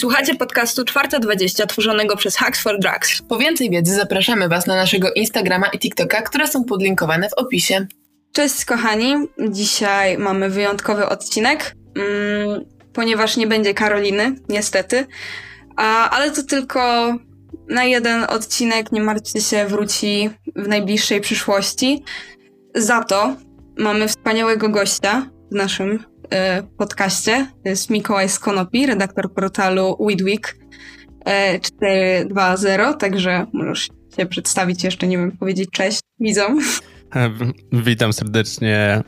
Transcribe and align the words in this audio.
Słuchacie 0.00 0.34
podcastu 0.34 0.84
420 0.84 1.66
tworzonego 1.66 2.16
przez 2.16 2.36
Hacks 2.36 2.62
for 2.62 2.78
Drugs. 2.78 3.22
Po 3.28 3.38
więcej 3.38 3.70
wiedzy 3.70 3.94
zapraszamy 3.94 4.48
Was 4.48 4.66
na 4.66 4.76
naszego 4.76 5.12
Instagrama 5.12 5.66
i 5.68 5.78
TikToka, 5.78 6.22
które 6.22 6.46
są 6.46 6.64
podlinkowane 6.64 7.28
w 7.28 7.32
opisie. 7.32 7.86
Cześć 8.32 8.64
kochani, 8.64 9.14
dzisiaj 9.50 10.18
mamy 10.18 10.50
wyjątkowy 10.50 11.08
odcinek, 11.08 11.74
mm, 11.96 12.64
ponieważ 12.92 13.36
nie 13.36 13.46
będzie 13.46 13.74
Karoliny, 13.74 14.34
niestety, 14.48 15.06
A, 15.76 16.10
ale 16.10 16.30
to 16.30 16.42
tylko 16.42 17.14
na 17.68 17.84
jeden 17.84 18.24
odcinek, 18.28 18.92
nie 18.92 19.00
martwcie 19.00 19.40
się, 19.40 19.66
wróci 19.66 20.30
w 20.56 20.68
najbliższej 20.68 21.20
przyszłości. 21.20 22.04
Za 22.74 23.04
to 23.04 23.36
mamy 23.78 24.08
wspaniałego 24.08 24.68
gościa 24.68 25.30
w 25.52 25.54
naszym 25.54 26.09
podcaście. 26.78 27.46
To 27.62 27.68
jest 27.68 27.90
Mikołaj 27.90 28.28
Skonopi, 28.28 28.86
redaktor 28.86 29.34
portalu 29.34 29.96
Weedweek 30.00 30.56
y, 31.56 31.60
420, 31.60 32.94
także 32.94 33.46
możesz 33.52 33.88
się 34.16 34.26
przedstawić 34.26 34.84
jeszcze, 34.84 35.06
nie 35.06 35.18
wiem, 35.18 35.32
powiedzieć 35.32 35.70
cześć 35.70 36.00
widzom. 36.20 36.60
Witam 37.72 38.12
serdecznie, 38.12 39.02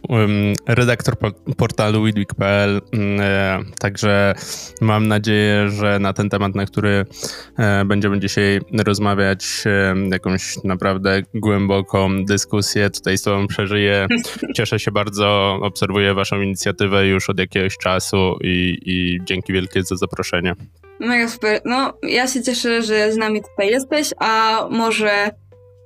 redaktor 0.66 1.14
portalu 1.56 2.04
widwik.pl. 2.04 2.80
E, 3.20 3.58
także 3.78 4.34
mam 4.80 5.08
nadzieję, 5.08 5.70
że 5.70 5.98
na 5.98 6.12
ten 6.12 6.30
temat, 6.30 6.54
na 6.54 6.66
który 6.66 7.04
e, 7.58 7.84
będziemy 7.84 8.20
dzisiaj 8.20 8.60
rozmawiać, 8.86 9.64
jakąś 10.10 10.64
naprawdę 10.64 11.22
głęboką 11.34 12.24
dyskusję 12.24 12.90
tutaj 12.90 13.18
z 13.18 13.22
Tobą 13.22 13.46
przeżyję. 13.46 14.06
Cieszę 14.56 14.78
się 14.78 14.90
bardzo, 14.90 15.58
obserwuję 15.62 16.14
Waszą 16.14 16.40
inicjatywę 16.40 17.06
już 17.06 17.30
od 17.30 17.38
jakiegoś 17.38 17.78
czasu 17.78 18.36
i, 18.40 18.78
i 18.86 19.18
dzięki 19.24 19.52
wielkie 19.52 19.82
za 19.82 19.96
zaproszenie. 19.96 20.54
Mega 21.00 21.28
super. 21.28 21.60
No, 21.64 21.98
ja 22.02 22.26
się 22.26 22.42
cieszę, 22.42 22.82
że 22.82 23.12
z 23.12 23.16
nami 23.16 23.42
tutaj 23.42 23.68
jesteś, 23.68 24.10
a 24.18 24.60
może 24.70 25.30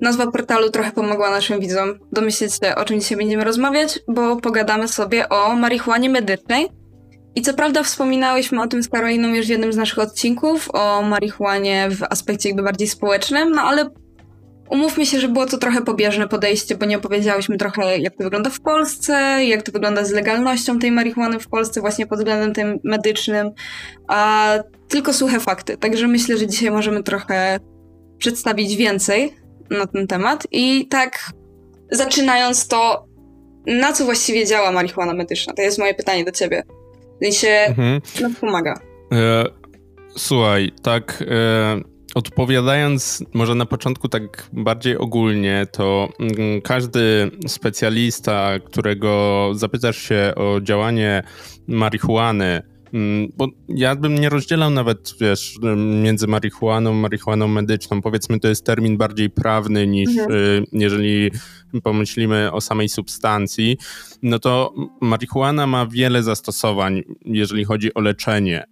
Nazwa 0.00 0.30
portalu 0.30 0.70
trochę 0.70 0.92
pomogła 0.92 1.30
naszym 1.30 1.60
widzom 1.60 1.98
domyśleć 2.12 2.52
się, 2.54 2.74
o 2.74 2.84
czym 2.84 3.00
dzisiaj 3.00 3.18
będziemy 3.18 3.44
rozmawiać, 3.44 3.98
bo 4.08 4.36
pogadamy 4.36 4.88
sobie 4.88 5.28
o 5.28 5.56
marihuanie 5.56 6.10
medycznej. 6.10 6.68
I 7.34 7.42
co 7.42 7.54
prawda 7.54 7.82
wspominałyśmy 7.82 8.62
o 8.62 8.66
tym 8.66 8.82
z 8.82 8.88
Karoliną 8.88 9.28
już 9.28 9.46
w 9.46 9.48
jednym 9.48 9.72
z 9.72 9.76
naszych 9.76 9.98
odcinków, 9.98 10.68
o 10.72 11.02
marihuanie 11.02 11.88
w 11.90 12.02
aspekcie 12.02 12.48
jakby 12.48 12.62
bardziej 12.62 12.88
społecznym, 12.88 13.50
no 13.50 13.62
ale 13.62 13.90
umówmy 14.70 15.06
się, 15.06 15.20
że 15.20 15.28
było 15.28 15.46
to 15.46 15.58
trochę 15.58 15.82
pobieżne 15.82 16.28
podejście, 16.28 16.76
bo 16.76 16.86
nie 16.86 16.96
opowiedziałyśmy 16.96 17.56
trochę, 17.56 17.98
jak 17.98 18.16
to 18.16 18.24
wygląda 18.24 18.50
w 18.50 18.60
Polsce, 18.60 19.44
jak 19.44 19.62
to 19.62 19.72
wygląda 19.72 20.04
z 20.04 20.10
legalnością 20.10 20.78
tej 20.78 20.92
marihuany 20.92 21.40
w 21.40 21.48
Polsce, 21.48 21.80
właśnie 21.80 22.06
pod 22.06 22.18
względem 22.18 22.52
tym 22.52 22.78
medycznym, 22.84 23.50
a 24.08 24.52
tylko 24.88 25.12
suche 25.12 25.40
fakty. 25.40 25.76
Także 25.76 26.08
myślę, 26.08 26.36
że 26.36 26.46
dzisiaj 26.46 26.70
możemy 26.70 27.02
trochę 27.02 27.58
przedstawić 28.18 28.76
więcej 28.76 29.45
na 29.70 29.86
ten 29.86 30.06
temat. 30.06 30.46
I 30.52 30.88
tak 30.88 31.30
zaczynając 31.90 32.68
to, 32.68 33.06
na 33.66 33.92
co 33.92 34.04
właściwie 34.04 34.46
działa 34.46 34.72
marihuana 34.72 35.14
medyczna? 35.14 35.54
To 35.54 35.62
jest 35.62 35.78
moje 35.78 35.94
pytanie 35.94 36.24
do 36.24 36.32
ciebie. 36.32 36.62
W 37.20 37.24
sensie, 37.24 37.48
mhm. 37.48 38.00
no 38.20 38.30
pomaga. 38.40 38.80
E, 39.12 39.44
słuchaj, 40.16 40.72
tak 40.82 41.24
e, 41.30 41.96
odpowiadając 42.14 43.24
może 43.34 43.54
na 43.54 43.66
początku 43.66 44.08
tak 44.08 44.48
bardziej 44.52 44.98
ogólnie, 44.98 45.66
to 45.72 46.08
mm, 46.20 46.60
każdy 46.62 47.30
specjalista, 47.46 48.50
którego 48.64 49.50
zapytasz 49.54 49.96
się 49.96 50.32
o 50.36 50.60
działanie 50.60 51.22
marihuany, 51.66 52.62
bo 53.36 53.48
ja 53.68 53.96
bym 53.96 54.14
nie 54.14 54.28
rozdzielał 54.28 54.70
nawet, 54.70 55.14
wiesz, 55.20 55.58
między 56.02 56.26
marihuaną, 56.26 56.94
marihuaną 56.94 57.48
medyczną. 57.48 58.02
Powiedzmy, 58.02 58.40
to 58.40 58.48
jest 58.48 58.66
termin 58.66 58.96
bardziej 58.96 59.30
prawny 59.30 59.86
niż 59.86 60.10
mhm. 60.10 60.32
Y, 60.32 60.64
jeżeli 60.72 61.30
pomyślimy 61.82 62.52
o 62.52 62.60
samej 62.60 62.88
substancji. 62.88 63.76
No 64.22 64.38
to 64.38 64.74
marihuana 65.00 65.66
ma 65.66 65.86
wiele 65.86 66.22
zastosowań, 66.22 67.02
jeżeli 67.24 67.64
chodzi 67.64 67.94
o 67.94 68.00
leczenie. 68.00 68.64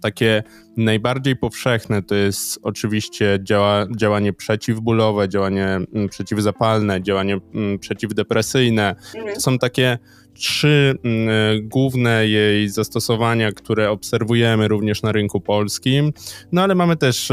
Takie 0.00 0.42
najbardziej 0.76 1.36
powszechne 1.36 2.02
to 2.02 2.14
jest 2.14 2.58
oczywiście 2.62 3.38
działa, 3.42 3.86
działanie 3.96 4.32
przeciwbólowe, 4.32 5.28
działanie 5.28 5.66
mm, 5.66 6.08
przeciwzapalne, 6.08 7.02
działanie 7.02 7.38
mm, 7.54 7.78
przeciwdepresyjne. 7.78 8.96
To 9.34 9.40
są 9.40 9.58
takie 9.58 9.98
trzy 10.34 10.94
mm, 11.04 11.68
główne 11.68 12.28
jej 12.28 12.68
zastosowania, 12.68 13.52
które 13.52 13.90
obserwujemy 13.90 14.68
również 14.68 15.02
na 15.02 15.12
rynku 15.12 15.40
polskim, 15.40 16.12
no 16.52 16.62
ale 16.62 16.74
mamy 16.74 16.96
też 16.96 17.32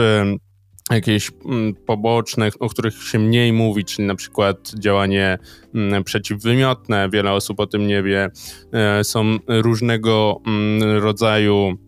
jakieś 0.92 1.32
mm, 1.46 1.76
poboczne, 1.76 2.50
o 2.60 2.70
których 2.70 3.04
się 3.04 3.20
mniej 3.20 3.54
mówi, 3.54 3.86
czyli 3.86 4.08
na 4.08 4.16
przykład 4.16 4.72
działanie 4.80 5.38
mm, 5.76 6.04
przeciwwymiotne, 6.04 7.10
wiele 7.10 7.32
osób 7.32 7.60
o 7.60 7.68
tym 7.68 7.88
nie 7.88 8.04
wie. 8.04 8.30
E, 8.74 9.04
są 9.04 9.38
różnego 9.48 10.42
rodzaju 10.82 11.78
Mm, 11.78 11.85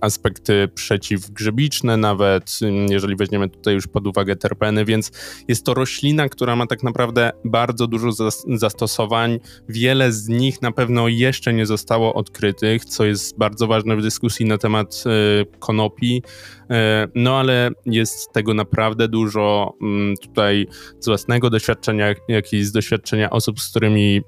aspekty 0.00 0.68
przeciwgrzybiczne, 0.74 1.96
nawet 1.96 2.58
mm, 2.62 2.86
jeżeli 2.90 3.16
weźmiemy 3.16 3.48
tutaj 3.48 3.74
już 3.74 3.86
pod 3.86 4.06
uwagę 4.06 4.36
terpeny, 4.36 4.84
więc 4.84 5.12
jest 5.48 5.64
to 5.64 5.74
roślina, 5.74 6.28
która 6.28 6.56
ma 6.56 6.66
tak 6.66 6.82
naprawdę 6.82 7.30
bardzo 7.44 7.86
dużo 7.86 8.10
zastosowań. 8.54 9.38
Wiele 9.68 10.12
z 10.12 10.28
nich 10.28 10.62
na 10.62 10.72
pewno 10.72 11.08
jeszcze 11.08 11.52
nie 11.52 11.66
zostało 11.66 12.14
odkrytych, 12.14 12.84
co 12.84 13.04
jest 13.04 13.38
bardzo 13.38 13.66
ważne 13.66 13.96
w 13.96 14.02
dyskusji 14.02 14.46
na 14.46 14.58
temat 14.58 15.04
y, 15.06 15.58
konopi. 15.58 16.22
Y, 16.62 16.74
no 17.14 17.38
ale 17.38 17.70
jest 17.86 18.32
tego 18.32 18.54
naprawdę 18.54 19.08
dużo 19.08 19.74
mm, 19.82 20.16
tutaj 20.16 20.66
z 21.00 21.06
własnego 21.06 21.50
doświadczenia, 21.50 22.14
jak 22.28 22.52
i 22.52 22.64
z 22.64 22.72
doświadczenia 22.72 23.30
osób, 23.30 23.60
z 23.60 23.70
którymi 23.70 24.22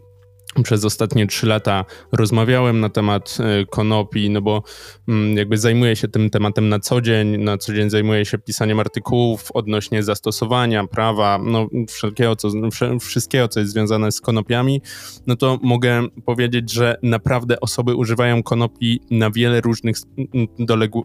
przez 0.63 0.85
ostatnie 0.85 1.27
trzy 1.27 1.47
lata 1.47 1.85
rozmawiałem 2.13 2.81
na 2.81 2.89
temat 2.89 3.39
e, 3.41 3.67
konopi, 3.67 4.31
no 4.31 4.43
bo 4.43 4.63
mm, 5.09 5.37
jakby 5.37 5.59
zajmuję 5.59 5.97
się 5.97 6.09
tym 6.09 6.31
tematem 6.31 6.69
na 6.69 6.81
co 6.81 7.01
dzień, 7.01 7.37
na 7.37 7.59
co 7.59 7.75
dzień 7.75 7.91
zajmuję 7.91 8.25
się 8.25 8.39
pisaniem 8.39 8.81
artykułów 8.81 9.53
odnośnie 9.55 10.03
zastosowania 10.03 10.87
prawa, 10.87 11.41
no 11.45 11.69
wszelkiego, 11.89 12.37
co, 12.37 12.49
wszystkiego, 13.01 13.49
co 13.49 13.61
jest 13.61 13.73
związane 13.73 14.13
z 14.13 14.21
konopiami, 14.21 14.83
no 15.27 15.37
to 15.37 15.59
mogę 15.63 16.07
powiedzieć, 16.25 16.73
że 16.73 16.99
naprawdę 17.03 17.61
osoby 17.61 17.95
używają 17.95 18.43
konopi 18.43 19.01
na 19.11 19.31
wiele 19.31 19.61
różnych 19.61 19.97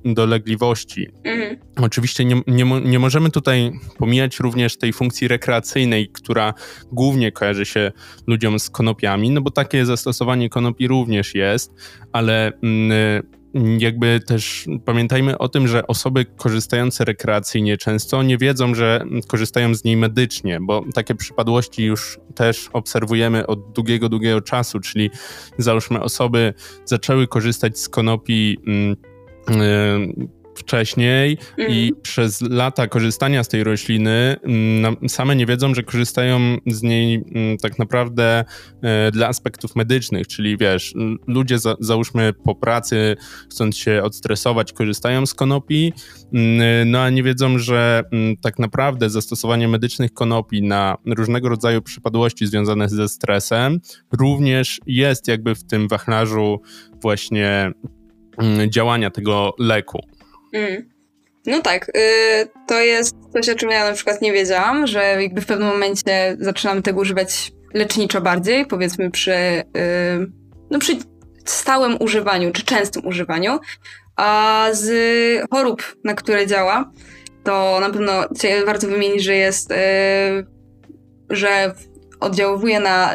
dolegliwości. 0.05 1.07
Mhm. 1.23 1.57
Oczywiście 1.75 2.25
nie, 2.25 2.41
nie, 2.47 2.81
nie 2.85 2.99
możemy 2.99 3.29
tutaj 3.29 3.71
pomijać 3.97 4.39
również 4.39 4.77
tej 4.77 4.93
funkcji 4.93 5.27
rekreacyjnej, 5.27 6.09
która 6.09 6.53
głównie 6.91 7.31
kojarzy 7.31 7.65
się 7.65 7.91
ludziom 8.27 8.59
z 8.59 8.69
konopiami, 8.69 9.29
no 9.29 9.41
bo 9.43 9.51
takie 9.51 9.85
zastosowanie 9.85 10.49
konopi 10.49 10.87
również 10.87 11.35
jest, 11.35 11.73
ale 12.11 12.51
mm, 12.63 13.23
jakby 13.79 14.19
też 14.27 14.65
pamiętajmy 14.85 15.37
o 15.37 15.49
tym, 15.49 15.67
że 15.67 15.87
osoby 15.87 16.25
korzystające 16.25 17.05
rekreacyjnie 17.05 17.77
często 17.77 18.23
nie 18.23 18.37
wiedzą, 18.37 18.75
że 18.75 19.05
korzystają 19.27 19.75
z 19.75 19.83
niej 19.83 19.97
medycznie, 19.97 20.59
bo 20.61 20.83
takie 20.93 21.15
przypadłości 21.15 21.83
już 21.83 22.19
też 22.35 22.69
obserwujemy 22.73 23.47
od 23.47 23.71
długiego, 23.71 24.09
długiego 24.09 24.41
czasu, 24.41 24.79
czyli 24.79 25.09
załóżmy 25.57 26.01
osoby 26.01 26.53
zaczęły 26.85 27.27
korzystać 27.27 27.79
z 27.79 27.89
konopi 27.89 28.57
mm, 28.67 28.95
y, 29.61 30.42
wcześniej 30.55 31.37
mm. 31.57 31.71
i 31.71 31.93
przez 32.01 32.41
lata 32.41 32.87
korzystania 32.87 33.43
z 33.43 33.47
tej 33.47 33.63
rośliny 33.63 34.35
mm, 34.43 35.09
same 35.09 35.35
nie 35.35 35.45
wiedzą, 35.45 35.75
że 35.75 35.83
korzystają 35.83 36.57
z 36.67 36.81
niej 36.83 37.15
mm, 37.15 37.57
tak 37.57 37.79
naprawdę 37.79 38.45
e, 38.81 39.11
dla 39.11 39.27
aspektów 39.27 39.75
medycznych, 39.75 40.27
czyli 40.27 40.57
wiesz, 40.57 40.93
ludzie 41.27 41.59
za, 41.59 41.75
załóżmy 41.79 42.33
po 42.33 42.55
pracy 42.55 43.15
chcąc 43.49 43.77
się 43.77 44.01
odstresować 44.03 44.73
korzystają 44.73 45.25
z 45.25 45.33
konopi, 45.33 45.93
no 46.85 46.99
a 46.99 47.09
nie 47.09 47.23
wiedzą, 47.23 47.57
że 47.57 48.03
tak 48.41 48.59
naprawdę 48.59 49.09
zastosowanie 49.09 49.67
medycznych 49.67 50.13
konopi 50.13 50.61
na 50.61 50.97
różnego 51.17 51.49
rodzaju 51.49 51.81
przypadłości 51.81 52.47
związane 52.47 52.89
ze 52.89 53.09
stresem 53.09 53.79
również 54.11 54.79
jest 54.87 55.27
jakby 55.27 55.55
w 55.55 55.63
tym 55.63 55.87
wachlarzu 55.87 56.61
właśnie 57.01 57.71
działania 58.69 59.09
tego 59.09 59.53
leku. 59.59 59.99
Mm. 60.53 60.93
No 61.45 61.61
tak, 61.61 61.89
y, 61.89 62.47
to 62.67 62.81
jest 62.81 63.15
coś, 63.33 63.49
o 63.49 63.55
czym 63.55 63.69
ja 63.69 63.89
na 63.89 63.93
przykład 63.93 64.21
nie 64.21 64.33
wiedziałam, 64.33 64.87
że 64.87 65.21
jakby 65.21 65.41
w 65.41 65.45
pewnym 65.45 65.67
momencie 65.67 66.37
zaczynamy 66.39 66.81
tego 66.81 67.01
używać 67.01 67.51
leczniczo 67.73 68.21
bardziej, 68.21 68.65
powiedzmy 68.65 69.11
przy, 69.11 69.31
y, 69.31 69.63
no 70.71 70.79
przy 70.79 70.97
stałym 71.45 71.97
używaniu, 71.99 72.51
czy 72.51 72.65
częstym 72.65 73.07
używaniu, 73.07 73.59
a 74.15 74.67
z 74.71 74.89
chorób, 75.51 75.95
na 76.03 76.13
które 76.13 76.47
działa, 76.47 76.91
to 77.43 77.77
na 77.81 77.89
pewno 77.89 78.13
warto 78.65 78.87
wymienić, 78.87 79.23
że 79.23 79.35
jest, 79.35 79.71
y, 79.71 79.75
że 81.29 81.73
oddziałuje 82.19 82.79
na 82.79 83.13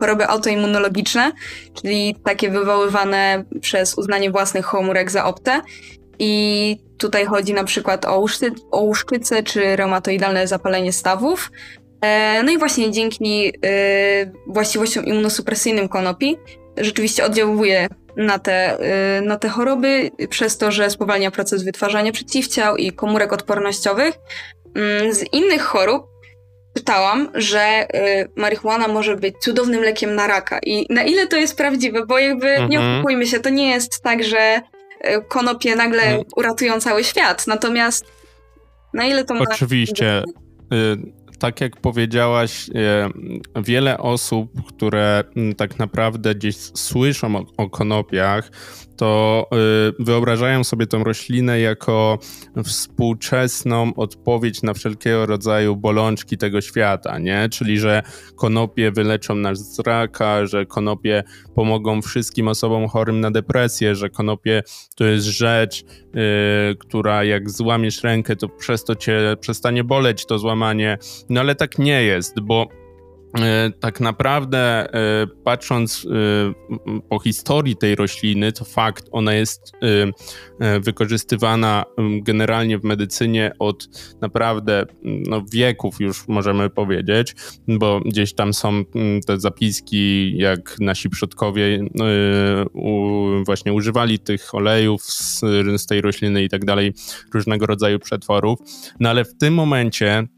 choroby 0.00 0.26
autoimmunologiczne, 0.26 1.32
czyli 1.74 2.16
takie 2.24 2.50
wywoływane 2.50 3.44
przez 3.60 3.98
uznanie 3.98 4.30
własnych 4.30 4.66
komórek 4.66 5.10
za 5.10 5.24
optę 5.24 5.60
i 6.18 6.76
tutaj 6.98 7.26
chodzi 7.26 7.54
na 7.54 7.64
przykład 7.64 8.04
o, 8.04 8.20
uszty, 8.20 8.52
o 8.70 8.80
uszczycę 8.80 9.42
czy 9.42 9.76
reumatoidalne 9.76 10.46
zapalenie 10.46 10.92
stawów. 10.92 11.50
E, 12.00 12.42
no 12.42 12.52
i 12.52 12.58
właśnie 12.58 12.90
dzięki 12.90 13.48
e, 13.48 14.32
właściwościom 14.46 15.04
immunosupresyjnym 15.04 15.88
konopi 15.88 16.36
rzeczywiście 16.76 17.24
oddziałuje 17.24 17.88
na 18.16 18.38
te, 18.38 18.78
e, 18.78 19.20
na 19.20 19.36
te 19.36 19.48
choroby 19.48 20.10
przez 20.30 20.58
to, 20.58 20.72
że 20.72 20.90
spowalnia 20.90 21.30
proces 21.30 21.64
wytwarzania 21.64 22.12
przeciwciał 22.12 22.76
i 22.76 22.92
komórek 22.92 23.32
odpornościowych. 23.32 24.14
Mm, 24.74 25.12
z 25.12 25.32
innych 25.32 25.62
chorób 25.62 26.06
czytałam, 26.76 27.30
że 27.34 27.86
marihuana 28.36 28.88
może 28.88 29.16
być 29.16 29.34
cudownym 29.40 29.82
lekiem 29.82 30.14
na 30.14 30.26
raka. 30.26 30.58
I 30.66 30.94
na 30.94 31.02
ile 31.02 31.26
to 31.26 31.36
jest 31.36 31.56
prawdziwe, 31.56 32.06
bo 32.06 32.18
jakby 32.18 32.48
mhm. 32.48 32.70
nie 32.70 32.80
oszukujmy 32.80 33.26
się, 33.26 33.40
to 33.40 33.50
nie 33.50 33.70
jest 33.70 34.02
tak, 34.02 34.24
że 34.24 34.60
konopie 35.28 35.76
nagle 35.76 36.02
mhm. 36.02 36.24
uratują 36.36 36.80
cały 36.80 37.04
świat. 37.04 37.46
Natomiast 37.46 38.06
na 38.94 39.06
ile 39.06 39.24
to 39.24 39.34
ma... 39.34 39.40
Oczywiście 39.40 40.22
tak 41.38 41.60
jak 41.60 41.76
powiedziałaś, 41.76 42.70
e, 42.74 43.10
wiele 43.62 43.98
osób, 43.98 44.50
które 44.68 45.24
tak 45.56 45.78
naprawdę 45.78 46.34
gdzieś 46.34 46.56
słyszą 46.56 47.36
o, 47.36 47.44
o 47.56 47.70
konopiach, 47.70 48.50
to 48.96 49.46
y, 49.98 50.04
wyobrażają 50.04 50.64
sobie 50.64 50.86
tą 50.86 51.04
roślinę 51.04 51.60
jako 51.60 52.18
współczesną 52.64 53.92
odpowiedź 53.96 54.62
na 54.62 54.74
wszelkiego 54.74 55.26
rodzaju 55.26 55.76
bolączki 55.76 56.38
tego 56.38 56.60
świata, 56.60 57.18
nie? 57.18 57.48
Czyli, 57.48 57.78
że 57.78 58.02
konopie 58.36 58.90
wyleczą 58.90 59.34
nas 59.34 59.74
z 59.74 59.78
raka, 59.78 60.46
że 60.46 60.66
konopie 60.66 61.24
pomogą 61.54 62.02
wszystkim 62.02 62.48
osobom 62.48 62.88
chorym 62.88 63.20
na 63.20 63.30
depresję, 63.30 63.94
że 63.94 64.10
konopie 64.10 64.62
to 64.94 65.04
jest 65.04 65.26
rzecz, 65.26 65.84
yy, 65.84 66.76
która 66.78 67.24
jak 67.24 67.50
złamiesz 67.50 68.02
rękę, 68.02 68.36
to 68.36 68.48
przez 68.48 68.84
to 68.84 68.94
cię 68.94 69.36
przestanie 69.40 69.84
boleć 69.84 70.26
to 70.26 70.38
złamanie. 70.38 70.98
No 71.28 71.40
ale 71.40 71.54
tak 71.54 71.78
nie 71.78 72.02
jest, 72.02 72.40
bo 72.40 72.68
tak 73.80 74.00
naprawdę 74.00 74.58
e, 74.58 75.26
patrząc 75.44 76.06
e, 76.06 77.00
po 77.08 77.18
historii 77.18 77.76
tej 77.76 77.94
rośliny, 77.94 78.52
to 78.52 78.64
fakt, 78.64 79.08
ona 79.12 79.34
jest 79.34 79.72
wykorzystywana 80.80 81.84
generalnie 82.22 82.78
w 82.78 82.84
medycynie 82.84 83.52
od 83.58 83.88
naprawdę 84.20 84.84
no, 85.02 85.42
wieków 85.52 86.00
już 86.00 86.28
możemy 86.28 86.70
powiedzieć, 86.70 87.34
bo 87.68 88.00
gdzieś 88.00 88.34
tam 88.34 88.54
są 88.54 88.84
te 89.26 89.40
zapiski, 89.40 90.36
jak 90.36 90.76
nasi 90.80 91.10
przodkowie 91.10 91.84
właśnie 93.46 93.72
używali 93.72 94.18
tych 94.18 94.54
olejów 94.54 95.02
z, 95.02 95.86
tej 95.88 96.00
rośliny 96.00 96.44
i 96.44 96.48
tak 96.48 96.64
dalej, 96.64 96.92
różnego 97.34 97.66
rodzaju 97.66 97.98
przetworów. 97.98 98.58
No 99.00 99.10
ale 99.10 99.24
w 99.24 99.36
tym 99.36 99.54
momencie 99.54 100.06
E, 100.16 100.35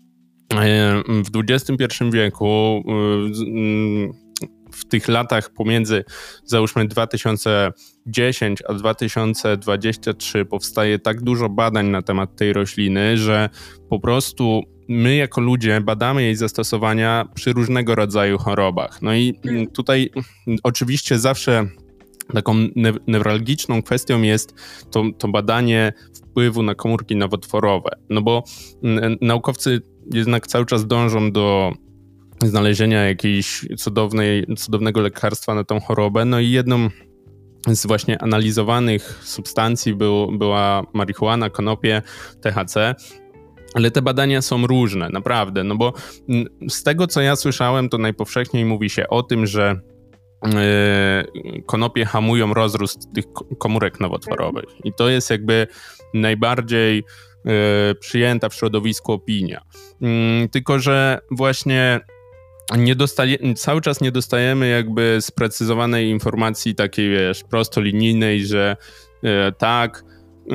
w 1.24 1.30
XXI 1.50 1.84
wieku, 2.12 2.46
e, 2.46 4.28
w 4.72 4.84
tych 4.84 5.08
latach 5.08 5.50
pomiędzy 5.50 6.04
załóżmy 6.44 6.88
2010 6.88 8.62
a 8.68 8.74
2023 8.74 10.44
powstaje 10.44 10.98
tak 10.98 11.22
dużo 11.22 11.48
badań 11.48 11.88
na 11.88 12.02
temat 12.02 12.36
tej 12.36 12.52
rośliny, 12.52 13.16
że 13.16 13.48
po 13.90 14.00
prostu 14.00 14.62
my 14.88 15.16
jako 15.16 15.40
ludzie 15.40 15.80
badamy 15.80 16.22
jej 16.22 16.36
zastosowania 16.36 17.28
przy 17.34 17.52
różnego 17.52 17.94
rodzaju 17.94 18.38
chorobach. 18.38 19.02
No 19.02 19.14
i 19.14 19.34
mhm. 19.44 19.66
tutaj 19.66 20.10
oczywiście 20.62 21.18
zawsze 21.18 21.68
taką 22.34 22.54
newralgiczną 23.06 23.82
kwestią 23.82 24.22
jest 24.22 24.54
to, 24.90 25.04
to 25.18 25.28
badanie 25.28 25.92
wpływu 26.14 26.62
na 26.62 26.74
komórki 26.74 27.16
nowotworowe. 27.16 27.90
No 28.10 28.22
bo 28.22 28.44
naukowcy 29.20 29.80
jednak 30.12 30.46
cały 30.46 30.66
czas 30.66 30.87
dążą 30.87 31.32
do 31.32 31.72
znalezienia 32.43 33.05
jakiejś 33.05 33.66
cudownej, 33.76 34.46
cudownego 34.56 35.00
lekarstwa 35.00 35.55
na 35.55 35.64
tą 35.64 35.81
chorobę. 35.81 36.25
No 36.25 36.40
i 36.40 36.50
jedną 36.50 36.88
z 37.66 37.87
właśnie 37.87 38.22
analizowanych 38.22 39.20
substancji 39.25 39.94
był, 39.94 40.38
była 40.38 40.82
marihuana, 40.93 41.50
konopie, 41.50 42.02
THC. 42.40 42.94
Ale 43.75 43.90
te 43.90 44.02
badania 44.02 44.43
są 44.43 44.66
różne, 44.66 45.08
naprawdę, 45.08 45.64
no 45.64 45.76
bo 45.76 45.93
z 46.69 46.82
tego 46.82 47.06
co 47.06 47.20
ja 47.20 47.37
słyszałem, 47.37 47.88
to 47.88 47.99
najpowszechniej 47.99 48.64
mówi 48.64 48.90
się 48.90 49.08
o 49.08 49.22
tym, 49.22 49.46
że 49.46 49.81
yy, 50.44 51.62
konopie 51.62 52.05
hamują 52.05 52.55
rozrost 52.55 53.08
tych 53.14 53.25
komórek 53.58 54.00
nowotworowych. 54.00 54.64
I 54.84 54.93
to 54.93 55.08
jest 55.08 55.31
jakby 55.31 55.66
najbardziej 56.14 57.05
E, 57.05 57.05
przyjęta 58.00 58.48
w 58.48 58.54
środowisku 58.54 59.12
opinia. 59.12 59.60
Mm, 60.02 60.48
tylko, 60.48 60.78
że 60.78 61.18
właśnie 61.30 62.00
nie 62.76 62.94
dostaje, 62.94 63.54
cały 63.54 63.80
czas 63.80 64.00
nie 64.00 64.12
dostajemy 64.12 64.68
jakby 64.68 65.16
sprecyzowanej 65.20 66.08
informacji 66.08 66.74
takiej, 66.74 67.10
wiesz, 67.10 67.44
prostolinijnej, 67.44 68.46
że 68.46 68.76
e, 69.22 69.52
tak, 69.52 70.04
e, 70.50 70.54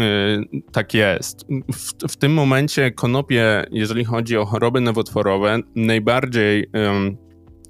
tak 0.72 0.94
jest. 0.94 1.46
W, 1.74 2.08
w, 2.10 2.18
tym 2.18 2.34
momencie 2.34 2.92
konopie, 2.92 3.66
jeżeli 3.72 4.04
chodzi 4.04 4.38
o 4.38 4.46
choroby 4.46 4.82
nowotworowe, 4.82 5.60
najbardziej 5.76 6.70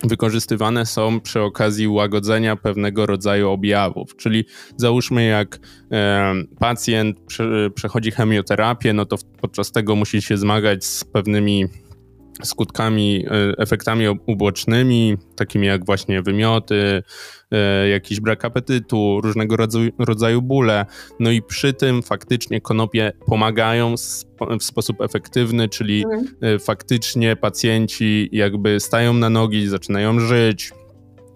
wykorzystywane 0.04 0.86
są 0.86 1.20
przy 1.20 1.42
okazji 1.42 1.88
łagodzenia 1.88 2.56
pewnego 2.56 3.06
rodzaju 3.06 3.50
objawów. 3.50 4.16
Czyli 4.16 4.46
załóżmy, 4.78 5.26
jak 5.26 5.60
e, 5.92 6.34
pacjent 6.60 7.20
prze, 7.20 7.70
przechodzi 7.76 8.12
chemioterapię, 8.12 8.94
no 8.94 9.06
to 9.06 9.16
podczas 9.42 9.72
tego 9.72 9.96
musi 9.96 10.22
się 10.22 10.38
zmagać 10.38 10.86
z 10.86 11.04
pewnymi 11.04 11.66
skutkami, 12.44 13.26
e, 13.26 13.54
efektami 13.58 14.06
ubocznymi, 14.26 15.18
takimi 15.36 15.68
jak 15.68 15.86
właśnie 15.86 16.22
wymioty, 16.22 17.04
e, 17.52 17.90
jakiś 17.90 18.20
brak 18.20 18.46
apetytu, 18.46 19.22
różnego 19.24 19.58
rodzaju, 19.58 19.92
rodzaju 20.00 20.42
bóle. 20.42 20.86
No 21.20 21.32
i 21.32 21.42
przy 21.42 21.74
tym 21.74 22.04
faktycznie 22.04 22.62
konopie 22.62 23.12
pomagają 23.26 23.96
w 24.60 24.64
sposób 24.64 25.02
efektywny, 25.02 25.70
czyli 25.70 26.04
mhm. 26.04 26.60
faktycznie 26.60 27.36
pacjenci 27.36 28.30
jakby 28.32 28.80
stają 28.80 29.14
na 29.14 29.30
nogi, 29.30 29.68
zaczynają 29.68 30.20
żyć, 30.20 30.74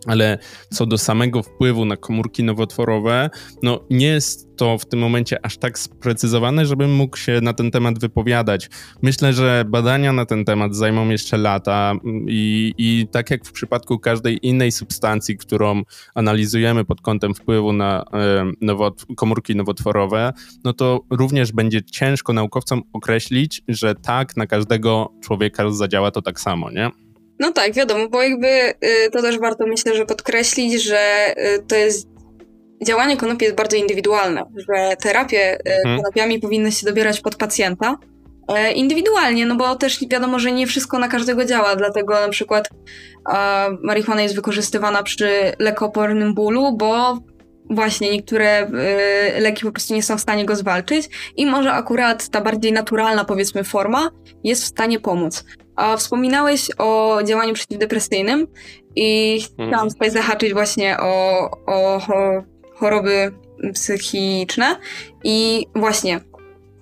ale 0.06 0.38
co 0.74 0.86
do 0.86 0.98
samego 0.98 1.44
wpływu 1.44 1.86
na 1.86 1.98
komórki 1.98 2.44
nowotworowe, 2.44 3.30
no 3.64 3.80
nie 3.90 4.08
jest 4.08 4.48
to 4.58 4.78
w 4.78 4.86
tym 4.86 5.00
momencie 5.00 5.46
aż 5.46 5.58
tak 5.58 5.80
sprecyzowane, 5.80 6.66
żebym 6.66 6.96
mógł 6.96 7.18
się 7.18 7.40
na 7.42 7.54
ten 7.54 7.72
temat 7.72 8.00
wypowiadać. 8.00 8.70
Myślę, 9.02 9.34
że 9.34 9.66
badania 9.68 10.14
na 10.14 10.26
ten 10.26 10.46
temat 10.46 10.76
zajmą 10.76 11.10
jeszcze 11.10 11.38
lata 11.38 11.94
i, 12.28 12.74
i 12.78 13.08
tak 13.12 13.32
jak 13.32 13.46
w 13.46 13.52
przypadku 13.52 14.00
każdej 14.00 14.48
innej 14.48 14.72
substancji, 14.72 15.38
którą 15.38 15.82
analizujemy 16.16 16.86
pod 16.86 17.02
kątem 17.02 17.34
wpływu 17.34 17.74
na 17.74 18.04
e, 18.14 18.52
nowot 18.62 19.06
komórki 19.18 19.56
nowotworowe, 19.56 20.34
no 20.64 20.74
to 20.74 21.00
również 21.10 21.52
będzie 21.52 21.84
ciężko 21.84 22.34
naukowcom 22.34 22.82
określić, 22.94 23.62
że 23.68 23.96
tak 23.96 24.38
na 24.38 24.48
każdego 24.48 25.14
człowieka 25.24 25.72
zadziała 25.72 26.12
to 26.12 26.22
tak 26.22 26.40
samo, 26.40 26.72
nie? 26.72 27.07
No 27.40 27.52
tak, 27.52 27.74
wiadomo, 27.74 28.10
bo 28.10 28.24
jakby 28.24 28.48
y, 28.48 29.12
to 29.12 29.22
też 29.22 29.40
warto 29.40 29.68
myślę, 29.68 29.96
że 29.96 30.06
podkreślić, 30.06 30.84
że 30.84 31.34
y, 31.38 31.64
to 31.68 31.76
jest 31.76 32.08
działanie 32.86 33.18
konopi 33.18 33.46
jest 33.46 33.58
bardzo 33.58 33.78
indywidualne, 33.78 34.44
że 34.56 34.96
terapie 34.96 35.56
y, 35.56 35.74
mhm. 35.76 35.98
konopiami 35.98 36.40
powinny 36.40 36.72
się 36.72 36.86
dobierać 36.86 37.22
pod 37.22 37.36
pacjenta 37.36 37.98
e, 38.48 38.72
indywidualnie, 38.72 39.46
no 39.46 39.56
bo 39.56 39.76
też 39.76 40.00
wiadomo, 40.10 40.40
że 40.40 40.52
nie 40.52 40.68
wszystko 40.68 41.00
na 41.00 41.08
każdego 41.08 41.46
działa, 41.46 41.76
dlatego 41.76 42.14
na 42.14 42.30
przykład 42.30 42.70
marihuana 43.84 44.22
jest 44.22 44.36
wykorzystywana 44.36 45.04
przy 45.04 45.30
lekoopornym 45.60 46.34
bólu, 46.34 46.78
bo 46.78 47.20
właśnie 47.70 48.12
niektóre 48.12 48.72
leki 49.40 49.66
po 49.66 49.72
prostu 49.72 49.94
nie 49.94 50.04
są 50.04 50.18
w 50.18 50.22
stanie 50.22 50.46
go 50.46 50.56
zwalczyć 50.56 51.10
i 51.36 51.46
może 51.46 51.72
akurat 51.72 52.30
ta 52.30 52.42
bardziej 52.42 52.72
naturalna, 52.72 53.26
powiedzmy, 53.26 53.64
forma 53.64 54.10
jest 54.44 54.64
w 54.64 54.68
stanie 54.68 55.00
pomóc. 55.00 55.44
A 55.78 55.98
wspominałeś 55.98 56.68
o 56.78 57.20
działaniu 57.24 57.54
przeciwdepresyjnym 57.54 58.48
i 58.96 59.40
chciałam 59.42 59.74
mhm. 59.74 59.90
tutaj 59.90 60.12
zahaczyć 60.12 60.54
właśnie 60.54 60.98
o, 61.00 61.50
o 61.66 62.02
choroby 62.76 63.32
psychiczne. 63.74 64.76
I 65.24 65.68
właśnie 65.76 66.20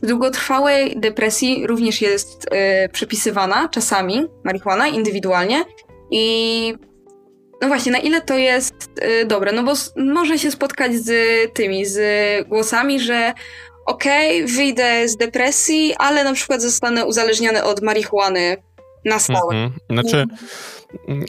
w 0.02 0.08
długotrwałej 0.08 1.00
depresji 1.00 1.68
również 1.68 2.02
jest 2.02 2.46
y, 2.46 2.90
przypisywana 2.90 3.70
czasami 3.70 4.28
marihuana 4.44 4.88
indywidualnie 4.88 5.66
i 6.12 6.74
no 7.62 7.68
właśnie, 7.68 7.92
na 7.92 8.00
ile 8.00 8.22
to 8.22 8.38
jest 8.38 8.74
y, 9.22 9.26
dobre? 9.26 9.52
No 9.52 9.64
bo 9.64 9.74
może 9.98 10.40
się 10.40 10.52
spotkać 10.52 10.94
z 10.94 11.12
tymi, 11.54 11.86
z 11.86 12.00
głosami, 12.48 13.00
że 13.00 13.34
okej, 13.86 14.44
okay, 14.44 14.56
wyjdę 14.56 15.08
z 15.08 15.18
depresji, 15.18 15.96
ale 15.98 16.24
na 16.24 16.34
przykład 16.34 16.62
zostanę 16.62 17.06
uzależniony 17.06 17.64
od 17.64 17.82
marihuany 17.82 18.58
na 19.06 19.20
stałe. 19.20 19.56
Mhm. 19.56 19.72
Znaczy, 19.90 20.26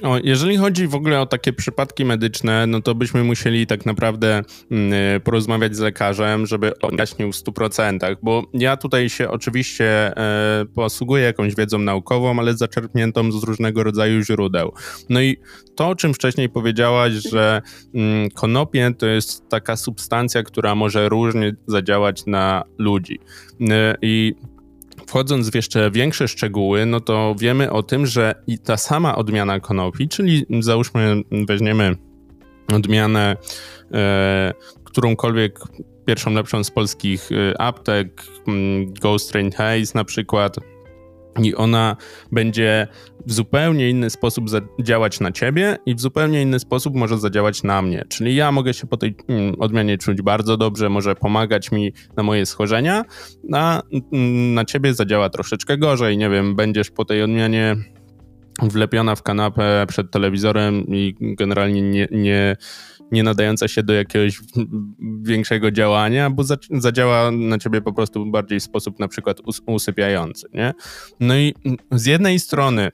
o, 0.02 0.18
jeżeli 0.24 0.56
chodzi 0.56 0.86
w 0.86 0.94
ogóle 0.94 1.20
o 1.20 1.26
takie 1.26 1.52
przypadki 1.52 2.04
medyczne, 2.04 2.66
no 2.66 2.82
to 2.82 2.94
byśmy 2.94 3.24
musieli 3.24 3.66
tak 3.66 3.86
naprawdę 3.86 4.42
mm, 4.70 5.20
porozmawiać 5.20 5.76
z 5.76 5.80
lekarzem, 5.80 6.46
żeby 6.46 6.78
objaśnił 6.78 7.32
w 7.32 7.36
100%, 7.36 8.16
bo 8.22 8.42
ja 8.52 8.76
tutaj 8.76 9.08
się 9.08 9.30
oczywiście 9.30 10.16
e, 10.16 10.64
posługuję 10.74 11.24
jakąś 11.24 11.54
wiedzą 11.54 11.78
naukową, 11.78 12.38
ale 12.38 12.56
zaczerpniętą 12.56 13.32
z 13.32 13.44
różnego 13.44 13.82
rodzaju 13.82 14.22
źródeł. 14.22 14.72
No 15.08 15.20
i 15.20 15.36
to, 15.76 15.88
o 15.88 15.94
czym 15.94 16.14
wcześniej 16.14 16.48
powiedziałaś, 16.48 17.12
że 17.12 17.62
mm, 17.94 18.30
konopie 18.30 18.90
to 18.98 19.06
jest 19.06 19.48
taka 19.48 19.76
substancja, 19.76 20.42
która 20.42 20.74
może 20.74 21.08
różnie 21.08 21.54
zadziałać 21.66 22.26
na 22.26 22.64
ludzi. 22.78 23.20
E, 23.60 23.94
I 24.02 24.34
wchodząc 25.06 25.50
w 25.50 25.54
jeszcze 25.54 25.90
większe 25.90 26.28
szczegóły, 26.28 26.86
no 26.86 27.00
to 27.00 27.34
wiemy 27.38 27.70
o 27.70 27.82
tym, 27.82 28.06
że 28.06 28.34
i 28.46 28.58
ta 28.58 28.76
sama 28.76 29.16
odmiana 29.16 29.60
konopi, 29.60 30.08
czyli 30.08 30.46
załóżmy 30.60 31.22
weźmiemy 31.48 31.96
odmianę 32.74 33.36
e, 33.92 34.54
którąkolwiek 34.84 35.58
pierwszą 36.06 36.34
lepszą 36.34 36.64
z 36.64 36.70
polskich 36.70 37.28
e, 37.32 37.60
aptek, 37.60 38.24
Ghost 39.02 39.32
Train 39.32 39.52
Haze 39.52 39.92
na 39.94 40.04
przykład, 40.04 40.56
i 41.42 41.54
ona 41.54 41.96
będzie 42.32 42.86
w 43.26 43.32
zupełnie 43.32 43.90
inny 43.90 44.10
sposób 44.10 44.50
zadziałać 44.50 45.20
na 45.20 45.32
ciebie 45.32 45.76
i 45.86 45.94
w 45.94 46.00
zupełnie 46.00 46.42
inny 46.42 46.58
sposób 46.58 46.94
może 46.94 47.18
zadziałać 47.18 47.62
na 47.62 47.82
mnie. 47.82 48.04
Czyli 48.08 48.34
ja 48.34 48.52
mogę 48.52 48.74
się 48.74 48.86
po 48.86 48.96
tej 48.96 49.16
mm, 49.28 49.54
odmianie 49.58 49.98
czuć 49.98 50.22
bardzo 50.22 50.56
dobrze, 50.56 50.88
może 50.88 51.14
pomagać 51.14 51.72
mi 51.72 51.92
na 52.16 52.22
moje 52.22 52.46
schorzenia, 52.46 53.04
a 53.52 53.82
mm, 54.12 54.54
na 54.54 54.64
ciebie 54.64 54.94
zadziała 54.94 55.30
troszeczkę 55.30 55.78
gorzej. 55.78 56.18
Nie 56.18 56.30
wiem, 56.30 56.56
będziesz 56.56 56.90
po 56.90 57.04
tej 57.04 57.22
odmianie 57.22 57.76
wlepiona 58.62 59.14
w 59.14 59.22
kanapę 59.22 59.84
przed 59.88 60.10
telewizorem 60.10 60.86
i 60.88 61.14
generalnie 61.20 61.82
nie, 61.82 62.08
nie 62.10 62.56
nie 63.12 63.22
nadająca 63.22 63.68
się 63.68 63.82
do 63.82 63.92
jakiegoś 63.92 64.40
większego 65.22 65.70
działania, 65.70 66.30
bo 66.30 66.42
zadziała 66.70 67.30
na 67.30 67.58
ciebie 67.58 67.80
po 67.80 67.92
prostu 67.92 68.26
bardziej 68.26 68.60
w 68.60 68.62
sposób 68.62 68.98
na 68.98 69.08
przykład 69.08 69.38
usypiający, 69.66 70.48
nie? 70.54 70.74
No 71.20 71.36
i 71.36 71.54
z 71.92 72.06
jednej 72.06 72.40
strony 72.40 72.90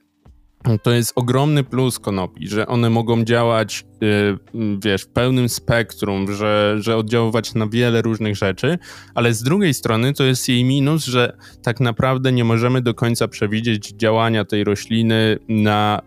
to 0.83 0.91
jest 0.91 1.13
ogromny 1.15 1.65
plus 1.65 1.99
konopi, 1.99 2.49
że 2.49 2.67
one 2.67 2.91
mogą 2.91 3.25
działać, 3.25 3.85
yy, 4.01 4.79
wiesz, 4.79 5.03
w 5.03 5.09
pełnym 5.09 5.49
spektrum, 5.49 6.33
że, 6.33 6.77
że 6.81 6.97
oddziaływać 6.97 7.55
na 7.55 7.67
wiele 7.67 8.03
różnych 8.03 8.37
rzeczy, 8.37 8.79
ale 9.15 9.35
z 9.35 9.43
drugiej 9.43 9.75
strony 9.75 10.13
to 10.13 10.25
jest 10.25 10.49
jej 10.49 10.65
minus, 10.65 11.05
że 11.05 11.37
tak 11.63 11.81
naprawdę 11.81 12.33
nie 12.33 12.45
możemy 12.45 12.83
do 12.83 12.95
końca 12.95 13.29
przewidzieć 13.29 13.89
działania 13.89 14.45
tej 14.45 14.65
rośliny 14.65 15.39
na, 15.49 16.03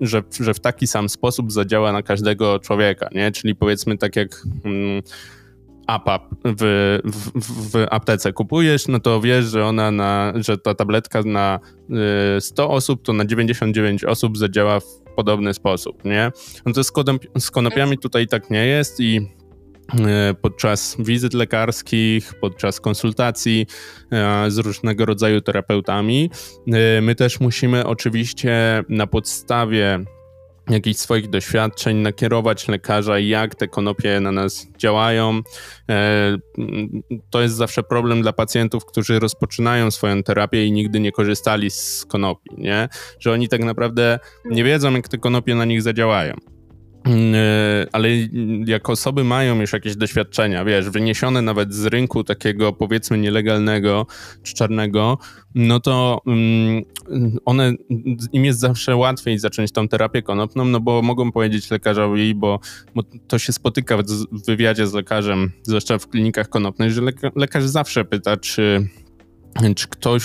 że, 0.00 0.22
że 0.40 0.54
w 0.54 0.60
taki 0.60 0.86
sam 0.86 1.08
sposób 1.08 1.52
zadziała 1.52 1.92
na 1.92 2.02
każdego 2.02 2.58
człowieka, 2.58 3.08
nie? 3.12 3.32
Czyli 3.32 3.54
powiedzmy 3.54 3.98
tak 3.98 4.16
jak... 4.16 4.46
Yy, 4.64 5.02
APAP 5.86 6.22
w, 6.44 6.98
w, 7.04 7.72
w, 7.72 7.86
aptece 7.90 8.32
kupujesz, 8.32 8.88
no 8.88 9.00
to 9.00 9.20
wiesz, 9.20 9.44
że 9.44 9.66
ona 9.66 9.90
na, 9.90 10.32
że 10.36 10.58
ta 10.58 10.74
tabletka 10.74 11.22
na 11.22 11.60
100 12.40 12.62
y, 12.62 12.66
osób, 12.68 13.02
to 13.02 13.12
na 13.12 13.24
99 13.24 14.04
osób 14.04 14.38
zadziała 14.38 14.80
w 14.80 14.86
podobny 15.16 15.54
sposób, 15.54 16.04
nie? 16.04 16.32
No 16.66 16.72
to 16.72 16.84
z, 16.84 16.92
z 17.38 17.50
konopiami 17.50 17.98
tutaj 17.98 18.26
tak 18.26 18.50
nie 18.50 18.66
jest 18.66 19.00
i 19.00 19.16
y, 19.20 20.34
podczas 20.42 20.96
wizyt 20.98 21.34
lekarskich, 21.34 22.34
podczas 22.40 22.80
konsultacji 22.80 23.66
y, 24.46 24.50
z 24.50 24.58
różnego 24.58 25.06
rodzaju 25.06 25.40
terapeutami. 25.40 26.30
My 27.02 27.14
też 27.14 27.40
musimy 27.40 27.86
oczywiście 27.86 28.84
na 28.88 29.06
podstawie 29.06 30.04
jakichś 30.70 31.00
swoich 31.00 31.30
doświadczeń, 31.30 31.96
nakierować 31.96 32.68
lekarza, 32.68 33.18
jak 33.18 33.54
te 33.54 33.68
konopie 33.68 34.20
na 34.20 34.32
nas 34.32 34.66
działają. 34.78 35.40
E, 35.90 36.36
to 37.30 37.42
jest 37.42 37.54
zawsze 37.54 37.82
problem 37.82 38.22
dla 38.22 38.32
pacjentów, 38.32 38.84
którzy 38.84 39.18
rozpoczynają 39.18 39.90
swoją 39.90 40.22
terapię 40.22 40.66
i 40.66 40.72
nigdy 40.72 41.00
nie 41.00 41.12
korzystali 41.12 41.70
z 41.70 42.04
konopi, 42.08 42.50
nie? 42.58 42.88
Że 43.20 43.32
oni 43.32 43.48
tak 43.48 43.60
naprawdę 43.60 44.18
nie 44.44 44.64
wiedzą, 44.64 44.92
jak 44.92 45.08
te 45.08 45.18
konopie 45.18 45.54
na 45.54 45.64
nich 45.64 45.82
zadziałają. 45.82 46.34
Mm, 47.04 47.34
e, 47.34 47.86
ale 47.92 48.08
jak 48.66 48.90
osoby 48.90 49.24
mają 49.24 49.60
już 49.60 49.72
jakieś 49.72 49.96
doświadczenia, 49.96 50.64
wiesz, 50.64 50.90
wyniesione 50.90 51.42
nawet 51.42 51.74
z 51.74 51.86
rynku 51.86 52.24
takiego 52.24 52.72
powiedzmy 52.72 53.18
nielegalnego 53.18 54.06
czy 54.42 54.54
czarnego, 54.54 55.18
no 55.54 55.80
to 55.80 56.20
um, 56.26 56.82
one, 57.44 57.72
im 58.32 58.44
jest 58.44 58.58
zawsze 58.58 58.96
łatwiej 58.96 59.38
zacząć 59.38 59.72
tą 59.72 59.88
terapię 59.88 60.22
konopną, 60.22 60.64
no 60.64 60.80
bo 60.80 61.02
mogą 61.02 61.32
powiedzieć 61.32 61.70
lekarzowi, 61.70 62.34
bo, 62.34 62.60
bo 62.94 63.02
to 63.28 63.38
się 63.38 63.52
spotyka 63.52 63.96
w, 63.96 64.02
wywiadzie 64.46 64.86
z 64.86 64.92
lekarzem, 64.92 65.52
zwłaszcza 65.62 65.98
w 65.98 66.08
klinikach 66.08 66.48
konopnych, 66.48 66.90
że 66.90 67.02
lekarz 67.36 67.64
zawsze 67.64 68.04
pyta, 68.04 68.36
czy, 68.36 68.88
czy 69.76 69.88
ktoś 69.88 70.24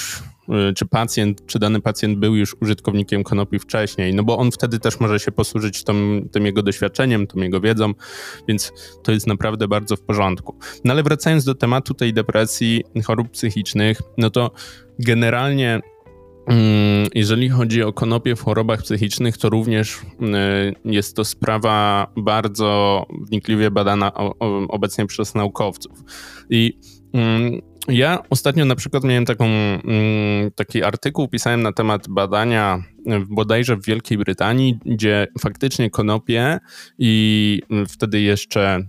czy 0.75 0.85
pacjent, 0.85 1.45
czy 1.45 1.59
dany 1.59 1.81
pacjent 1.81 2.17
był 2.17 2.35
już 2.35 2.55
użytkownikiem 2.61 3.23
konopi 3.23 3.59
wcześniej, 3.59 4.13
no 4.13 4.23
bo 4.23 4.37
on 4.37 4.51
wtedy 4.51 4.79
też 4.79 4.99
może 4.99 5.19
się 5.19 5.31
posłużyć 5.31 5.83
tym, 5.83 6.29
tym 6.31 6.45
jego 6.45 6.63
doświadczeniem, 6.63 7.27
tą 7.27 7.39
jego 7.39 7.61
wiedzą, 7.61 7.93
więc 8.47 8.71
to 9.03 9.11
jest 9.11 9.27
naprawdę 9.27 9.67
bardzo 9.67 9.95
w 9.95 10.01
porządku. 10.01 10.55
No 10.83 10.93
ale 10.93 11.03
wracając 11.03 11.43
do 11.43 11.55
tematu 11.55 11.93
tej 11.93 12.13
depresji, 12.13 12.83
chorób 13.05 13.29
psychicznych, 13.31 14.01
no 14.17 14.29
to 14.29 14.51
generalnie 14.99 15.79
mm, 16.47 17.07
jeżeli 17.15 17.49
chodzi 17.49 17.83
o 17.83 17.93
konopie 17.93 18.35
w 18.35 18.41
chorobach 18.41 18.83
psychicznych, 18.83 19.37
to 19.37 19.49
również 19.49 19.95
y, 19.95 20.75
jest 20.85 21.15
to 21.15 21.25
sprawa 21.25 22.07
bardzo 22.17 23.05
wnikliwie 23.29 23.71
badana 23.71 24.13
obecnie 24.69 25.05
przez 25.05 25.35
naukowców. 25.35 26.03
I 26.49 26.79
mm, 27.13 27.61
ja 27.87 28.23
ostatnio 28.29 28.65
na 28.65 28.75
przykład 28.75 29.03
miałem 29.03 29.25
taką, 29.25 29.45
mm, 29.45 30.51
taki 30.55 30.83
artykuł, 30.83 31.27
pisałem 31.27 31.61
na 31.61 31.73
temat 31.73 32.07
badania 32.09 32.83
bodajże 33.29 33.75
w 33.75 33.85
Wielkiej 33.85 34.17
Brytanii, 34.17 34.79
gdzie 34.85 35.27
faktycznie 35.39 35.89
konopie 35.89 36.59
i 36.99 37.61
wtedy 37.87 38.21
jeszcze 38.21 38.83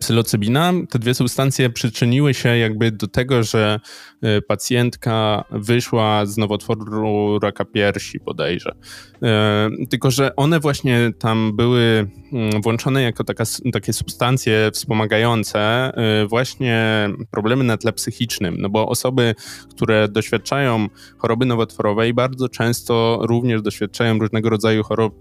psylocybina, 0.00 0.72
te 0.90 0.98
dwie 0.98 1.14
substancje 1.14 1.70
przyczyniły 1.70 2.34
się 2.34 2.56
jakby 2.56 2.90
do 2.90 3.08
tego, 3.08 3.42
że 3.42 3.80
e, 4.22 4.42
pacjentka 4.42 5.44
wyszła 5.50 6.26
z 6.26 6.36
nowotworu 6.36 7.38
raka 7.38 7.64
piersi 7.64 8.20
bodajże. 8.20 8.74
E, 9.22 9.70
tylko, 9.90 10.10
że 10.10 10.36
one 10.36 10.60
właśnie 10.60 11.12
tam 11.18 11.56
były 11.56 12.10
mm, 12.32 12.62
włączone 12.62 13.02
jako 13.02 13.24
taka, 13.24 13.44
takie 13.72 13.92
substancje 13.92 14.70
wspomagające 14.72 15.92
właśnie 16.28 17.08
problemy 17.30 17.64
na 17.64 17.76
tle 17.76 17.92
psychicznym, 17.92 18.56
no 18.58 18.68
bo 18.68 18.88
osoby, 18.88 19.34
które 19.70 20.08
doświadczają 20.08 20.88
choroby 21.18 21.46
nowotworowej 21.46 22.14
bardzo 22.14 22.48
często 22.48 23.18
również 23.22 23.62
doświadczają 23.62 24.18
różnego 24.18 24.50
rodzaju 24.50 24.82
chorób, 24.82 25.14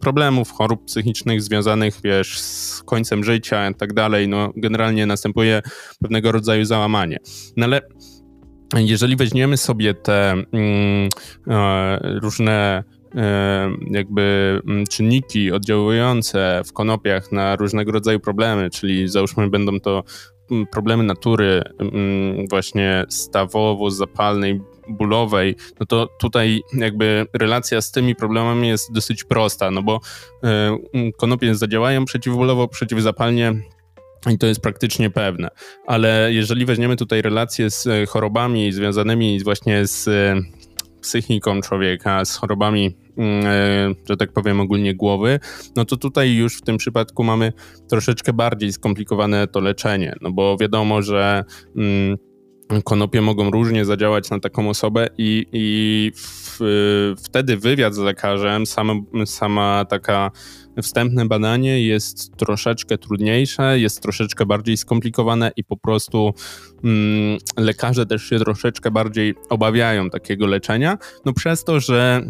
problemów, 0.00 0.52
chorób 0.52 0.84
psychicznych 0.84 1.42
związanych, 1.42 2.00
wiesz, 2.04 2.40
z 2.40 2.82
końcem 2.82 3.13
życia 3.22 3.70
i 3.70 3.74
tak 3.74 3.92
dalej, 3.92 4.28
no 4.28 4.52
generalnie 4.56 5.06
następuje 5.06 5.62
pewnego 6.02 6.32
rodzaju 6.32 6.64
załamanie. 6.64 7.18
No 7.56 7.64
ale 7.66 7.80
jeżeli 8.76 9.16
weźmiemy 9.16 9.56
sobie 9.56 9.94
te 9.94 10.30
mm, 10.32 11.08
e, 11.48 11.98
różne 12.20 12.84
e, 13.14 13.70
jakby 13.90 14.60
mm, 14.66 14.86
czynniki 14.86 15.52
oddziałujące 15.52 16.62
w 16.66 16.72
konopiach 16.72 17.32
na 17.32 17.56
różnego 17.56 17.92
rodzaju 17.92 18.20
problemy, 18.20 18.70
czyli 18.70 19.08
załóżmy 19.08 19.50
będą 19.50 19.80
to 19.80 20.04
mm, 20.50 20.66
problemy 20.66 21.04
natury 21.04 21.62
mm, 21.78 22.46
właśnie 22.50 23.04
stawowo-zapalnej, 23.08 24.60
bólowej, 24.88 25.56
no 25.80 25.86
to 25.86 26.08
tutaj 26.20 26.62
jakby 26.72 27.26
relacja 27.32 27.80
z 27.80 27.90
tymi 27.90 28.14
problemami 28.14 28.68
jest 28.68 28.92
dosyć 28.92 29.24
prosta, 29.24 29.70
no 29.70 29.82
bo 29.82 30.00
e, 30.44 30.78
konopie 31.16 31.54
zadziałają 31.54 32.04
przeciwbólowo, 32.04 32.68
przeciwzapalnie 32.68 33.54
i 34.32 34.38
to 34.38 34.46
jest 34.46 34.60
praktycznie 34.60 35.10
pewne. 35.10 35.48
Ale 35.86 36.32
jeżeli 36.32 36.64
weźmiemy 36.64 36.96
tutaj 36.96 37.22
relacje 37.22 37.70
z 37.70 37.86
e, 37.86 38.06
chorobami 38.06 38.72
związanymi 38.72 39.44
właśnie 39.44 39.86
z 39.86 40.08
e, 40.08 40.36
psychiką 41.00 41.60
człowieka, 41.60 42.24
z 42.24 42.36
chorobami, 42.36 42.96
mm, 43.16 43.94
że 44.08 44.16
tak 44.16 44.32
powiem, 44.32 44.60
ogólnie 44.60 44.94
głowy, 44.94 45.40
no 45.76 45.84
to 45.84 45.96
tutaj 45.96 46.34
już 46.34 46.58
w 46.58 46.62
tym 46.62 46.76
przypadku 46.76 47.24
mamy 47.24 47.52
troszeczkę 47.88 48.32
bardziej 48.32 48.72
skomplikowane 48.72 49.46
to 49.46 49.60
leczenie, 49.60 50.14
no 50.20 50.32
bo 50.32 50.56
wiadomo, 50.56 51.02
że 51.02 51.44
mm, 51.76 52.16
konopie 52.84 53.20
mogą 53.20 53.50
różnie 53.50 53.84
zadziałać 53.84 54.30
na 54.30 54.40
taką 54.40 54.68
osobę 54.68 55.08
i, 55.18 55.46
i 55.52 56.12
w, 56.16 57.14
wtedy 57.24 57.56
wywiad 57.56 57.94
z 57.94 57.98
lekarzem, 57.98 58.66
sama, 58.66 58.94
sama 59.26 59.84
taka 59.88 60.30
wstępne 60.82 61.26
badanie 61.26 61.86
jest 61.86 62.36
troszeczkę 62.36 62.98
trudniejsze, 62.98 63.78
jest 63.78 64.02
troszeczkę 64.02 64.46
bardziej 64.46 64.76
skomplikowane 64.76 65.52
i 65.56 65.64
po 65.64 65.76
prostu 65.76 66.34
mm, 66.84 67.38
lekarze 67.56 68.06
też 68.06 68.22
się 68.22 68.38
troszeczkę 68.38 68.90
bardziej 68.90 69.34
obawiają 69.50 70.10
takiego 70.10 70.46
leczenia, 70.46 70.98
no 71.24 71.32
przez 71.32 71.64
to, 71.64 71.80
że 71.80 72.26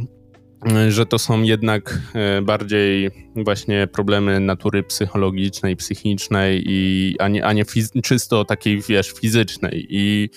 że 0.88 1.06
to 1.06 1.18
są 1.18 1.42
jednak 1.42 2.00
e, 2.14 2.42
bardziej 2.42 3.10
właśnie 3.36 3.86
problemy 3.86 4.40
natury 4.40 4.82
psychologicznej, 4.82 5.76
psychicznej, 5.76 6.62
i, 6.66 7.16
a 7.18 7.28
nie, 7.28 7.44
a 7.44 7.52
nie 7.52 7.64
fiz- 7.64 8.02
czysto 8.02 8.44
takiej, 8.44 8.80
wiesz, 8.88 9.12
fizycznej. 9.12 9.86
I, 9.90 10.30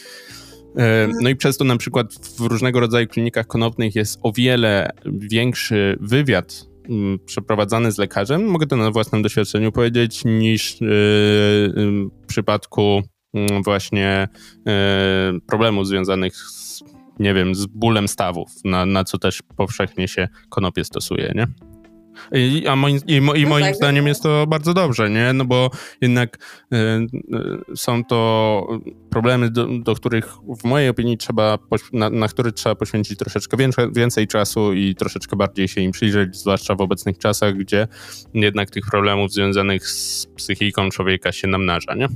e, 0.78 1.10
no 1.22 1.30
i 1.30 1.36
przez 1.36 1.58
to 1.58 1.64
na 1.64 1.78
przykład 1.78 2.14
w 2.14 2.40
różnego 2.40 2.80
rodzaju 2.80 3.08
klinikach 3.08 3.48
konopnych 3.48 3.96
jest 3.96 4.20
o 4.24 4.32
wiele 4.32 4.90
większy 5.06 5.98
wywiad 6.00 6.66
mm, 6.90 7.20
przeprowadzany 7.26 7.92
z 7.92 7.98
lekarzem, 7.98 8.46
mogę 8.46 8.68
to 8.68 8.78
na 8.78 8.92
własnym 8.92 9.22
doświadczeniu 9.22 9.72
powiedzieć, 9.72 10.26
niż 10.26 10.78
w 10.82 12.28
przypadku 12.28 13.02
mm, 13.34 13.64
właśnie 13.64 14.28
problemów 15.48 15.88
związanych 15.88 16.36
z 16.36 16.67
nie 17.20 17.34
wiem, 17.34 17.56
z 17.56 17.66
bólem 17.66 18.08
stawów, 18.08 18.50
na, 18.64 18.86
na 18.86 19.04
co 19.04 19.18
też 19.18 19.42
powszechnie 19.58 20.08
się 20.08 20.28
konopie 20.50 20.84
stosuje, 20.84 21.32
nie? 21.36 21.48
I, 22.32 22.68
a 22.68 22.76
moim, 22.76 23.00
i, 23.08 23.22
mo, 23.22 23.34
i 23.34 23.44
no 23.44 23.50
moim 23.50 23.66
tak. 23.66 23.76
zdaniem 23.76 24.08
jest 24.08 24.24
to 24.24 24.48
bardzo 24.48 24.74
dobrze, 24.74 25.10
nie? 25.10 25.34
No 25.34 25.46
bo 25.46 25.70
jednak 26.02 26.38
y, 26.74 26.78
y, 27.78 27.78
są 27.78 28.04
to 28.04 28.68
problemy, 29.10 29.50
do, 29.50 29.68
do, 29.80 29.96
których 29.96 30.34
w 30.62 30.64
mojej 30.64 30.90
opinii 30.90 31.18
trzeba, 31.18 31.58
na, 31.94 32.10
na 32.10 32.28
które 32.28 32.52
trzeba 32.52 32.76
poświęcić 32.76 33.18
troszeczkę 33.18 33.58
więcej, 33.58 33.88
więcej 33.96 34.28
czasu 34.28 34.74
i 34.74 34.96
troszeczkę 34.96 35.36
bardziej 35.36 35.68
się 35.68 35.82
im 35.82 35.92
przyjrzeć, 35.92 36.36
zwłaszcza 36.36 36.76
w 36.76 36.82
obecnych 36.82 37.18
czasach, 37.18 37.56
gdzie 37.56 37.88
jednak 38.34 38.70
tych 38.70 38.86
problemów 38.86 39.32
związanych 39.32 39.88
z 39.88 40.26
psychiką 40.26 40.90
człowieka 40.90 41.32
się 41.32 41.48
namnaża, 41.48 41.96
nie? 41.96 42.08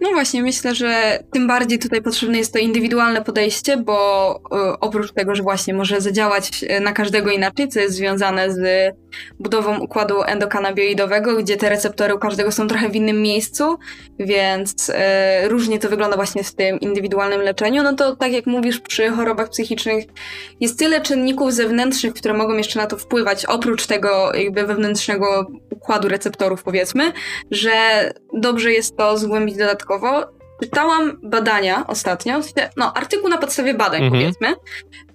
No 0.00 0.10
właśnie, 0.10 0.42
myślę, 0.42 0.74
że 0.74 1.18
tym 1.32 1.46
bardziej 1.46 1.78
tutaj 1.78 2.02
potrzebne 2.02 2.38
jest 2.38 2.52
to 2.52 2.58
indywidualne 2.58 3.22
podejście, 3.22 3.76
bo 3.76 4.36
y, 4.36 4.78
oprócz 4.80 5.12
tego, 5.12 5.34
że 5.34 5.42
właśnie 5.42 5.74
może 5.74 6.00
zadziałać 6.00 6.62
y, 6.62 6.80
na 6.80 6.92
każdego 6.92 7.30
inaczej, 7.30 7.68
co 7.68 7.80
jest 7.80 7.96
związane 7.96 8.52
z 8.52 8.94
budową 9.38 9.78
układu 9.78 10.22
endokanabioidowego, 10.22 11.36
gdzie 11.36 11.56
te 11.56 11.68
receptory 11.68 12.14
u 12.14 12.18
każdego 12.18 12.52
są 12.52 12.68
trochę 12.68 12.88
w 12.88 12.96
innym 12.96 13.22
miejscu, 13.22 13.78
więc 14.18 14.88
y, 14.88 14.94
różnie 15.48 15.78
to 15.78 15.88
wygląda 15.88 16.16
właśnie 16.16 16.44
w 16.44 16.54
tym 16.54 16.80
indywidualnym 16.80 17.40
leczeniu, 17.40 17.82
no 17.82 17.92
to 17.92 18.16
tak 18.16 18.32
jak 18.32 18.46
mówisz, 18.46 18.80
przy 18.80 19.08
chorobach 19.08 19.48
psychicznych 19.48 20.04
jest 20.60 20.78
tyle 20.78 21.00
czynników 21.00 21.52
zewnętrznych, 21.52 22.14
które 22.14 22.34
mogą 22.34 22.56
jeszcze 22.56 22.80
na 22.80 22.86
to 22.86 22.96
wpływać, 22.96 23.46
oprócz 23.46 23.86
tego 23.86 24.34
jakby 24.34 24.66
wewnętrznego 24.66 25.46
układu 25.70 26.08
receptorów 26.08 26.62
powiedzmy, 26.62 27.12
że 27.50 27.70
dobrze 28.32 28.72
jest 28.72 28.96
to 28.96 29.18
zgłębić 29.18 29.56
dodatkowo 29.56 29.85
dodatkowo 29.86 30.36
czytałam 30.62 31.18
badania 31.22 31.86
ostatnio, 31.86 32.40
no 32.76 32.94
artykuł 32.94 33.28
na 33.28 33.38
podstawie 33.38 33.74
badań 33.74 34.04
mhm. 34.04 34.12
powiedzmy, 34.12 34.54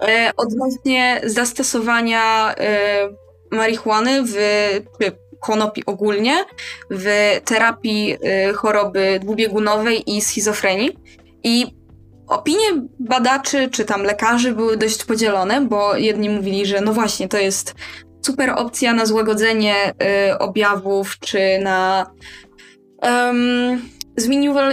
e, 0.08 0.32
odnośnie 0.38 1.22
zastosowania 1.24 2.56
e, 2.56 3.10
marihuany 3.52 4.24
w, 4.24 4.34
czy 5.00 5.12
konopi 5.40 5.86
ogólnie 5.86 6.46
w 6.92 7.38
terapii 7.46 8.18
e, 8.24 8.54
choroby 8.54 9.20
dwubiegunowej 9.22 10.16
i 10.16 10.22
schizofrenii. 10.22 10.98
I 11.44 11.66
opinie 12.28 12.66
badaczy 13.00 13.70
czy 13.70 13.86
tam 13.86 14.04
lekarzy 14.04 14.52
były 14.52 14.78
dość 14.78 15.06
podzielone, 15.06 15.62
bo 15.62 15.96
jedni 15.96 16.30
mówili, 16.30 16.66
że 16.66 16.82
no 16.82 16.94
właśnie, 16.94 17.28
to 17.28 17.38
jest 17.38 17.76
super 18.26 18.54
opcja 18.58 18.94
na 18.94 19.06
złagodzenie 19.06 19.94
y, 20.30 20.38
objawów, 20.38 21.20
czy 21.20 21.60
na 21.64 22.12
um, 23.02 23.82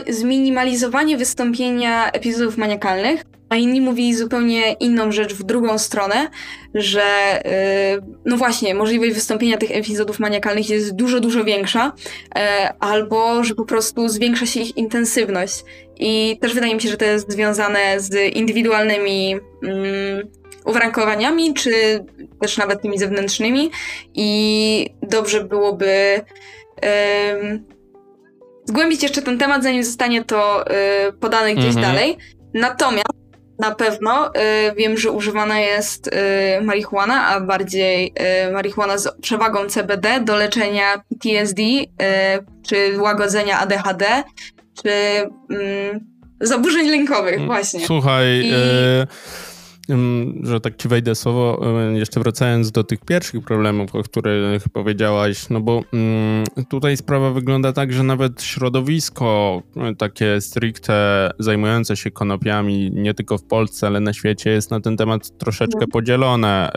zminimalizowanie 0.08 1.16
wystąpienia 1.16 2.10
epizodów 2.10 2.56
maniakalnych, 2.56 3.24
a 3.48 3.56
inni 3.56 3.80
mówili 3.80 4.14
zupełnie 4.14 4.72
inną 4.72 5.12
rzecz 5.12 5.34
w 5.34 5.42
drugą 5.42 5.78
stronę, 5.78 6.28
że 6.74 7.02
yy, 7.94 8.12
no 8.24 8.36
właśnie, 8.36 8.74
możliwość 8.74 9.12
wystąpienia 9.12 9.56
tych 9.56 9.70
epizodów 9.70 10.18
maniakalnych 10.18 10.70
jest 10.70 10.94
dużo, 10.94 11.20
dużo 11.20 11.44
większa, 11.44 11.92
yy, 12.34 12.42
albo 12.80 13.44
że 13.44 13.54
po 13.54 13.64
prostu 13.64 14.08
zwiększa 14.08 14.46
się 14.46 14.60
ich 14.60 14.76
intensywność. 14.76 15.64
I 15.96 16.38
też 16.40 16.54
wydaje 16.54 16.74
mi 16.74 16.80
się, 16.80 16.88
że 16.88 16.96
to 16.96 17.04
jest 17.04 17.32
związane 17.32 18.00
z 18.00 18.36
indywidualnymi 18.36 19.30
yy, 19.30 20.28
uwarunkowaniami, 20.64 21.54
czy 21.54 21.70
też 22.40 22.58
nawet 22.58 22.82
tymi 22.82 22.98
zewnętrznymi 22.98 23.70
i 24.14 24.90
dobrze 25.02 25.44
byłoby 25.44 26.20
zgłębić 28.68 29.02
jeszcze 29.02 29.22
ten 29.22 29.38
temat, 29.38 29.62
zanim 29.62 29.84
zostanie 29.84 30.24
to 30.24 30.64
y, 31.08 31.12
podane 31.12 31.54
gdzieś 31.54 31.76
mhm. 31.76 31.86
dalej. 31.86 32.16
Natomiast 32.54 33.18
na 33.58 33.74
pewno 33.74 34.28
y, 34.28 34.30
wiem, 34.76 34.98
że 34.98 35.10
używana 35.10 35.60
jest 35.60 36.06
y, 36.06 36.10
marihuana, 36.62 37.26
a 37.26 37.40
bardziej 37.40 38.12
y, 38.48 38.52
marihuana 38.52 38.98
z 38.98 39.20
przewagą 39.20 39.66
CBD 39.66 40.20
do 40.20 40.36
leczenia 40.36 41.02
PTSD, 41.08 41.62
y, 41.62 41.86
czy 42.66 43.00
łagodzenia 43.00 43.58
ADHD, 43.58 44.22
czy 44.82 44.90
mm, 45.50 46.00
zaburzeń 46.40 46.88
lękowych, 46.88 47.34
mm, 47.34 47.46
właśnie. 47.46 47.86
Słuchaj, 47.86 48.40
I... 48.44 48.52
Y, 49.90 49.94
że 50.46 50.60
tak 50.60 50.76
ci 50.76 50.88
wejdę 50.88 51.14
słowo, 51.14 51.60
jeszcze 51.94 52.20
wracając 52.20 52.70
do 52.70 52.84
tych 52.84 53.00
pierwszych 53.00 53.44
problemów, 53.44 53.94
o 53.94 54.02
których 54.02 54.68
powiedziałaś, 54.68 55.48
no 55.50 55.60
bo 55.60 55.82
tutaj 56.70 56.96
sprawa 56.96 57.30
wygląda 57.30 57.72
tak, 57.72 57.92
że 57.92 58.02
nawet 58.02 58.42
środowisko 58.42 59.62
e, 59.76 59.94
takie 59.94 60.40
stricte 60.40 61.30
zajmujące 61.38 61.96
się 61.96 62.10
konopiami, 62.10 62.90
nie 62.94 63.14
tylko 63.14 63.38
w 63.38 63.44
Polsce, 63.44 63.86
ale 63.86 64.00
na 64.00 64.12
świecie 64.12 64.50
jest 64.50 64.70
na 64.70 64.80
ten 64.80 64.96
temat 64.96 65.38
troszeczkę 65.38 65.80
no. 65.80 65.86
podzielone. 65.86 66.70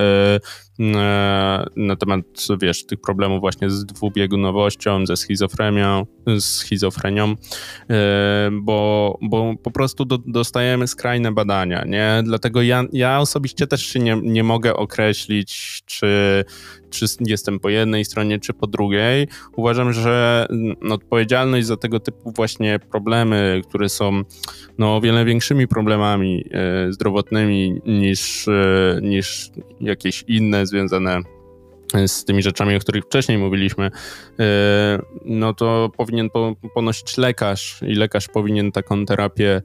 E, 0.80 1.66
na 1.76 1.96
temat, 1.96 2.22
wiesz, 2.62 2.86
tych 2.86 3.02
problemów 3.02 3.40
właśnie 3.40 3.70
z 3.70 3.86
dwubiegunowością, 3.86 5.06
ze 5.06 5.18
schizofrenią, 5.18 6.06
z 6.40 6.44
schizofrenią, 6.44 7.36
e, 7.90 8.50
bo, 8.52 9.18
bo 9.22 9.54
po 9.64 9.72
prostu 9.72 10.06
do, 10.06 10.18
dostajemy 10.18 10.88
skrajne 10.88 11.32
badania, 11.32 11.86
nie? 11.86 12.22
Dlatego 12.24 12.62
ja, 12.62 12.84
ja 12.94 13.20
osobiście 13.20 13.68
też 13.68 13.86
się 13.86 14.00
nie, 14.00 14.18
nie 14.24 14.44
mogę 14.44 14.76
określić, 14.76 15.82
czy, 15.86 16.46
czy 16.92 17.06
jestem 17.20 17.60
po 17.60 17.70
jednej 17.70 18.06
stronie, 18.06 18.40
czy 18.40 18.54
po 18.54 18.68
drugiej. 18.68 19.28
Uważam, 19.56 19.94
że 19.94 20.48
mm, 20.50 20.92
odpowiedzialność 20.92 21.68
za 21.68 21.78
tego 21.78 22.00
typu 22.00 22.32
właśnie 22.36 22.80
problemy, 22.92 23.62
które 23.70 23.90
są 23.90 24.22
no, 24.78 24.96
o 24.96 25.02
wiele 25.02 25.26
większymi 25.26 25.68
problemami 25.68 26.46
e, 26.52 26.94
zdrowotnymi 26.94 27.82
niż, 27.86 28.48
e, 28.48 29.00
niż 29.02 29.52
jakieś 29.82 30.24
inne 30.28 30.66
związane 30.66 31.22
z 32.08 32.26
tymi 32.26 32.44
rzeczami, 32.44 32.76
o 32.76 32.80
których 32.80 33.06
wcześniej 33.06 33.38
mówiliśmy, 33.38 33.92
e, 34.40 35.00
no 35.26 35.54
to 35.54 35.92
powinien 35.98 36.30
ponosić 36.74 37.18
lekarz 37.18 37.80
i 37.88 37.94
lekarz 37.94 38.28
powinien 38.28 38.72
taką 38.72 39.06
terapię 39.06 39.62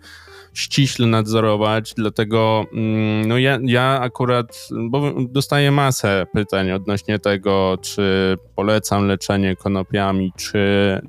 ściśle 0.57 1.07
nadzorować, 1.07 1.95
dlatego 1.97 2.65
mm, 2.73 3.29
no 3.29 3.39
ja, 3.39 3.59
ja 3.63 4.01
akurat, 4.01 4.69
bo 4.91 5.13
dostaję 5.29 5.71
masę 5.71 6.27
pytań 6.33 6.73
odnośnie 6.73 7.19
tego, 7.19 7.79
czy 7.83 8.37
polecam 8.55 9.07
leczenie 9.07 9.57
konopiami, 9.57 10.33
czy, 10.37 10.59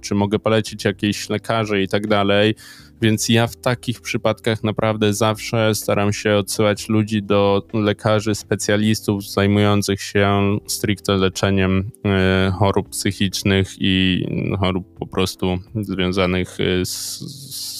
czy 0.02 0.16
mogę 0.16 0.40
polecić 0.40 0.86
jakieś 0.86 1.30
lekarze 1.30 1.82
i 1.82 1.88
tak 1.88 2.08
dalej, 2.08 2.56
więc 3.02 3.30
ja 3.30 3.48
w 3.48 3.56
takich 3.56 4.02
przypadkach 4.02 4.64
naprawdę 4.64 5.14
zawsze 5.14 5.76
staram 5.76 6.14
się 6.14 6.36
odsyłać 6.36 6.90
ludzi 6.90 7.24
do 7.24 7.64
lekarzy, 7.74 8.36
specjalistów 8.36 9.30
zajmujących 9.32 10.02
się 10.02 10.58
stricte 10.68 11.18
leczeniem 11.18 11.80
y, 11.80 12.52
chorób 12.52 12.90
psychicznych 12.90 13.76
i 13.80 14.26
chorób 14.60 15.00
po 15.00 15.08
prostu 15.08 15.58
związanych 15.76 16.60
y, 16.60 16.86
z, 16.86 17.77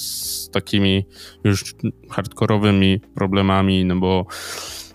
z 0.48 0.50
takimi 0.50 1.04
już 1.44 1.74
hardkorowymi 2.10 3.00
problemami, 3.14 3.84
no 3.84 3.96
bo 3.96 4.26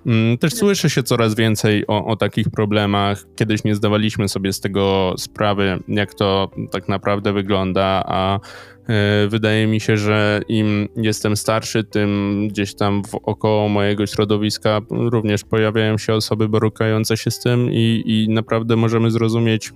mm, 0.06 0.38
też 0.38 0.54
słyszy 0.54 0.90
się 0.90 1.04
coraz 1.04 1.36
więcej 1.36 1.88
o, 1.88 2.06
o, 2.06 2.16
takich 2.16 2.50
problemach. 2.50 3.26
Kiedyś 3.36 3.64
nie 3.64 3.76
zdawaliśmy 3.76 4.30
sobie 4.30 4.54
z 4.54 4.60
tego 4.60 5.16
sprawy, 5.18 5.80
jak 5.88 6.14
to 6.14 6.52
tak 6.72 6.90
naprawdę 6.90 7.34
wygląda, 7.34 8.04
a 8.06 8.40
e, 8.88 9.28
wydaje 9.28 9.68
mi 9.68 9.80
się, 9.80 9.98
że 9.98 10.42
im 10.48 10.90
jestem 10.96 11.38
starszy, 11.38 11.84
tym 11.84 12.48
gdzieś 12.48 12.76
tam 12.76 13.02
około 13.24 13.70
mojego 13.70 14.08
środowiska 14.08 14.82
również 14.90 15.44
pojawiają 15.44 15.98
się 15.98 16.14
osoby 16.14 16.50
borykające 16.50 17.18
się 17.18 17.32
z 17.32 17.40
tym 17.40 17.72
i, 17.72 18.04
i 18.06 18.30
naprawdę 18.30 18.76
możemy 18.76 19.12
zrozumieć 19.12 19.72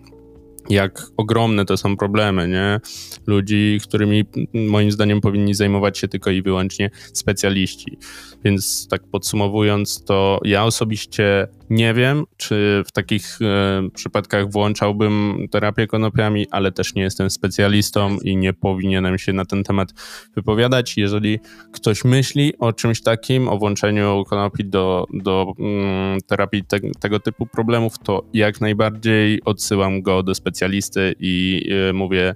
jak 0.70 1.02
ogromne 1.18 1.66
to 1.66 1.78
są 1.78 1.98
problemy, 1.98 2.48
nie? 2.48 2.80
Ludzi, 3.28 3.80
którymi 3.84 4.26
moim 4.54 4.92
zdaniem 4.92 5.22
powinni 5.22 5.54
zajmować 5.54 5.98
się 5.98 6.08
tylko 6.08 6.32
i 6.32 6.42
wyłącznie 6.42 6.90
specjaliści. 7.14 7.98
Więc 8.46 8.88
tak 8.88 9.02
podsumowując, 9.12 10.04
to 10.04 10.40
ja 10.44 10.66
osobiście 10.66 11.48
nie 11.70 11.94
wiem, 11.94 12.26
czy 12.38 12.84
w 12.88 12.92
takich 12.92 13.40
e, 13.42 13.90
przypadkach 13.94 14.52
włączałbym 14.52 15.48
terapię 15.52 15.88
konopiami, 15.88 16.48
ale 16.52 16.72
też 16.72 16.96
nie 16.96 17.02
jestem 17.02 17.30
specjalistą 17.30 18.18
i 18.24 18.38
nie 18.38 18.54
powinienem 18.54 19.18
się 19.18 19.34
na 19.34 19.46
ten 19.46 19.64
temat 19.64 19.94
wypowiadać. 20.36 20.98
Jeżeli 20.98 21.40
ktoś 21.74 22.06
myśli 22.06 22.54
o 22.60 22.74
czymś 22.74 23.02
takim, 23.02 23.48
o 23.48 23.58
włączeniu 23.58 24.24
konopi 24.30 24.66
do, 24.66 25.06
do 25.14 25.54
mm, 25.60 26.20
terapii 26.28 26.64
te, 26.64 26.80
tego 27.00 27.20
typu 27.20 27.46
problemów, 27.46 28.00
to 28.00 28.24
jak 28.34 28.62
najbardziej 28.62 29.42
odsyłam 29.46 30.02
go 30.02 30.24
do 30.24 30.36
specjalisty 30.36 31.16
i 31.20 31.64
y, 31.90 31.94
mówię, 31.94 32.36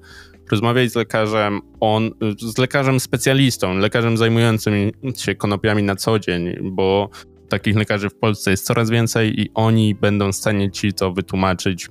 rozmawiać 0.52 0.91
z 0.91 0.96
lekarzem, 0.96 1.62
on, 1.80 2.12
z 2.39 2.58
lekarzem 2.58 3.00
specjalistą, 3.00 3.78
lekarzem 3.78 4.17
zajmującym 4.17 4.74
się 5.17 5.36
konopiami 5.36 5.84
na 5.84 5.96
co 5.96 6.20
dzień, 6.20 6.56
bo 6.62 7.10
takich 7.51 7.75
lekarzy 7.75 8.09
w 8.09 8.15
Polsce 8.15 8.51
jest 8.51 8.65
coraz 8.65 8.89
więcej 8.89 9.41
i 9.41 9.51
oni 9.53 9.95
będą 9.95 10.31
w 10.31 10.35
stanie 10.35 10.71
ci 10.71 10.93
to 10.93 11.11
wytłumaczyć, 11.13 11.89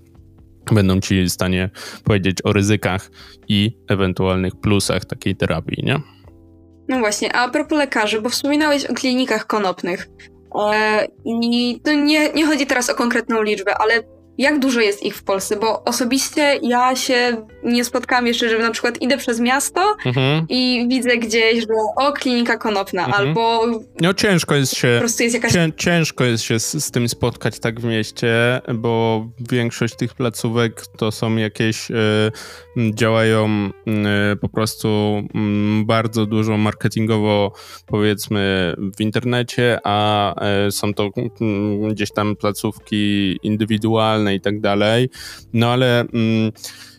będą 0.72 1.00
ci 1.00 1.24
w 1.24 1.30
stanie 1.30 1.70
powiedzieć 2.04 2.38
o 2.44 2.52
ryzykach 2.52 3.10
i 3.48 3.76
ewentualnych 3.88 4.56
plusach 4.60 5.04
takiej 5.04 5.36
terapii, 5.36 5.84
nie? 5.84 6.00
No 6.88 6.98
właśnie, 6.98 7.32
a 7.32 7.48
propos 7.48 7.78
lekarzy, 7.78 8.20
bo 8.20 8.28
wspominałeś 8.28 8.86
o 8.86 8.94
klinikach 8.94 9.46
konopnych. 9.46 10.08
E, 10.72 11.06
I 11.24 11.80
to 11.84 11.92
nie, 11.92 12.32
nie 12.32 12.46
chodzi 12.46 12.66
teraz 12.66 12.90
o 12.90 12.94
konkretną 12.94 13.42
liczbę, 13.42 13.74
ale 13.78 14.02
jak 14.38 14.58
dużo 14.58 14.80
jest 14.80 15.02
ich 15.02 15.16
w 15.16 15.22
Polsce, 15.22 15.56
bo 15.56 15.84
osobiście 15.84 16.58
ja 16.62 16.96
się 16.96 17.46
nie 17.64 17.84
spotkałam 17.84 18.26
jeszcze, 18.26 18.48
że 18.48 18.58
na 18.58 18.70
przykład 18.70 19.02
idę 19.02 19.18
przez 19.18 19.40
miasto 19.40 19.96
mhm. 20.06 20.46
i 20.48 20.86
widzę 20.88 21.16
gdzieś, 21.16 21.60
że 21.60 21.74
o, 21.96 22.12
klinika 22.12 22.56
konopna, 22.56 23.06
mhm. 23.06 23.28
albo... 23.28 23.66
No 24.00 24.14
ciężko 24.14 24.54
jest 24.54 24.76
się... 24.76 24.88
Po 24.94 25.00
prostu 25.00 25.22
jest 25.22 25.34
jakaś... 25.34 25.52
Cię, 25.52 25.72
ciężko 25.76 26.24
jest 26.24 26.44
się 26.44 26.58
z, 26.58 26.84
z, 26.84 26.90
tym 26.90 27.08
spotkać 27.08 27.58
tak 27.58 27.80
w 27.80 27.84
mieście, 27.84 28.60
bo 28.74 29.26
większość 29.50 29.96
tych 29.96 30.14
placówek 30.14 30.82
to 30.96 31.12
są 31.12 31.36
jakieś... 31.36 31.90
Y, 31.90 32.30
działają 32.94 33.70
y, 34.32 34.36
po 34.36 34.48
prostu 34.48 34.88
y, 35.80 35.84
bardzo 35.84 36.26
dużo 36.26 36.56
marketingowo 36.56 37.52
powiedzmy 37.86 38.74
w 38.96 39.00
internecie, 39.00 39.78
a 39.84 40.34
y, 40.68 40.72
są 40.72 40.94
to 40.94 41.10
gdzieś 41.90 42.12
tam 42.12 42.36
placówki 42.36 43.36
indywidualne, 43.42 44.29
i 44.34 44.40
tak 44.40 44.60
dalej. 44.60 45.08
No 45.52 45.72
ale 45.72 46.00
mm, 46.00 46.52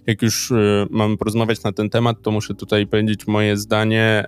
jak 0.08 0.22
już 0.22 0.52
y, 0.52 0.88
mamy 0.90 1.18
porozmawiać 1.18 1.64
na 1.64 1.72
ten 1.72 1.90
temat, 1.90 2.22
to 2.22 2.32
muszę 2.32 2.54
tutaj 2.54 2.88
powiedzieć 2.88 3.28
moje 3.28 3.58
zdanie, 3.58 4.26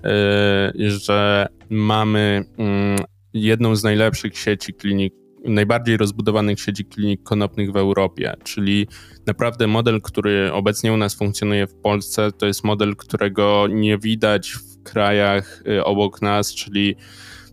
y, 0.76 0.90
że 0.90 1.48
mamy 1.70 2.46
mm, 2.58 3.00
jedną 3.34 3.76
z 3.76 3.84
najlepszych 3.84 4.38
sieci 4.38 4.74
klinik 4.74 5.14
najbardziej 5.46 5.98
rozbudowanych 5.98 6.60
sieci 6.60 6.86
klinik 6.86 7.24
konopnych 7.24 7.72
w 7.72 7.78
Europie, 7.78 8.34
czyli 8.44 8.88
naprawdę 9.26 9.68
model, 9.68 10.02
który 10.02 10.52
obecnie 10.54 10.94
u 10.94 10.98
nas 10.98 11.16
funkcjonuje 11.16 11.68
w 11.68 11.76
Polsce, 11.76 12.32
to 12.32 12.46
jest 12.46 12.64
model, 12.64 12.96
którego 12.96 13.68
nie 13.70 13.98
widać 13.98 14.52
w 14.52 14.84
krajach 14.84 15.64
y, 15.68 15.84
obok 15.84 16.22
nas, 16.22 16.56
czyli 16.56 16.96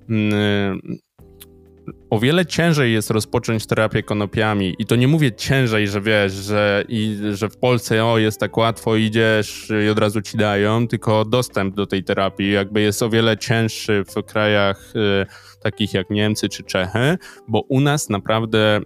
mm, 0.08 0.80
o 2.10 2.18
wiele 2.18 2.46
ciężej 2.46 2.92
jest 2.92 3.10
rozpocząć 3.10 3.66
terapię 3.66 4.02
konopiami. 4.02 4.74
I 4.78 4.86
to 4.86 4.96
nie 4.96 5.08
mówię 5.08 5.32
ciężej, 5.32 5.88
że 5.88 6.00
wiesz, 6.00 6.32
że, 6.32 6.84
i, 6.88 7.16
że 7.32 7.48
w 7.48 7.56
Polsce 7.56 8.04
o, 8.04 8.18
jest 8.18 8.40
tak 8.40 8.56
łatwo, 8.56 8.96
idziesz 8.96 9.72
i 9.86 9.88
od 9.88 9.98
razu 9.98 10.22
ci 10.22 10.36
dają, 10.36 10.88
tylko 10.88 11.24
dostęp 11.24 11.74
do 11.74 11.86
tej 11.86 12.04
terapii 12.04 12.52
jakby 12.52 12.80
jest 12.80 13.02
o 13.02 13.10
wiele 13.10 13.38
cięższy 13.38 14.04
w 14.16 14.22
krajach 14.22 14.92
y, 14.96 15.26
takich 15.62 15.94
jak 15.94 16.10
Niemcy 16.10 16.48
czy 16.48 16.62
Czechy, 16.62 17.18
bo 17.48 17.60
u 17.60 17.80
nas 17.80 18.08
naprawdę 18.08 18.78
y, 18.78 18.82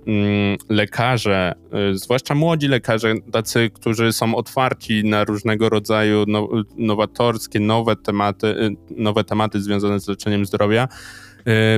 lekarze, 0.69 1.55
y, 1.93 1.99
zwłaszcza 1.99 2.35
młodzi 2.35 2.69
lekarze, 2.69 3.15
tacy, 3.33 3.71
którzy 3.75 4.13
są 4.13 4.35
otwarci 4.35 5.05
na 5.05 5.25
różnego 5.25 5.69
rodzaju 5.69 6.25
no, 6.29 6.49
nowatorskie, 6.77 7.61
nowe 7.61 7.97
tematy, 7.97 8.47
y, 8.47 8.77
nowe 8.91 9.25
tematy 9.25 9.61
związane 9.61 10.01
z 10.01 10.09
leczeniem 10.09 10.47
zdrowia, 10.47 10.89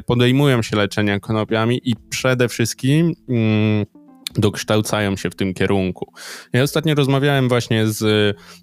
podejmują 0.07 0.63
się 0.63 0.77
leczenia 0.77 1.21
konopiami 1.21 1.81
i 1.85 1.95
przede 2.11 2.49
wszystkim 2.49 3.13
mm, 3.29 3.87
dokształcają 4.35 5.17
się 5.17 5.31
w 5.31 5.35
tym 5.35 5.55
kierunku. 5.55 6.13
Ja 6.53 6.63
ostatnio 6.63 6.95
rozmawiałem 6.95 7.49
właśnie 7.49 7.87
z 7.87 8.03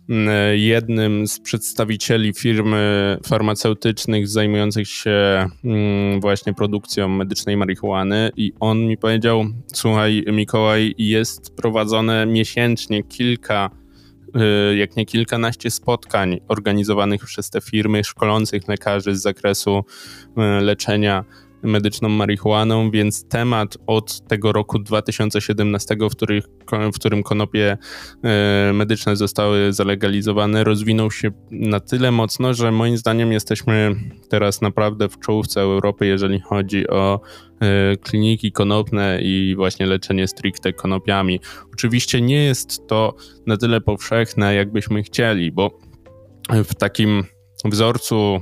mm, 0.10 0.30
jednym 0.60 1.28
z 1.28 1.40
przedstawicieli 1.40 2.34
firmy 2.34 3.18
farmaceutycznych 3.26 4.28
zajmujących 4.28 4.88
się 4.88 5.48
mm, 5.64 6.22
właśnie 6.22 6.54
produkcją 6.54 7.08
medycznej 7.08 7.58
marihuany 7.58 8.32
i 8.38 8.54
on 8.60 8.80
mi 8.88 8.98
powiedział, 8.98 9.46
słuchaj 9.74 10.24
Mikołaj, 10.28 10.96
jest 10.98 11.56
prowadzone 11.56 12.26
miesięcznie 12.26 13.04
kilka 13.04 13.70
Y, 13.70 13.83
jak 14.76 14.96
nie 14.96 15.06
kilkanaście 15.06 15.72
spotkań 15.72 16.40
organizowanych 16.48 17.26
przez 17.26 17.50
te 17.50 17.62
firmy, 17.62 18.04
szkolących 18.04 18.68
lekarzy 18.68 19.16
z 19.16 19.22
zakresu 19.22 19.86
y, 20.28 20.62
leczenia 20.62 21.24
medyczną 21.64 22.10
marihuaną, 22.10 22.92
więc 22.92 23.28
temat 23.28 23.78
od 23.88 24.28
tego 24.28 24.52
roku 24.52 24.80
2017, 24.80 25.96
w, 25.96 26.16
w 26.94 26.96
którym 26.96 27.24
konopie 27.24 27.78
e, 28.24 28.72
medyczne 28.74 29.16
zostały 29.16 29.74
zalegalizowane, 29.74 30.64
rozwinął 30.64 31.12
się 31.12 31.32
na 31.52 31.80
tyle 31.80 32.12
mocno, 32.12 32.54
że 32.54 32.72
moim 32.72 32.98
zdaniem 32.98 33.32
jesteśmy 33.32 33.96
teraz 34.30 34.62
naprawdę 34.62 35.10
w 35.10 35.20
czołówce 35.20 35.62
Europy, 35.62 36.06
jeżeli 36.06 36.40
chodzi 36.40 36.88
o 36.88 37.22
e, 37.60 37.98
kliniki 37.98 38.52
konopne 38.52 39.20
i 39.22 39.56
właśnie 39.56 39.86
leczenie 39.86 40.28
stricte 40.28 40.74
konopiami. 40.74 41.40
Oczywiście 41.74 42.22
nie 42.22 42.44
jest 42.44 42.88
to 42.88 43.16
na 43.48 43.58
tyle 43.58 43.82
powszechne, 43.82 44.56
jakbyśmy 44.56 45.04
chcieli, 45.04 45.52
bo 45.52 45.72
w 46.50 46.76
takim 46.76 47.24
wzorcu 47.66 48.42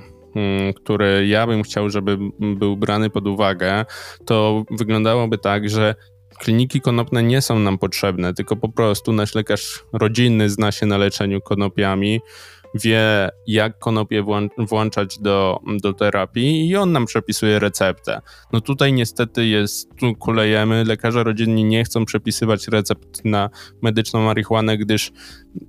który 0.75 1.27
ja 1.27 1.47
bym 1.47 1.63
chciał, 1.63 1.89
żeby 1.89 2.17
był 2.39 2.77
brany 2.77 3.09
pod 3.09 3.27
uwagę, 3.27 3.85
to 4.25 4.63
wyglądałoby 4.71 5.37
tak, 5.37 5.69
że 5.69 5.95
kliniki 6.39 6.81
konopne 6.81 7.23
nie 7.23 7.41
są 7.41 7.59
nam 7.59 7.77
potrzebne, 7.77 8.33
tylko 8.33 8.55
po 8.55 8.69
prostu 8.69 9.13
nasz 9.13 9.35
lekarz 9.35 9.83
rodzinny 9.93 10.49
zna 10.49 10.71
się 10.71 10.85
na 10.85 10.97
leczeniu 10.97 11.41
konopiami, 11.41 12.19
wie, 12.73 13.29
jak 13.47 13.79
konopie 13.79 14.23
włączać 14.57 15.19
do, 15.19 15.59
do 15.81 15.93
terapii 15.93 16.69
i 16.69 16.75
on 16.75 16.91
nam 16.91 17.05
przepisuje 17.05 17.59
receptę. 17.59 18.21
No 18.53 18.61
tutaj 18.61 18.93
niestety 18.93 19.47
jest, 19.47 19.89
tu 19.95 20.15
kulejemy, 20.15 20.83
lekarze 20.83 21.23
rodzinni 21.23 21.63
nie 21.63 21.83
chcą 21.83 22.05
przepisywać 22.05 22.67
recept 22.67 23.25
na 23.25 23.49
medyczną 23.81 24.21
marihuanę, 24.21 24.77
gdyż 24.77 25.11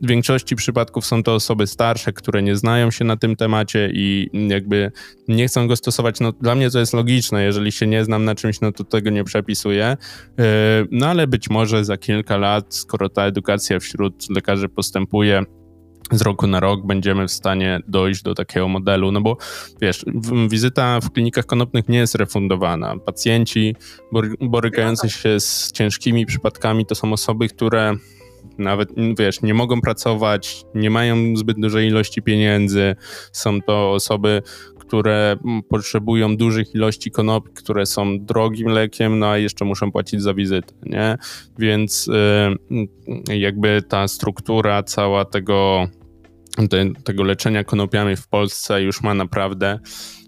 w 0.02 0.06
większości 0.06 0.56
przypadków 0.56 1.06
są 1.06 1.22
to 1.22 1.34
osoby 1.34 1.66
starsze, 1.66 2.12
które 2.12 2.42
nie 2.42 2.56
znają 2.56 2.90
się 2.90 3.04
na 3.04 3.16
tym 3.16 3.36
temacie 3.36 3.90
i 3.94 4.30
jakby 4.32 4.92
nie 5.28 5.48
chcą 5.48 5.68
go 5.68 5.76
stosować. 5.76 6.20
No, 6.20 6.32
dla 6.32 6.54
mnie 6.54 6.70
to 6.70 6.78
jest 6.78 6.92
logiczne, 6.92 7.44
jeżeli 7.44 7.72
się 7.72 7.86
nie 7.86 8.04
znam 8.04 8.24
na 8.24 8.34
czymś, 8.34 8.60
no 8.60 8.72
to 8.72 8.84
tego 8.84 9.10
nie 9.10 9.24
przepisuję. 9.24 9.96
Yy, 10.38 10.44
no 10.90 11.06
ale 11.06 11.26
być 11.26 11.50
może 11.50 11.84
za 11.84 11.96
kilka 11.96 12.36
lat, 12.36 12.74
skoro 12.74 13.08
ta 13.08 13.24
edukacja 13.24 13.80
wśród 13.80 14.30
lekarzy 14.30 14.68
postępuje, 14.68 15.44
z 16.12 16.22
roku 16.22 16.46
na 16.46 16.60
rok 16.60 16.86
będziemy 16.86 17.28
w 17.28 17.32
stanie 17.32 17.80
dojść 17.88 18.22
do 18.22 18.34
takiego 18.34 18.68
modelu, 18.68 19.12
no 19.12 19.20
bo 19.20 19.36
wiesz, 19.80 20.04
wizyta 20.48 21.00
w 21.00 21.10
klinikach 21.10 21.46
konopnych 21.46 21.88
nie 21.88 21.98
jest 21.98 22.14
refundowana. 22.14 22.96
Pacjenci 22.98 23.76
borykający 24.40 25.10
się 25.10 25.40
z 25.40 25.72
ciężkimi 25.72 26.26
przypadkami 26.26 26.86
to 26.86 26.94
są 26.94 27.12
osoby, 27.12 27.48
które 27.48 27.96
nawet, 28.58 28.88
wiesz, 29.18 29.42
nie 29.42 29.54
mogą 29.54 29.80
pracować, 29.80 30.64
nie 30.74 30.90
mają 30.90 31.36
zbyt 31.36 31.60
dużej 31.60 31.88
ilości 31.88 32.22
pieniędzy. 32.22 32.96
Są 33.32 33.62
to 33.62 33.92
osoby, 33.92 34.42
które 34.78 35.36
potrzebują 35.68 36.36
dużych 36.36 36.74
ilości 36.74 37.10
konopi, 37.10 37.50
które 37.54 37.86
są 37.86 38.18
drogim 38.18 38.68
lekiem, 38.68 39.18
no 39.18 39.26
a 39.26 39.38
jeszcze 39.38 39.64
muszą 39.64 39.92
płacić 39.92 40.22
za 40.22 40.34
wizytę, 40.34 40.74
nie? 40.82 41.18
Więc 41.58 42.08
y, 43.28 43.34
jakby 43.38 43.82
ta 43.88 44.08
struktura 44.08 44.82
cała 44.82 45.24
tego 45.24 45.88
te, 46.70 46.92
tego 47.04 47.22
leczenia 47.22 47.64
konopiami 47.64 48.16
w 48.16 48.28
Polsce 48.28 48.82
już 48.82 49.02
ma 49.02 49.14
naprawdę 49.14 49.78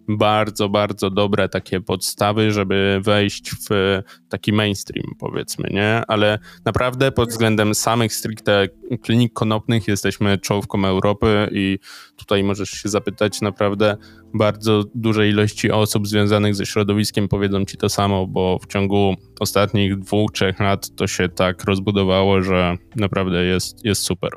bardzo, 0.09 0.69
bardzo 0.69 1.11
dobre 1.11 1.49
takie 1.49 1.81
podstawy, 1.81 2.51
żeby 2.51 3.01
wejść 3.03 3.51
w 3.51 4.01
taki 4.29 4.53
mainstream, 4.53 5.07
powiedzmy, 5.19 5.69
nie? 5.71 6.03
Ale 6.09 6.39
naprawdę 6.65 7.13
pod 7.13 7.29
względem 7.29 7.75
samych 7.75 8.15
stricte 8.15 8.69
klinik 9.03 9.33
konopnych 9.33 9.89
jesteśmy 9.89 10.39
czołówką 10.39 10.85
Europy 10.85 11.49
i 11.53 11.79
tutaj 12.17 12.45
możesz 12.45 12.71
się 12.71 12.89
zapytać 12.89 13.41
naprawdę 13.41 13.97
bardzo 14.35 14.85
dużej 14.95 15.31
ilości 15.31 15.71
osób 15.71 16.09
związanych 16.09 16.55
ze 16.55 16.67
środowiskiem 16.67 17.29
powiedzą 17.29 17.65
ci 17.65 17.77
to 17.77 17.89
samo, 17.89 18.27
bo 18.27 18.59
w 18.59 18.67
ciągu 18.67 19.15
ostatnich 19.41 19.99
dwóch, 19.99 20.33
trzech 20.33 20.61
lat 20.61 20.97
to 20.97 21.07
się 21.07 21.29
tak 21.29 21.65
rozbudowało, 21.65 22.43
że 22.43 22.77
naprawdę 22.97 23.45
jest, 23.45 23.85
jest 23.85 24.03
super. 24.03 24.31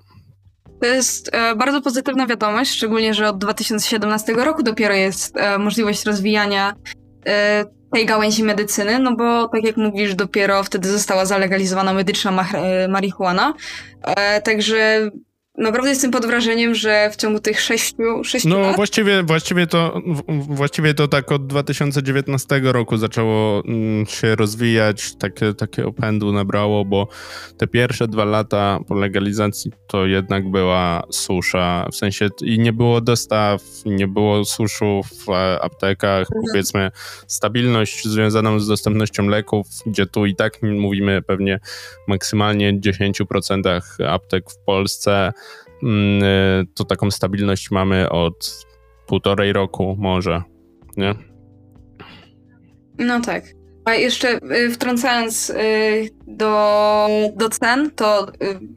To 0.82 0.86
jest 0.86 1.30
e, 1.34 1.56
bardzo 1.56 1.82
pozytywna 1.82 2.28
wiadomość, 2.28 2.72
szczególnie, 2.72 3.14
że 3.14 3.30
od 3.30 3.38
2017 3.38 4.34
roku 4.34 4.64
dopiero 4.64 4.94
jest 4.94 5.38
e, 5.38 5.58
możliwość 5.58 6.06
rozwijania 6.06 6.74
e, 7.26 7.66
tej 7.94 8.06
gałęzi 8.06 8.44
medycyny, 8.44 9.00
no 9.00 9.16
bo 9.16 9.48
tak 9.48 9.64
jak 9.64 9.78
mówisz, 9.78 10.16
dopiero 10.16 10.64
wtedy 10.64 10.90
została 10.90 11.26
zalegalizowana 11.26 11.94
medyczna 11.94 12.46
marihuana. 12.90 13.54
Także 14.44 15.12
naprawdę 15.58 15.90
jestem 15.90 16.12
pod 16.12 16.26
wrażeniem, 16.26 16.76
że 16.76 17.10
w 17.14 17.16
ciągu 17.16 17.40
tych 17.40 17.62
sześciu, 17.62 18.24
sześciu 18.24 18.50
no, 18.50 18.60
lat... 18.60 18.76
właściwie, 18.76 19.24
właściwie, 19.24 19.68
to, 19.68 20.02
właściwie 20.28 20.94
to 20.94 21.08
tak 21.08 21.32
od 21.32 21.48
2019 21.48 22.62
roku 22.64 22.98
zaczęło 22.98 23.64
mm, 23.66 24.06
się 24.06 24.36
rozwijać, 24.36 25.16
takie, 25.16 25.54
takie 25.54 25.86
opędu 25.86 26.34
nabrało, 26.34 26.86
bo 26.86 27.08
te 27.58 27.68
pierwsze 27.68 28.08
dwa 28.08 28.26
lata 28.26 28.80
po 28.88 28.96
legalizacji 28.96 29.72
to 29.88 30.06
jednak 30.06 30.52
była 30.52 31.04
susza, 31.12 31.88
w 31.92 31.96
sensie 31.96 32.30
i 32.42 32.60
nie 32.60 32.74
było 32.74 33.02
dostaw, 33.02 33.62
nie 33.86 34.08
było 34.08 34.46
suszu 34.46 35.02
w 35.04 35.30
aptekach, 35.62 36.20
mhm. 36.20 36.44
powiedzmy 36.52 36.92
stabilność 37.28 38.08
związaną 38.08 38.60
z 38.60 38.68
dostępnością 38.68 39.28
leków, 39.28 39.68
gdzie 39.86 40.06
tu 40.06 40.26
i 40.26 40.36
tak 40.36 40.62
mówimy 40.62 41.22
pewnie 41.22 41.60
maksymalnie 42.08 42.80
10% 42.80 43.82
aptek 44.08 44.52
w 44.52 44.58
Polsce, 44.58 45.34
to 46.74 46.84
taką 46.84 47.12
stabilność 47.12 47.72
mamy 47.72 48.10
od 48.10 48.66
półtorej 49.08 49.54
roku 49.54 49.96
może, 50.00 50.44
nie? 50.98 51.16
No 52.98 53.22
tak. 53.22 53.44
A 53.86 53.94
jeszcze 53.94 54.40
y, 54.52 54.72
wtrącając 54.72 55.50
y, 55.50 56.10
do, 56.28 57.08
do 57.36 57.50
cen, 57.50 57.92
to 57.96 58.28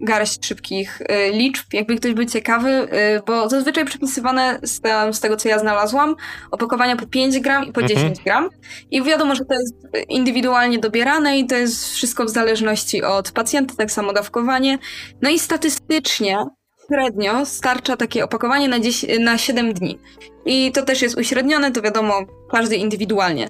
garść 0.00 0.46
szybkich 0.46 1.02
liczb, 1.32 1.66
jakby 1.72 1.96
ktoś 1.96 2.12
był 2.12 2.24
ciekawy, 2.24 2.88
bo 3.26 3.48
zazwyczaj 3.48 3.84
przepisywane 3.84 4.58
z, 4.62 4.80
z 5.16 5.20
tego, 5.20 5.36
co 5.36 5.48
ja 5.48 5.58
znalazłam, 5.58 6.16
opakowania 6.50 6.96
po 6.96 7.06
5 7.06 7.40
gram 7.40 7.64
i 7.64 7.72
po 7.72 7.80
mhm. 7.80 7.98
10 7.98 8.24
gram. 8.24 8.48
I 8.90 9.02
wiadomo, 9.02 9.34
że 9.34 9.44
to 9.44 9.54
jest 9.54 9.74
indywidualnie 10.08 10.78
dobierane 10.78 11.38
i 11.38 11.46
to 11.46 11.56
jest 11.56 11.88
wszystko 11.88 12.24
w 12.24 12.30
zależności 12.30 13.02
od 13.02 13.32
pacjenta, 13.32 13.74
tak 13.74 13.90
samo 13.90 14.12
dawkowanie. 14.12 14.78
No 15.22 15.30
i 15.30 15.38
statystycznie 15.38 16.36
średnio 16.92 17.46
starcza 17.46 17.96
takie 17.96 18.24
opakowanie 18.24 18.68
na, 18.68 18.80
10, 18.80 19.12
na 19.20 19.38
7 19.38 19.74
dni. 19.74 19.98
I 20.44 20.72
to 20.72 20.82
też 20.82 21.02
jest 21.02 21.18
uśrednione, 21.18 21.72
to 21.72 21.82
wiadomo, 21.82 22.14
każdy 22.50 22.76
indywidualnie. 22.76 23.48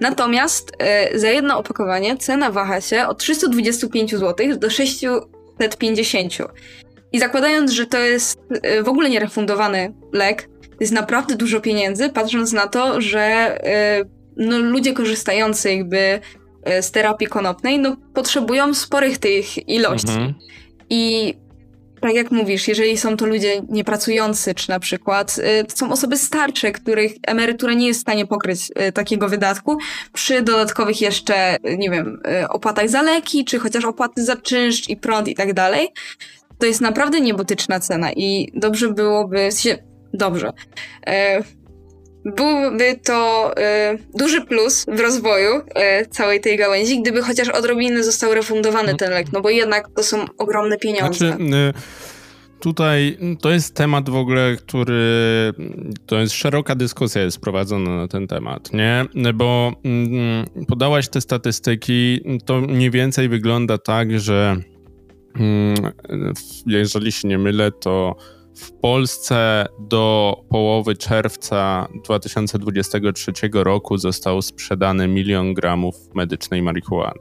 Natomiast 0.00 0.72
y, 1.12 1.18
za 1.18 1.28
jedno 1.28 1.58
opakowanie 1.58 2.16
cena 2.16 2.50
waha 2.50 2.80
się 2.80 3.06
od 3.06 3.18
325 3.18 4.10
zł 4.14 4.46
do 4.56 4.70
650. 4.70 6.32
I 7.12 7.18
zakładając, 7.18 7.70
że 7.70 7.86
to 7.86 7.98
jest 7.98 8.38
y, 8.78 8.82
w 8.82 8.88
ogóle 8.88 9.10
nierefundowany 9.10 9.94
lek, 10.12 10.48
to 10.62 10.76
jest 10.80 10.92
naprawdę 10.92 11.36
dużo 11.36 11.60
pieniędzy, 11.60 12.08
patrząc 12.08 12.52
na 12.52 12.66
to, 12.66 13.00
że 13.00 13.56
y, 14.00 14.08
no, 14.36 14.58
ludzie 14.58 14.92
korzystający 14.92 15.74
jakby 15.74 16.20
z 16.80 16.90
terapii 16.90 17.26
konopnej, 17.26 17.78
no, 17.78 17.96
potrzebują 18.14 18.74
sporych 18.74 19.18
tych 19.18 19.68
ilości. 19.68 20.08
Mhm. 20.08 20.34
I 20.90 21.34
tak 22.02 22.14
jak 22.14 22.30
mówisz, 22.30 22.68
jeżeli 22.68 22.98
są 22.98 23.16
to 23.16 23.26
ludzie 23.26 23.62
niepracujący, 23.68 24.54
czy 24.54 24.70
na 24.70 24.80
przykład 24.80 25.38
y, 25.60 25.64
to 25.64 25.76
są 25.76 25.92
osoby 25.92 26.16
starsze, 26.16 26.72
których 26.72 27.12
emerytura 27.26 27.74
nie 27.74 27.86
jest 27.86 28.00
w 28.00 28.02
stanie 28.02 28.26
pokryć 28.26 28.70
y, 28.88 28.92
takiego 28.92 29.28
wydatku, 29.28 29.78
przy 30.12 30.42
dodatkowych 30.42 31.00
jeszcze, 31.00 31.56
y, 31.56 31.76
nie 31.78 31.90
wiem, 31.90 32.22
opłatach 32.48 32.88
za 32.88 33.02
leki, 33.02 33.44
czy 33.44 33.58
chociaż 33.58 33.84
opłaty 33.84 34.24
za 34.24 34.36
czynsz 34.36 34.88
i 34.88 34.96
prąd 34.96 35.28
i 35.28 35.34
tak 35.34 35.52
dalej, 35.52 35.88
to 36.58 36.66
jest 36.66 36.80
naprawdę 36.80 37.20
niebotyczna 37.20 37.80
cena 37.80 38.12
i 38.12 38.52
dobrze 38.54 38.88
byłoby, 38.88 39.48
dobrze, 40.14 40.52
byłby 42.24 42.98
to 43.04 43.50
y, 43.58 43.98
duży 44.14 44.40
plus 44.40 44.86
w 44.88 45.00
rozwoju 45.00 45.56
y, 45.56 46.06
całej 46.10 46.40
tej 46.40 46.56
gałęzi, 46.56 47.02
gdyby 47.02 47.22
chociaż 47.22 47.48
odrobinę 47.48 48.04
został 48.04 48.34
refundowany 48.34 48.94
ten 48.94 49.10
lek, 49.10 49.26
no 49.32 49.40
bo 49.40 49.50
jednak 49.50 49.88
to 49.96 50.02
są 50.02 50.24
ogromne 50.38 50.78
pieniądze. 50.78 51.28
Znaczy, 51.28 51.42
y, 51.42 51.72
tutaj 52.60 53.18
to 53.40 53.50
jest 53.50 53.74
temat 53.74 54.10
w 54.10 54.16
ogóle, 54.16 54.56
który 54.56 55.52
to 56.06 56.18
jest 56.18 56.34
szeroka 56.34 56.74
dyskusja 56.74 57.22
jest 57.22 57.40
prowadzona 57.40 57.96
na 57.96 58.08
ten 58.08 58.26
temat, 58.26 58.72
nie? 58.72 59.04
Bo 59.34 59.72
mm, 59.84 60.46
podałaś 60.68 61.08
te 61.08 61.20
statystyki, 61.20 62.20
to 62.44 62.60
mniej 62.60 62.90
więcej 62.90 63.28
wygląda 63.28 63.78
tak, 63.78 64.20
że 64.20 64.56
mm, 65.36 65.76
jeżeli 66.66 67.12
się 67.12 67.28
nie 67.28 67.38
mylę, 67.38 67.72
to 67.72 68.16
w 68.56 68.72
Polsce 68.72 69.66
do 69.78 70.36
połowy 70.48 70.96
czerwca 70.96 71.88
2023 72.04 73.32
roku 73.54 73.98
został 73.98 74.42
sprzedany 74.42 75.08
milion 75.08 75.54
gramów 75.54 75.94
medycznej 76.14 76.62
marihuany. 76.62 77.20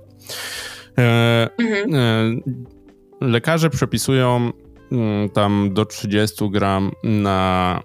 E, 0.98 1.50
mhm. 1.58 1.96
e, 1.96 3.28
lekarze 3.28 3.70
przepisują 3.70 4.52
mm, 4.92 5.30
tam 5.30 5.74
do 5.74 5.86
30 5.86 6.50
gram 6.50 6.92
na 7.04 7.80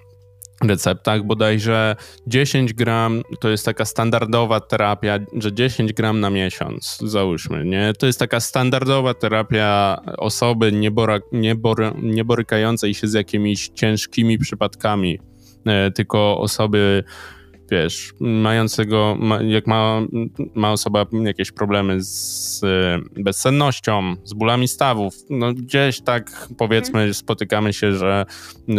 receptach 0.62 1.22
bodajże 1.22 1.96
10 2.26 2.74
gram 2.74 3.22
to 3.40 3.48
jest 3.48 3.64
taka 3.64 3.84
standardowa 3.84 4.60
terapia, 4.60 5.18
że 5.38 5.52
10 5.52 5.92
gram 5.92 6.20
na 6.20 6.30
miesiąc, 6.30 6.98
załóżmy, 7.02 7.64
nie? 7.64 7.92
To 7.98 8.06
jest 8.06 8.18
taka 8.18 8.40
standardowa 8.40 9.14
terapia 9.14 10.00
osoby 10.18 10.72
niebora, 10.72 11.18
niebor, 11.32 11.94
nieborykającej 12.02 12.94
się 12.94 13.08
z 13.08 13.12
jakimiś 13.12 13.68
ciężkimi 13.68 14.38
przypadkami, 14.38 15.18
e, 15.66 15.90
tylko 15.90 16.38
osoby 16.40 17.04
wiesz, 17.70 18.12
mającego, 18.20 19.18
jak 19.48 19.66
ma, 19.66 20.00
ma 20.54 20.72
osoba 20.72 21.06
jakieś 21.24 21.52
problemy 21.52 21.96
z 22.00 22.60
bezsennością, 23.16 24.16
z 24.24 24.32
bólami 24.32 24.68
stawów, 24.68 25.14
no 25.30 25.54
gdzieś 25.54 26.00
tak 26.00 26.48
powiedzmy 26.58 27.00
mhm. 27.00 27.14
spotykamy 27.14 27.72
się, 27.72 27.92
że, 27.92 28.26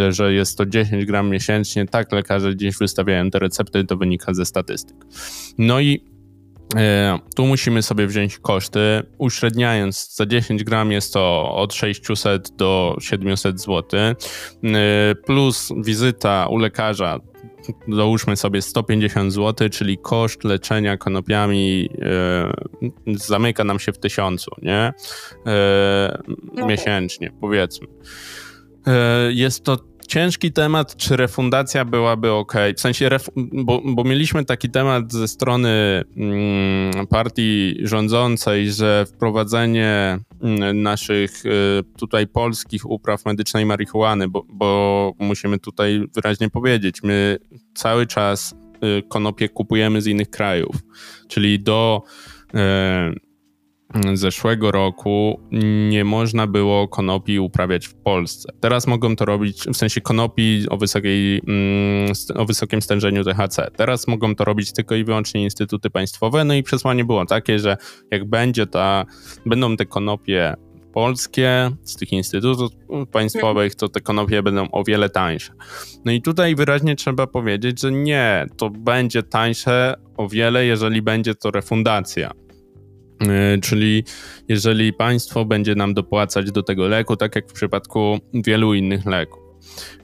że 0.10 0.34
jest 0.34 0.58
to 0.58 0.66
10 0.66 1.06
gram 1.06 1.30
miesięcznie, 1.30 1.86
tak 1.86 2.12
lekarze 2.12 2.54
gdzieś 2.54 2.78
wystawiają 2.78 3.30
te 3.32 3.40
recepty, 3.40 3.84
to 3.84 3.98
wynika 3.98 4.34
ze 4.34 4.46
statystyk. 4.46 4.98
No 5.58 5.80
i 5.80 6.04
e, 6.76 7.20
tu 7.36 7.46
musimy 7.46 7.82
sobie 7.82 8.08
wziąć 8.08 8.38
koszty, 8.38 8.80
uśredniając 9.18 10.16
za 10.16 10.26
10 10.26 10.64
gram 10.64 10.92
jest 10.92 11.14
to 11.14 11.56
od 11.56 11.74
600 11.74 12.56
do 12.56 12.98
700 13.02 13.62
zł, 13.62 14.00
e, 14.00 14.16
plus 15.26 15.70
wizyta 15.78 16.48
u 16.50 16.58
lekarza 16.58 17.20
załóżmy 17.88 18.36
sobie 18.36 18.62
150 18.62 19.34
zł, 19.34 19.70
czyli 19.70 19.98
koszt 19.98 20.44
leczenia 20.44 20.98
konopiami 20.98 21.90
e, 22.02 22.54
zamyka 23.16 23.64
nam 23.64 23.80
się 23.80 23.92
w 23.92 24.00
tysiącu, 24.00 24.52
nie? 24.62 24.94
E, 25.48 26.22
no 26.54 26.68
miesięcznie, 26.68 27.32
powiedzmy. 27.42 27.88
E, 28.88 29.32
jest 29.32 29.64
to 29.64 29.78
ciężki 30.08 30.52
temat, 30.52 30.96
czy 30.96 31.18
refundacja 31.18 31.86
byłaby 31.86 32.32
ok. 32.32 32.54
W 32.78 32.80
sensie, 32.80 33.10
bo, 33.36 33.82
bo, 33.86 34.04
mieliśmy 34.04 34.46
taki 34.46 34.70
temat 34.70 35.14
ze 35.14 35.28
strony 35.28 36.04
mm, 36.18 37.08
partii 37.08 37.78
rządzącej, 37.84 38.72
że 38.72 39.06
wprowadzenie 39.06 40.20
naszych 40.74 41.46
y, 41.46 41.50
tutaj 41.98 42.28
polskich 42.28 42.90
upraw 42.90 43.26
medycznej 43.26 43.66
marihuany, 43.66 44.28
bo, 44.28 44.46
bo 44.50 45.14
musimy 45.20 45.60
tutaj 45.60 46.04
wyraźnie 46.16 46.50
powiedzieć, 46.50 47.04
my 47.04 47.38
cały 47.76 48.08
czas 48.08 48.56
y, 49.00 49.04
konopie 49.08 49.50
kupujemy 49.50 50.02
z 50.02 50.08
innych 50.08 50.30
krajów, 50.30 50.76
czyli 51.28 51.60
do 51.60 52.04
y, 52.56 53.27
zeszłego 54.14 54.72
roku 54.72 55.42
nie 55.90 56.04
można 56.04 56.48
było 56.48 56.88
konopi 56.88 57.40
uprawiać 57.40 57.88
w 57.88 57.94
Polsce. 57.94 58.50
Teraz 58.60 58.88
mogą 58.88 59.16
to 59.16 59.26
robić, 59.26 59.64
w 59.64 59.78
sensie 59.78 60.02
konopi 60.02 60.66
o, 60.70 60.78
wysokiej, 60.78 61.42
mm, 61.48 62.12
o 62.36 62.46
wysokim 62.46 62.82
stężeniu 62.82 63.24
THC. 63.24 63.72
Teraz 63.76 64.08
mogą 64.08 64.36
to 64.36 64.46
robić 64.46 64.74
tylko 64.74 64.96
i 64.96 65.04
wyłącznie 65.04 65.44
instytuty 65.44 65.90
państwowe, 65.90 66.44
no 66.44 66.54
i 66.54 66.64
przesłanie 66.64 67.06
było 67.06 67.26
takie, 67.26 67.60
że 67.60 67.78
jak 68.12 68.30
będzie 68.30 68.68
ta, 68.68 69.06
będą 69.46 69.78
te 69.78 69.86
konopie 69.86 70.56
polskie, 70.94 71.72
z 71.84 71.96
tych 71.96 72.12
instytutów 72.12 72.72
państwowych, 73.12 73.76
to 73.76 73.90
te 73.90 74.02
konopie 74.02 74.44
będą 74.44 74.68
o 74.72 74.84
wiele 74.84 75.10
tańsze. 75.10 75.54
No 76.06 76.12
i 76.12 76.22
tutaj 76.22 76.56
wyraźnie 76.56 76.96
trzeba 76.96 77.28
powiedzieć, 77.28 77.82
że 77.82 77.92
nie, 77.92 78.46
to 78.58 78.70
będzie 78.70 79.24
tańsze 79.24 79.96
o 80.18 80.30
wiele, 80.30 80.66
jeżeli 80.66 81.02
będzie 81.02 81.36
to 81.36 81.52
refundacja. 81.52 82.32
Yy, 83.22 83.62
czyli 83.62 84.04
jeżeli 84.48 84.94
państwo 84.94 85.46
będzie 85.46 85.76
nam 85.76 85.94
dopłacać 85.94 86.52
do 86.52 86.64
tego 86.64 86.88
leku, 86.88 87.16
tak 87.16 87.36
jak 87.36 87.50
w 87.50 87.54
przypadku 87.54 88.20
wielu 88.34 88.74
innych 88.74 89.06
leków. 89.06 89.40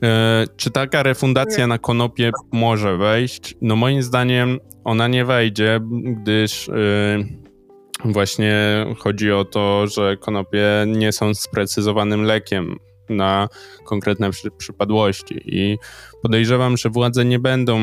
Yy, 0.02 0.10
czy 0.58 0.72
taka 0.72 1.04
refundacja 1.04 1.68
na 1.68 1.78
konopie 1.78 2.32
może 2.52 2.98
wejść? 2.98 3.56
No 3.62 3.76
moim 3.76 4.04
zdaniem 4.04 4.60
ona 4.84 5.08
nie 5.08 5.26
wejdzie, 5.26 5.80
gdyż 6.04 6.68
yy, 6.68 8.14
właśnie 8.14 8.86
chodzi 9.00 9.32
o 9.32 9.46
to, 9.46 9.88
że 9.88 10.18
konopie 10.18 10.66
nie 10.88 11.12
są 11.12 11.34
sprecyzowanym 11.34 12.24
lekiem 12.24 12.80
na 13.10 13.48
konkretne 13.86 14.32
przy, 14.32 14.52
przypadłości 14.52 15.42
i 15.46 15.78
podejrzewam, 16.22 16.78
że 16.78 16.90
władze 16.90 17.26
nie 17.26 17.40
będą 17.40 17.78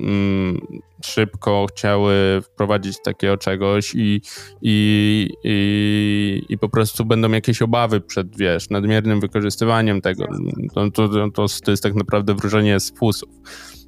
mm, 0.00 0.60
szybko 1.04 1.66
chciały 1.70 2.14
wprowadzić 2.42 2.96
takiego 3.04 3.36
czegoś 3.36 3.94
i, 3.94 4.20
i, 4.62 5.28
i, 5.44 6.42
i, 6.48 6.58
po 6.58 6.68
prostu 6.68 7.04
będą 7.04 7.30
jakieś 7.30 7.62
obawy 7.62 8.00
przed, 8.00 8.36
wiesz, 8.36 8.70
nadmiernym 8.70 9.20
wykorzystywaniem 9.20 10.00
tego. 10.00 10.26
To, 10.74 10.90
to, 10.90 11.08
to, 11.30 11.46
to 11.64 11.70
jest 11.70 11.82
tak 11.82 11.94
naprawdę 11.94 12.34
wróżenie 12.34 12.80
z 12.80 12.98
fusów. 12.98 13.28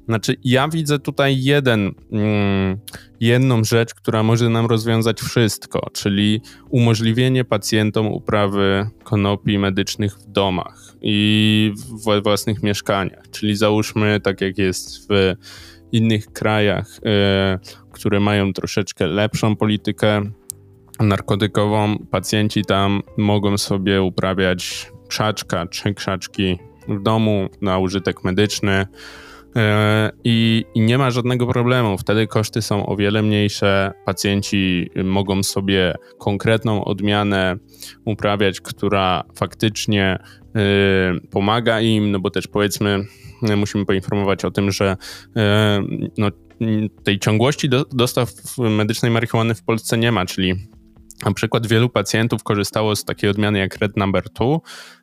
Znaczy, 0.05 0.35
ja 0.43 0.67
widzę 0.67 0.99
tutaj 0.99 1.43
jeden, 1.43 1.91
mm, 2.11 2.77
jedną 3.19 3.63
rzecz, 3.63 3.93
która 3.93 4.23
może 4.23 4.49
nam 4.49 4.65
rozwiązać 4.65 5.21
wszystko, 5.21 5.89
czyli 5.93 6.41
umożliwienie 6.69 7.45
pacjentom 7.45 8.07
uprawy 8.07 8.89
konopi 9.03 9.59
medycznych 9.59 10.15
w 10.15 10.31
domach 10.31 10.95
i 11.01 11.73
we 12.05 12.21
własnych 12.21 12.63
mieszkaniach. 12.63 13.23
Czyli 13.31 13.55
załóżmy, 13.55 14.19
tak 14.19 14.41
jak 14.41 14.57
jest 14.57 15.07
w 15.09 15.35
innych 15.91 16.33
krajach, 16.33 16.97
y, 16.97 17.91
które 17.91 18.19
mają 18.19 18.53
troszeczkę 18.53 19.07
lepszą 19.07 19.55
politykę 19.55 20.21
narkotykową, 20.99 21.97
pacjenci 22.11 22.65
tam 22.65 23.01
mogą 23.17 23.57
sobie 23.57 24.01
uprawiać 24.01 24.91
krzaczka, 25.07 25.65
trzy 25.65 25.93
krzaczki 25.93 26.57
w 26.87 27.03
domu 27.03 27.49
na 27.61 27.79
użytek 27.79 28.23
medyczny 28.23 28.87
I, 30.23 30.65
I, 30.73 30.81
nie 30.81 30.97
ma 30.97 31.11
żadnego 31.11 31.47
problemu. 31.47 31.97
Wtedy 31.97 32.27
koszty 32.27 32.61
są 32.61 32.85
o 32.85 32.95
wiele 32.95 33.21
mniejsze. 33.21 33.91
Pacjenci 34.05 34.89
mogą 35.03 35.43
sobie 35.43 35.95
konkretną 36.19 36.85
odmianę 36.85 37.55
uprawiać, 38.05 38.61
która 38.61 39.23
faktycznie 39.35 40.19
y, 41.19 41.27
pomaga 41.29 41.81
im, 41.81 42.11
no 42.11 42.19
bo 42.19 42.29
też 42.29 42.47
powiedzmy, 42.47 43.05
musimy 43.57 43.85
poinformować 43.85 44.45
o 44.45 44.51
tym, 44.51 44.71
że 44.71 44.97
no, 46.17 46.29
tej 47.03 47.19
ciągłości 47.19 47.69
do, 47.69 47.85
dostaw 47.85 48.29
medycznej 48.57 49.11
marihuany 49.11 49.55
w 49.55 49.63
Polsce 49.63 49.97
nie 49.97 50.11
ma, 50.11 50.25
czyli 50.25 50.55
na 51.25 51.33
przykład 51.33 51.67
wielu 51.67 51.89
pacjentów 51.89 52.43
korzystało 52.43 52.95
z 52.95 53.05
takiej 53.05 53.29
odmiany 53.29 53.59
jak 53.59 53.77
Red 53.77 53.97
Number 53.97 54.23
2 54.23 54.45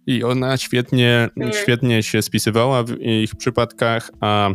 i 0.06 0.24
ona 0.24 0.56
świetnie, 0.56 1.28
mm. 1.36 1.52
świetnie 1.52 2.02
się 2.02 2.22
spisywała 2.22 2.82
w 2.82 3.00
ich 3.00 3.36
przypadkach, 3.36 4.10
a 4.20 4.50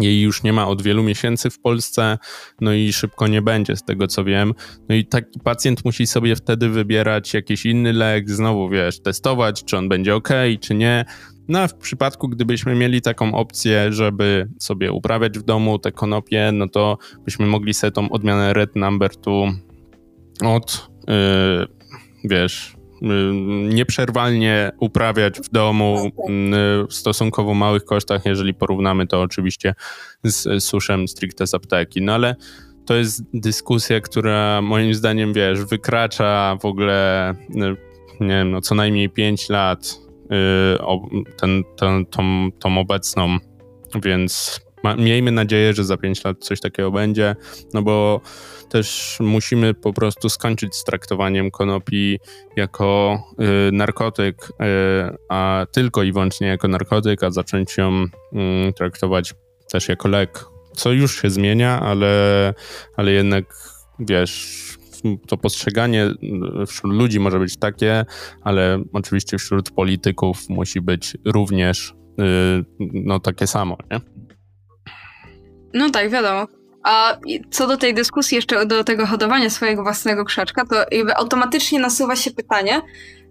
jej 0.00 0.20
już 0.20 0.42
nie 0.42 0.52
ma 0.52 0.68
od 0.68 0.82
wielu 0.82 1.02
miesięcy 1.02 1.50
w 1.50 1.60
Polsce, 1.60 2.18
no 2.60 2.72
i 2.72 2.92
szybko 2.92 3.26
nie 3.26 3.42
będzie, 3.42 3.76
z 3.76 3.82
tego 3.82 4.06
co 4.06 4.24
wiem. 4.24 4.54
No 4.88 4.94
i 4.94 5.04
taki 5.04 5.40
pacjent 5.40 5.84
musi 5.84 6.06
sobie 6.06 6.36
wtedy 6.36 6.68
wybierać 6.68 7.34
jakiś 7.34 7.66
inny 7.66 7.92
lek, 7.92 8.30
znowu 8.30 8.68
wiesz, 8.68 9.02
testować, 9.02 9.64
czy 9.64 9.76
on 9.76 9.88
będzie 9.88 10.14
ok, 10.14 10.28
czy 10.60 10.74
nie. 10.74 11.04
No 11.48 11.58
a 11.58 11.68
w 11.68 11.74
przypadku, 11.74 12.28
gdybyśmy 12.28 12.74
mieli 12.74 13.02
taką 13.02 13.34
opcję, 13.34 13.92
żeby 13.92 14.48
sobie 14.58 14.92
uprawiać 14.92 15.38
w 15.38 15.42
domu 15.42 15.78
te 15.78 15.92
konopie, 15.92 16.50
no 16.52 16.68
to 16.68 16.98
byśmy 17.24 17.46
mogli 17.46 17.74
sobie 17.74 17.90
tą 17.90 18.10
odmianę 18.10 18.52
Red 18.52 18.76
Number 18.76 19.10
2 19.10 19.32
od, 20.42 20.90
yy, 21.08 21.66
wiesz, 22.24 22.76
yy, 23.02 23.32
nieprzerwalnie 23.74 24.72
uprawiać 24.80 25.40
w 25.40 25.50
domu 25.50 26.10
yy, 26.28 26.86
w 26.86 26.94
stosunkowo 26.94 27.54
małych 27.54 27.84
kosztach, 27.84 28.26
jeżeli 28.26 28.54
porównamy 28.54 29.06
to 29.06 29.20
oczywiście 29.20 29.74
z 30.24 30.64
suszem 30.64 31.08
stricte 31.08 31.46
z 31.46 31.54
apteki. 31.54 32.02
No 32.02 32.14
ale 32.14 32.36
to 32.86 32.94
jest 32.94 33.22
dyskusja, 33.34 34.00
która 34.00 34.62
moim 34.62 34.94
zdaniem, 34.94 35.32
wiesz, 35.32 35.64
wykracza 35.64 36.56
w 36.60 36.64
ogóle, 36.64 37.34
nie 38.20 38.28
wiem, 38.28 38.50
no 38.50 38.60
co 38.60 38.74
najmniej 38.74 39.10
5 39.10 39.48
lat 39.48 40.00
yy, 40.30 41.24
ten, 41.36 41.64
ten, 41.76 42.06
tą, 42.06 42.48
tą 42.58 42.78
obecną, 42.78 43.38
więc 44.04 44.60
ma, 44.82 44.96
miejmy 44.96 45.32
nadzieję, 45.32 45.74
że 45.74 45.84
za 45.84 45.96
5 45.96 46.24
lat 46.24 46.36
coś 46.40 46.60
takiego 46.60 46.90
będzie, 46.90 47.36
no 47.74 47.82
bo 47.82 48.20
też 48.68 49.16
musimy 49.20 49.74
po 49.74 49.92
prostu 49.92 50.28
skończyć 50.28 50.74
z 50.74 50.84
traktowaniem 50.84 51.50
konopi 51.50 52.18
jako 52.56 53.18
y, 53.68 53.72
narkotyk, 53.72 54.44
y, 54.44 54.54
a 55.28 55.66
tylko 55.72 56.02
i 56.02 56.12
wyłącznie 56.12 56.46
jako 56.46 56.68
narkotyk, 56.68 57.22
a 57.22 57.30
zacząć 57.30 57.76
ją 57.76 58.04
y, 58.04 58.72
traktować 58.72 59.34
też 59.72 59.88
jako 59.88 60.08
lek, 60.08 60.44
co 60.72 60.92
już 60.92 61.22
się 61.22 61.30
zmienia, 61.30 61.80
ale, 61.80 62.54
ale 62.96 63.12
jednak 63.12 63.44
wiesz, 63.98 64.78
to 65.26 65.36
postrzeganie 65.36 66.10
wśród 66.66 66.92
ludzi 66.92 67.20
może 67.20 67.38
być 67.38 67.56
takie, 67.56 68.04
ale 68.42 68.82
oczywiście 68.92 69.38
wśród 69.38 69.70
polityków 69.70 70.48
musi 70.48 70.80
być 70.80 71.16
również 71.24 71.94
y, 72.20 72.64
no, 72.78 73.20
takie 73.20 73.46
samo, 73.46 73.76
nie? 73.90 74.00
No 75.74 75.90
tak, 75.90 76.10
wiadomo. 76.10 76.46
A 76.82 77.16
co 77.50 77.66
do 77.66 77.76
tej 77.76 77.94
dyskusji, 77.94 78.36
jeszcze 78.36 78.66
do 78.66 78.84
tego 78.84 79.06
hodowania 79.06 79.50
swojego 79.50 79.82
własnego 79.82 80.24
krzaczka, 80.24 80.64
to 80.64 80.76
jakby 80.90 81.16
automatycznie 81.16 81.78
nasuwa 81.78 82.16
się 82.16 82.30
pytanie, 82.30 82.80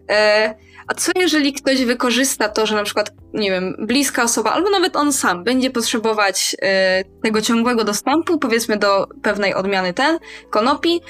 e, 0.09 0.55
a 0.87 0.93
co 0.93 1.11
jeżeli 1.15 1.53
ktoś 1.53 1.85
wykorzysta 1.85 2.49
to, 2.49 2.65
że 2.65 2.75
na 2.75 2.83
przykład, 2.83 3.11
nie 3.33 3.51
wiem, 3.51 3.75
bliska 3.79 4.23
osoba, 4.23 4.51
albo 4.51 4.69
nawet 4.69 4.95
on 4.95 5.13
sam 5.13 5.43
będzie 5.43 5.69
potrzebować 5.69 6.55
e, 6.61 7.03
tego 7.23 7.41
ciągłego 7.41 7.83
dostępu, 7.83 8.37
powiedzmy 8.37 8.77
do 8.77 9.07
pewnej 9.21 9.53
odmiany 9.53 9.93
ten, 9.93 10.19
konopi, 10.49 11.01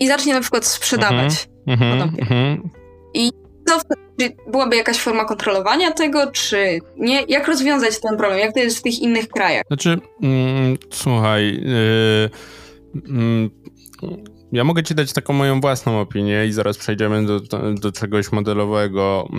i 0.00 0.06
zacznie 0.06 0.34
na 0.34 0.40
przykład 0.40 0.64
sprzedawać 0.66 1.48
mm 1.66 1.78
-hmm, 1.78 1.90
konopie. 1.90 2.26
Mm 2.30 2.56
-hmm. 2.56 2.68
I 3.14 3.32
Czy 4.20 4.36
byłaby 4.50 4.76
jakaś 4.76 4.98
forma 4.98 5.24
kontrolowania 5.24 5.90
tego, 5.90 6.30
czy 6.32 6.78
nie? 6.96 7.22
Jak 7.28 7.48
rozwiązać 7.48 8.00
ten 8.00 8.16
problem? 8.16 8.40
Jak 8.40 8.54
to 8.54 8.60
jest 8.60 8.78
w 8.78 8.82
tych 8.82 8.98
innych 8.98 9.28
krajach? 9.28 9.62
Znaczy, 9.66 9.98
mm, 10.22 10.76
słuchaj, 10.90 11.44
yy, 11.44 12.30
yy, 12.94 13.50
ja 14.52 14.64
mogę 14.64 14.82
ci 14.82 14.94
dać 14.94 15.12
taką 15.12 15.32
moją 15.32 15.60
własną 15.60 16.00
opinię 16.00 16.46
i 16.46 16.52
zaraz 16.52 16.78
przejdziemy 16.78 17.26
do, 17.26 17.40
do, 17.80 17.92
czegoś 17.92 18.32
modelowego. 18.32 19.28
Yy, 19.32 19.38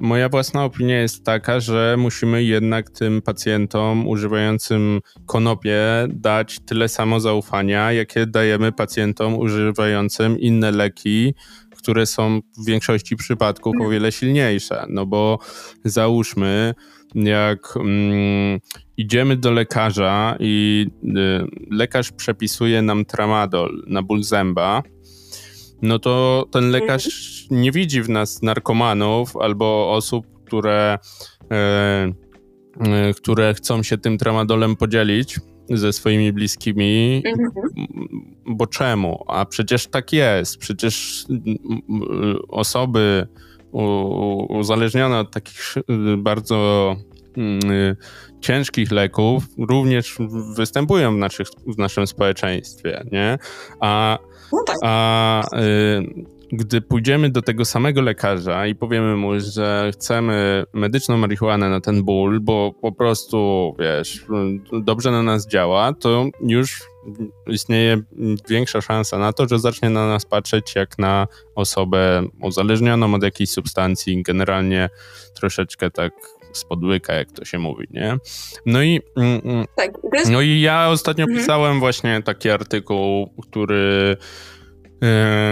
moja 0.00 0.28
własna 0.28 0.64
opinia 0.64 1.00
jest 1.00 1.24
taka, 1.24 1.60
że 1.60 1.96
musimy 1.98 2.44
jednak 2.44 2.90
tym 2.90 3.22
pacjentom 3.22 4.08
używającym 4.08 5.00
konopie 5.26 5.80
dać 6.08 6.60
tyle 6.66 6.88
samo 6.88 7.20
zaufania, 7.20 7.92
jakie 7.92 8.26
dajemy 8.26 8.72
pacjentom 8.72 9.38
używającym 9.38 10.38
inne 10.38 10.70
leki, 10.70 11.34
które 11.82 12.06
są 12.06 12.40
w 12.58 12.66
większości 12.66 13.16
przypadków 13.16 13.74
o 13.80 13.88
wiele 13.88 14.12
silniejsze. 14.12 14.86
No 14.88 15.06
bo 15.06 15.38
załóżmy, 15.84 16.74
jak 17.14 17.76
mm, 17.76 18.60
idziemy 18.96 19.36
do 19.36 19.50
lekarza 19.50 20.36
i 20.40 20.86
y, 21.04 21.10
lekarz 21.70 22.12
przepisuje 22.12 22.82
nam 22.82 23.04
tramadol 23.04 23.82
na 23.86 24.02
ból 24.02 24.22
zęba, 24.22 24.82
no 25.82 25.98
to 25.98 26.46
ten 26.50 26.70
lekarz 26.70 27.46
nie 27.50 27.72
widzi 27.72 28.02
w 28.02 28.08
nas 28.08 28.42
narkomanów 28.42 29.36
albo 29.36 29.92
osób, 29.92 30.26
które, 30.46 30.98
y, 31.42 33.08
y, 33.10 33.14
które 33.14 33.54
chcą 33.54 33.82
się 33.82 33.98
tym 33.98 34.18
tramadolem 34.18 34.76
podzielić 34.76 35.38
ze 35.70 35.92
swoimi 35.92 36.32
bliskimi, 36.32 37.22
mhm. 37.26 37.50
bo 38.46 38.66
czemu? 38.66 39.24
A 39.26 39.44
przecież 39.44 39.86
tak 39.86 40.12
jest. 40.12 40.58
Przecież 40.58 41.24
osoby 42.48 43.26
uzależnione 44.48 45.18
od 45.18 45.30
takich 45.30 45.74
bardzo 46.18 46.96
ciężkich 48.40 48.90
leków 48.90 49.44
również 49.58 50.16
występują 50.56 51.14
w, 51.14 51.18
naszych, 51.18 51.46
w 51.66 51.78
naszym 51.78 52.06
społeczeństwie, 52.06 53.04
nie? 53.12 53.38
A, 53.80 54.18
no 54.52 54.62
tak. 54.66 54.76
a 54.82 55.42
y, 55.60 56.41
gdy 56.52 56.80
pójdziemy 56.80 57.30
do 57.30 57.42
tego 57.42 57.64
samego 57.64 58.02
lekarza 58.02 58.66
i 58.66 58.74
powiemy 58.74 59.16
mu, 59.16 59.40
że 59.40 59.90
chcemy 59.92 60.64
medyczną 60.72 61.16
marihuanę 61.16 61.70
na 61.70 61.80
ten 61.80 62.02
ból, 62.02 62.40
bo 62.40 62.74
po 62.80 62.92
prostu, 62.92 63.74
wiesz, 63.78 64.26
dobrze 64.72 65.10
na 65.10 65.22
nas 65.22 65.48
działa, 65.48 65.92
to 65.92 66.26
już 66.40 66.82
istnieje 67.46 68.02
większa 68.48 68.80
szansa 68.80 69.18
na 69.18 69.32
to, 69.32 69.48
że 69.48 69.58
zacznie 69.58 69.90
na 69.90 70.08
nas 70.08 70.26
patrzeć 70.26 70.74
jak 70.74 70.98
na 70.98 71.26
osobę 71.54 72.22
uzależnioną 72.42 73.14
od 73.14 73.22
jakiejś 73.22 73.50
substancji, 73.50 74.22
generalnie 74.22 74.88
troszeczkę 75.34 75.90
tak 75.90 76.12
spod 76.52 76.84
łyka, 76.84 77.14
jak 77.14 77.32
to 77.32 77.44
się 77.44 77.58
mówi, 77.58 77.86
nie? 77.90 78.16
No 78.66 78.82
i, 78.82 79.00
mm, 79.16 79.40
mm, 79.44 79.66
tak, 79.76 79.90
no 80.30 80.40
i 80.40 80.60
ja 80.60 80.88
ostatnio 80.88 81.24
mhm. 81.24 81.40
pisałem 81.40 81.80
właśnie 81.80 82.22
taki 82.22 82.50
artykuł, 82.50 83.34
który 83.42 84.16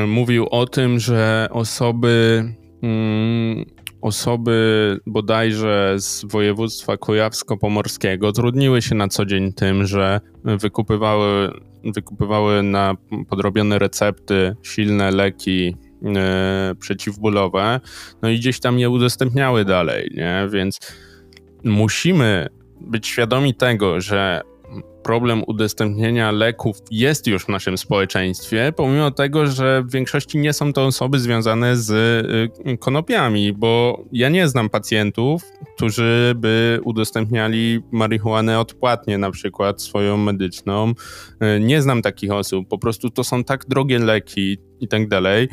mówił 0.07 0.47
o 0.51 0.67
tym, 0.67 0.99
że 0.99 1.49
osoby 1.51 2.45
mm, 2.83 3.65
osoby 4.01 5.01
bodajże 5.07 5.95
z 5.99 6.25
województwa 6.25 6.97
kujawsko-pomorskiego 6.97 8.33
trudniły 8.33 8.83
się 8.83 8.95
na 8.95 9.09
co 9.09 9.27
dzień 9.27 9.53
tym, 9.53 9.87
że 9.87 10.21
wykupywały, 10.45 11.51
wykupywały 11.95 12.63
na 12.63 12.95
podrobione 13.29 13.79
recepty 13.79 14.57
silne 14.63 15.11
leki 15.11 15.77
e, 16.17 16.75
przeciwbólowe, 16.81 17.81
no 18.23 18.29
i 18.29 18.39
gdzieś 18.39 18.61
tam 18.61 18.79
je 18.79 18.91
udostępniały 18.91 19.65
dalej, 19.65 20.11
nie? 20.15 20.49
Więc 20.53 20.79
musimy 21.65 22.47
być 22.81 23.07
świadomi 23.07 23.55
tego, 23.55 24.01
że 24.01 24.41
problem 25.03 25.43
udostępnienia 25.47 26.31
leków 26.31 26.77
jest 26.91 27.27
już 27.27 27.45
w 27.45 27.49
naszym 27.49 27.79
społeczeństwie, 27.79 28.73
pomimo 28.77 29.11
tego, 29.11 29.47
że 29.47 29.83
w 29.83 29.93
większości 29.93 30.39
nie 30.39 30.53
są 30.53 30.73
to 30.73 30.87
osoby 30.87 31.19
związane 31.19 31.77
z 31.77 31.91
y, 32.67 32.79
konopiami, 32.79 33.53
bo 33.53 34.05
ja 34.13 34.29
nie 34.29 34.49
znam 34.49 34.71
pacjentów, 34.71 35.43
którzy 35.77 36.33
by 36.37 36.81
udostępniali 36.85 37.81
marihuanę 37.91 38.61
odpłatnie, 38.61 39.19
na 39.19 39.31
przykład 39.31 39.83
swoją 39.83 40.17
medyczną. 40.17 40.93
Y, 41.57 41.61
nie 41.61 41.83
znam 41.83 42.03
takich 42.03 42.33
osób, 42.33 42.69
po 42.69 42.79
prostu 42.79 43.11
to 43.11 43.25
są 43.25 43.45
tak 43.45 43.67
drogie 43.69 43.99
leki 43.99 44.59
i 44.81 44.89
tak 44.89 45.09
dalej 45.09 45.49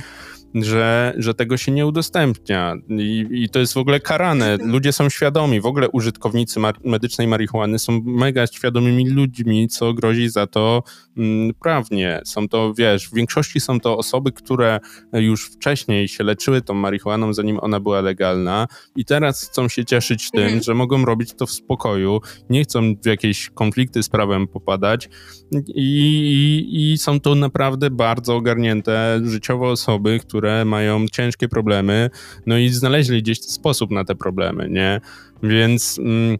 że, 0.56 1.14
że 1.18 1.34
tego 1.34 1.58
się 1.58 1.72
nie 1.72 1.86
udostępnia 1.86 2.76
I, 2.90 3.28
i 3.32 3.50
to 3.50 3.60
jest 3.60 3.74
w 3.74 3.78
ogóle 3.78 4.00
karane. 4.00 4.58
Ludzie 4.58 4.94
są 4.94 5.10
świadomi, 5.10 5.62
w 5.62 5.66
ogóle 5.66 5.90
użytkownicy 5.90 6.60
mar 6.60 6.76
medycznej 6.84 7.28
marihuany 7.28 7.80
są 7.80 8.02
mega 8.06 8.48
świadomymi 8.48 9.10
ludźmi, 9.10 9.68
co 9.68 9.94
grozi 9.94 10.30
za 10.30 10.48
to 10.48 10.84
mm, 11.18 11.54
prawnie. 11.54 12.22
Są 12.26 12.48
to, 12.48 12.74
wiesz, 12.74 13.10
w 13.10 13.14
większości 13.14 13.60
są 13.60 13.80
to 13.80 13.98
osoby, 13.98 14.32
które 14.32 14.80
już 15.14 15.46
wcześniej 15.46 16.08
się 16.08 16.24
leczyły 16.24 16.62
tą 16.62 16.74
marihuaną, 16.74 17.34
zanim 17.34 17.60
ona 17.62 17.80
była 17.80 18.02
legalna 18.02 18.68
i 18.96 19.06
teraz 19.06 19.50
chcą 19.50 19.68
się 19.68 19.86
cieszyć 19.86 20.32
tym, 20.32 20.44
mhm. 20.44 20.64
że 20.64 20.74
mogą 20.74 21.06
robić 21.06 21.34
to 21.34 21.46
w 21.46 21.52
spokoju, 21.52 22.22
nie 22.50 22.64
chcą 22.64 22.96
w 23.04 23.06
jakieś 23.06 23.50
konflikty 23.50 24.04
z 24.04 24.10
prawem 24.10 24.48
popadać 24.48 25.10
i, 25.52 25.62
i, 25.76 26.92
i 26.92 26.98
są 26.98 27.20
to 27.20 27.36
naprawdę 27.36 27.90
bardzo 27.90 28.36
ogarnięte 28.36 29.20
życiowo 29.24 29.70
osoby, 29.70 30.20
które 30.20 30.66
mają 30.66 31.08
ciężkie 31.08 31.50
problemy, 31.50 32.10
no 32.46 32.58
i 32.58 32.70
znaleźli 32.70 33.22
gdzieś 33.22 33.42
sposób 33.42 33.92
na 33.92 34.06
te 34.06 34.16
problemy, 34.16 34.70
nie? 34.70 35.02
Więc 35.44 36.00
mm, 36.00 36.38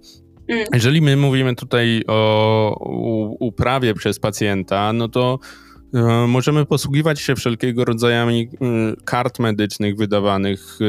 mm. 0.50 0.66
jeżeli 0.74 1.02
my 1.02 1.18
mówimy 1.18 1.56
tutaj 1.56 2.04
o 2.08 3.36
uprawie 3.40 3.94
przez 3.94 4.20
pacjenta, 4.20 4.94
no 4.94 5.08
to 5.08 5.40
możemy 6.28 6.66
posługiwać 6.66 7.22
się 7.22 7.36
wszelkiego 7.36 7.86
rodzaju 7.86 8.30
e, 8.30 8.46
kart 9.06 9.40
medycznych 9.40 9.96
wydawanych 9.96 10.80
e, 10.82 10.86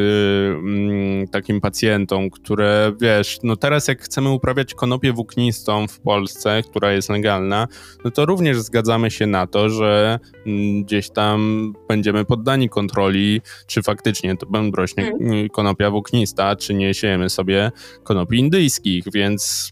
mm, 0.51 1.28
takim 1.28 1.61
pacjentom, 1.61 2.30
które 2.30 2.92
wiesz, 3.01 3.38
no 3.42 3.57
teraz 3.57 3.88
jak 3.88 4.03
chcemy 4.03 4.30
uprawiać 4.30 4.74
konopię 4.74 5.12
włóknistą 5.12 5.88
w 5.88 6.01
Polsce, 6.01 6.62
która 6.70 6.92
jest 6.92 7.09
legalna, 7.09 7.68
no 8.05 8.11
to 8.11 8.26
również 8.26 8.61
zgadzamy 8.61 9.11
się 9.11 9.26
na 9.26 9.46
to, 9.46 9.70
że 9.70 10.18
mm, 10.46 10.84
gdzieś 10.84 11.11
tam 11.11 11.72
będziemy 11.88 12.24
poddani 12.24 12.68
kontroli, 12.68 13.40
czy 13.66 13.82
faktycznie 13.82 14.36
to 14.36 14.46
będzie 14.46 14.76
rośnie 14.76 15.12
mm. 15.20 15.49
konopia 15.49 15.90
włóknista, 15.90 16.57
czy 16.57 16.74
nie 16.74 16.94
siejemy 16.94 17.30
sobie 17.30 17.70
konopi 18.05 18.38
indyjskich, 18.38 19.05
więc 19.12 19.70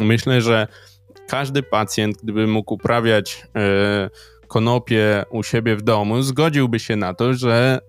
myślę, 0.00 0.40
że 0.40 0.66
każdy 1.28 1.62
pacjent, 1.62 2.16
gdyby 2.22 2.46
mógł 2.46 2.74
uprawiać 2.74 3.46
konopie 4.48 5.24
u 5.30 5.42
siebie 5.42 5.76
w 5.76 5.82
domu, 5.82 6.22
zgodziłby 6.22 6.78
się 6.78 6.96
na 6.96 7.14
to, 7.14 7.34
że 7.34 7.80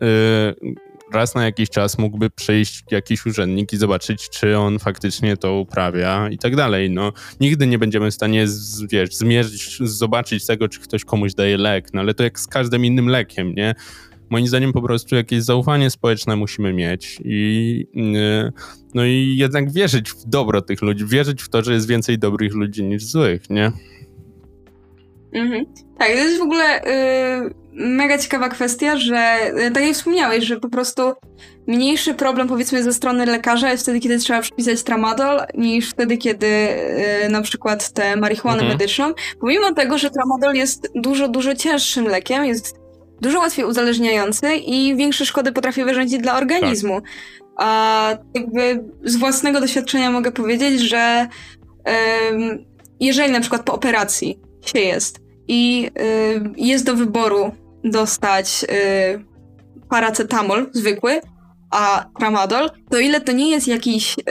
y, 0.63 0.89
raz 1.13 1.35
na 1.35 1.45
jakiś 1.45 1.69
czas 1.69 1.97
mógłby 1.97 2.29
przyjść 2.29 2.83
jakiś 2.91 3.25
urzędnik 3.25 3.73
i 3.73 3.77
zobaczyć, 3.77 4.29
czy 4.29 4.57
on 4.57 4.79
faktycznie 4.79 5.37
to 5.37 5.55
uprawia 5.55 6.29
i 6.29 6.37
tak 6.37 6.55
dalej. 6.55 6.89
No, 6.89 7.13
nigdy 7.39 7.67
nie 7.67 7.79
będziemy 7.79 8.11
w 8.11 8.13
stanie 8.13 8.47
z, 8.47 8.83
wiesz, 8.91 9.15
zmierzyć, 9.15 9.77
zobaczyć 9.79 10.45
tego, 10.45 10.67
czy 10.67 10.79
ktoś 10.79 11.05
komuś 11.05 11.33
daje 11.33 11.57
lek, 11.57 11.93
no 11.93 12.01
ale 12.01 12.13
to 12.13 12.23
jak 12.23 12.39
z 12.39 12.47
każdym 12.47 12.85
innym 12.85 13.07
lekiem, 13.07 13.55
nie? 13.55 13.75
Moim 14.29 14.47
zdaniem 14.47 14.73
po 14.73 14.81
prostu 14.81 15.15
jakieś 15.15 15.43
zaufanie 15.43 15.89
społeczne 15.89 16.35
musimy 16.35 16.73
mieć 16.73 17.19
i 17.25 17.85
y, 17.95 18.51
no 18.93 19.05
i 19.05 19.35
jednak 19.37 19.71
wierzyć 19.71 20.11
w 20.11 20.25
dobro 20.25 20.61
tych 20.61 20.81
ludzi, 20.81 21.05
wierzyć 21.05 21.41
w 21.41 21.49
to, 21.49 21.63
że 21.63 21.73
jest 21.73 21.87
więcej 21.87 22.19
dobrych 22.19 22.53
ludzi 22.53 22.83
niż 22.83 23.05
złych, 23.05 23.49
nie? 23.49 23.71
Mhm. 25.33 25.65
Tak, 25.97 26.07
to 26.07 26.13
jest 26.13 26.39
w 26.39 26.41
ogóle 26.41 26.81
y, 26.81 27.53
mega 27.73 28.17
ciekawa 28.17 28.49
kwestia, 28.49 28.97
że 28.97 29.37
y, 29.67 29.71
tak 29.71 29.83
jak 29.83 29.93
wspomniałeś, 29.93 30.43
że 30.43 30.59
po 30.59 30.69
prostu 30.69 31.01
mniejszy 31.67 32.13
problem 32.13 32.47
powiedzmy 32.47 32.83
ze 32.83 32.93
strony 32.93 33.25
lekarza 33.25 33.71
jest 33.71 33.83
wtedy, 33.83 33.99
kiedy 33.99 34.17
trzeba 34.17 34.41
przypisać 34.41 34.83
tramadol, 34.83 35.41
niż 35.57 35.89
wtedy, 35.89 36.17
kiedy 36.17 36.47
y, 37.25 37.29
na 37.29 37.41
przykład 37.41 37.89
tę 37.93 38.15
marihuanę 38.15 38.61
mhm. 38.61 38.77
medyczną. 38.77 39.13
Pomimo 39.39 39.73
tego, 39.73 39.97
że 39.97 40.09
tramadol 40.09 40.55
jest 40.55 40.87
dużo, 40.95 41.27
dużo 41.27 41.55
cięższym 41.55 42.05
lekiem, 42.05 42.45
jest 42.45 42.79
dużo 43.21 43.39
łatwiej 43.39 43.65
uzależniający 43.65 44.55
i 44.55 44.95
większe 44.95 45.25
szkody 45.25 45.51
potrafi 45.51 45.83
wyrządzić 45.83 46.21
dla 46.21 46.37
organizmu. 46.37 47.01
Tak. 47.01 47.09
A 47.55 48.17
jakby 48.33 48.83
z 49.03 49.15
własnego 49.15 49.61
doświadczenia 49.61 50.11
mogę 50.11 50.31
powiedzieć, 50.31 50.81
że 50.81 51.27
jeżeli 52.99 53.31
na 53.31 53.39
przykład 53.39 53.63
po 53.63 53.73
operacji 53.73 54.39
się 54.65 54.79
jest. 54.79 55.19
I 55.47 55.91
y, 55.99 56.41
jest 56.57 56.85
do 56.85 56.95
wyboru 56.95 57.51
dostać 57.83 58.65
y, 58.69 59.25
paracetamol 59.89 60.69
zwykły, 60.73 61.21
a 61.71 62.05
tramadol, 62.19 62.69
to 62.89 62.99
ile 62.99 63.21
to 63.21 63.31
nie 63.31 63.49
jest 63.49 63.67
jakiś, 63.67 64.15
y, 64.19 64.23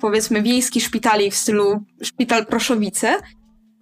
powiedzmy, 0.00 0.42
wiejski 0.42 0.80
szpitalik 0.80 1.34
w 1.34 1.36
stylu 1.36 1.84
szpital 2.02 2.46
Proszowice, 2.46 3.14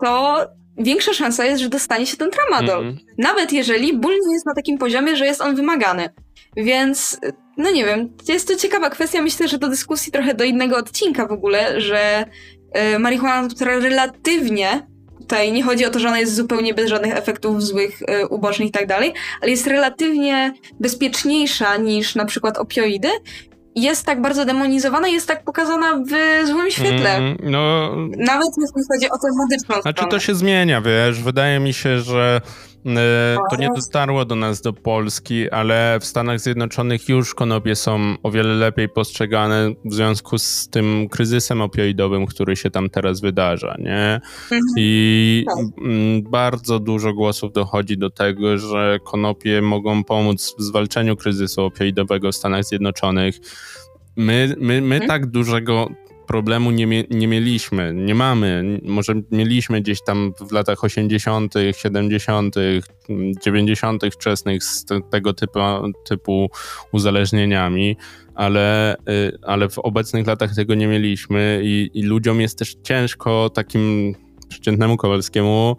to 0.05 0.47
większa 0.79 1.13
szansa 1.13 1.45
jest, 1.45 1.63
że 1.63 1.69
dostanie 1.69 2.07
się 2.07 2.17
ten 2.17 2.31
tramadol. 2.31 2.83
Mm 2.83 2.95
-hmm. 2.95 2.99
Nawet 3.19 3.53
jeżeli 3.53 3.97
ból 3.97 4.15
nie 4.27 4.33
jest 4.33 4.47
na 4.47 4.55
takim 4.55 4.79
poziomie, 4.79 5.17
że 5.17 5.27
jest 5.27 5.41
on 5.41 5.57
wymagany. 5.57 6.09
Więc, 6.57 7.21
no 7.57 7.71
nie 7.71 7.85
wiem, 7.85 8.17
jest 8.29 8.49
to 8.49 8.57
ciekawa 8.57 8.91
kwestia. 8.91 9.23
Myślę, 9.23 9.49
że 9.49 9.59
do 9.59 9.69
dyskusji 9.69 10.13
trochę 10.13 10.35
do 10.35 10.45
innego 10.45 10.77
odcinka 10.77 11.27
w 11.27 11.33
ogóle, 11.33 11.81
że 11.81 12.25
y, 12.95 12.99
marihuana, 12.99 13.49
która 13.49 13.79
relatywnie 13.79 14.87
Tutaj 15.25 15.53
nie 15.53 15.63
chodzi 15.63 15.87
o 15.87 15.91
to, 15.91 15.99
że 15.99 16.09
ona 16.09 16.19
jest 16.19 16.35
zupełnie 16.35 16.75
bez 16.75 16.89
żadnych 16.91 17.17
efektów 17.17 17.63
złych, 17.63 18.03
y, 18.03 18.29
ubocznych 18.29 18.69
i 18.69 18.73
tak 18.73 18.87
dalej, 18.87 19.13
ale 19.41 19.51
jest 19.51 19.67
relatywnie 19.67 20.53
bezpieczniejsza 20.81 21.77
niż 21.77 22.15
na 22.15 22.25
przykład 22.25 22.59
opioidy, 22.59 23.09
jest 23.75 24.07
tak 24.07 24.23
bardzo 24.23 24.45
demonizowana, 24.45 25.09
jest 25.09 25.29
tak 25.29 25.45
pokazana 25.45 25.97
w 25.97 26.47
złym 26.47 26.71
świetle. 26.71 27.17
Mm, 27.17 27.37
no, 27.43 27.91
Nawet 28.17 28.49
jeśli 28.59 28.83
chodzi 28.93 29.11
o 29.11 29.19
tę 29.19 29.29
medyczną 29.39 29.83
Znaczy 29.83 29.97
stronę. 29.97 30.11
to 30.11 30.21
się 30.21 30.35
zmienia, 30.35 30.81
wiesz, 30.81 31.23
wydaje 31.23 31.61
mi 31.61 31.73
się, 31.73 32.01
że 32.01 32.41
E, 32.41 32.74
to 33.51 33.57
nie 33.57 33.69
dotarło 33.77 34.25
do 34.25 34.37
nas 34.37 34.61
do 34.61 34.73
Polski, 34.73 35.51
ale 35.51 35.99
w 36.01 36.05
Stanach 36.05 36.41
Zjednoczonych 36.41 37.09
już 37.09 37.35
konopie 37.35 37.77
są 37.77 38.15
o 38.23 38.31
wiele 38.31 38.55
lepiej 38.55 38.89
postrzegane 38.89 39.71
w 39.85 39.95
związku 39.95 40.39
z 40.39 40.69
tym 40.69 41.09
kryzysem 41.09 41.61
opioidowym, 41.61 42.27
który 42.27 42.57
się 42.57 42.71
tam 42.71 42.91
teraz 42.91 43.21
wydarza, 43.21 43.77
nie? 43.79 44.21
Mhm. 44.43 44.61
I 44.77 45.45
tak. 45.47 46.31
bardzo 46.31 46.79
dużo 46.79 47.13
głosów 47.13 47.53
dochodzi 47.53 47.99
do 47.99 48.11
tego, 48.11 48.59
że 48.59 48.99
konopie 49.05 49.63
mogą 49.63 50.05
pomóc 50.05 50.55
w 50.59 50.63
zwalczeniu 50.63 51.17
kryzysu 51.17 51.63
opioidowego 51.63 52.33
w 52.33 52.37
Stanach 52.37 52.65
Zjednoczonych. 52.65 53.41
My, 54.17 54.55
my, 54.59 54.81
my 54.81 54.95
mhm. 54.95 55.09
tak 55.09 55.27
dużego 55.27 55.89
problemu 56.27 56.71
nie, 56.71 57.05
nie 57.11 57.29
mieliśmy, 57.29 57.95
nie 57.95 58.15
mamy. 58.15 58.81
Może 58.83 59.15
mieliśmy 59.31 59.81
gdzieś 59.81 60.03
tam 60.03 60.33
w 60.49 60.53
latach 60.53 60.85
80., 60.85 61.55
70., 61.73 62.55
90. 63.45 64.03
wczesnych 64.13 64.65
z 64.65 64.85
te, 64.85 65.01
tego 65.11 65.33
typu, 65.33 65.59
typu 66.09 66.51
uzależnieniami, 66.93 67.97
ale, 68.35 68.95
y, 68.95 69.39
ale 69.43 69.69
w 69.69 69.79
obecnych 69.79 70.27
latach 70.27 70.55
tego 70.55 70.75
nie 70.75 70.87
mieliśmy 70.87 71.61
i, 71.65 71.91
i 71.95 72.03
ludziom 72.03 72.41
jest 72.41 72.59
też 72.59 72.77
ciężko 72.83 73.51
takim 73.51 74.15
przeciętnemu 74.49 74.97
Kowalskiemu 74.97 75.77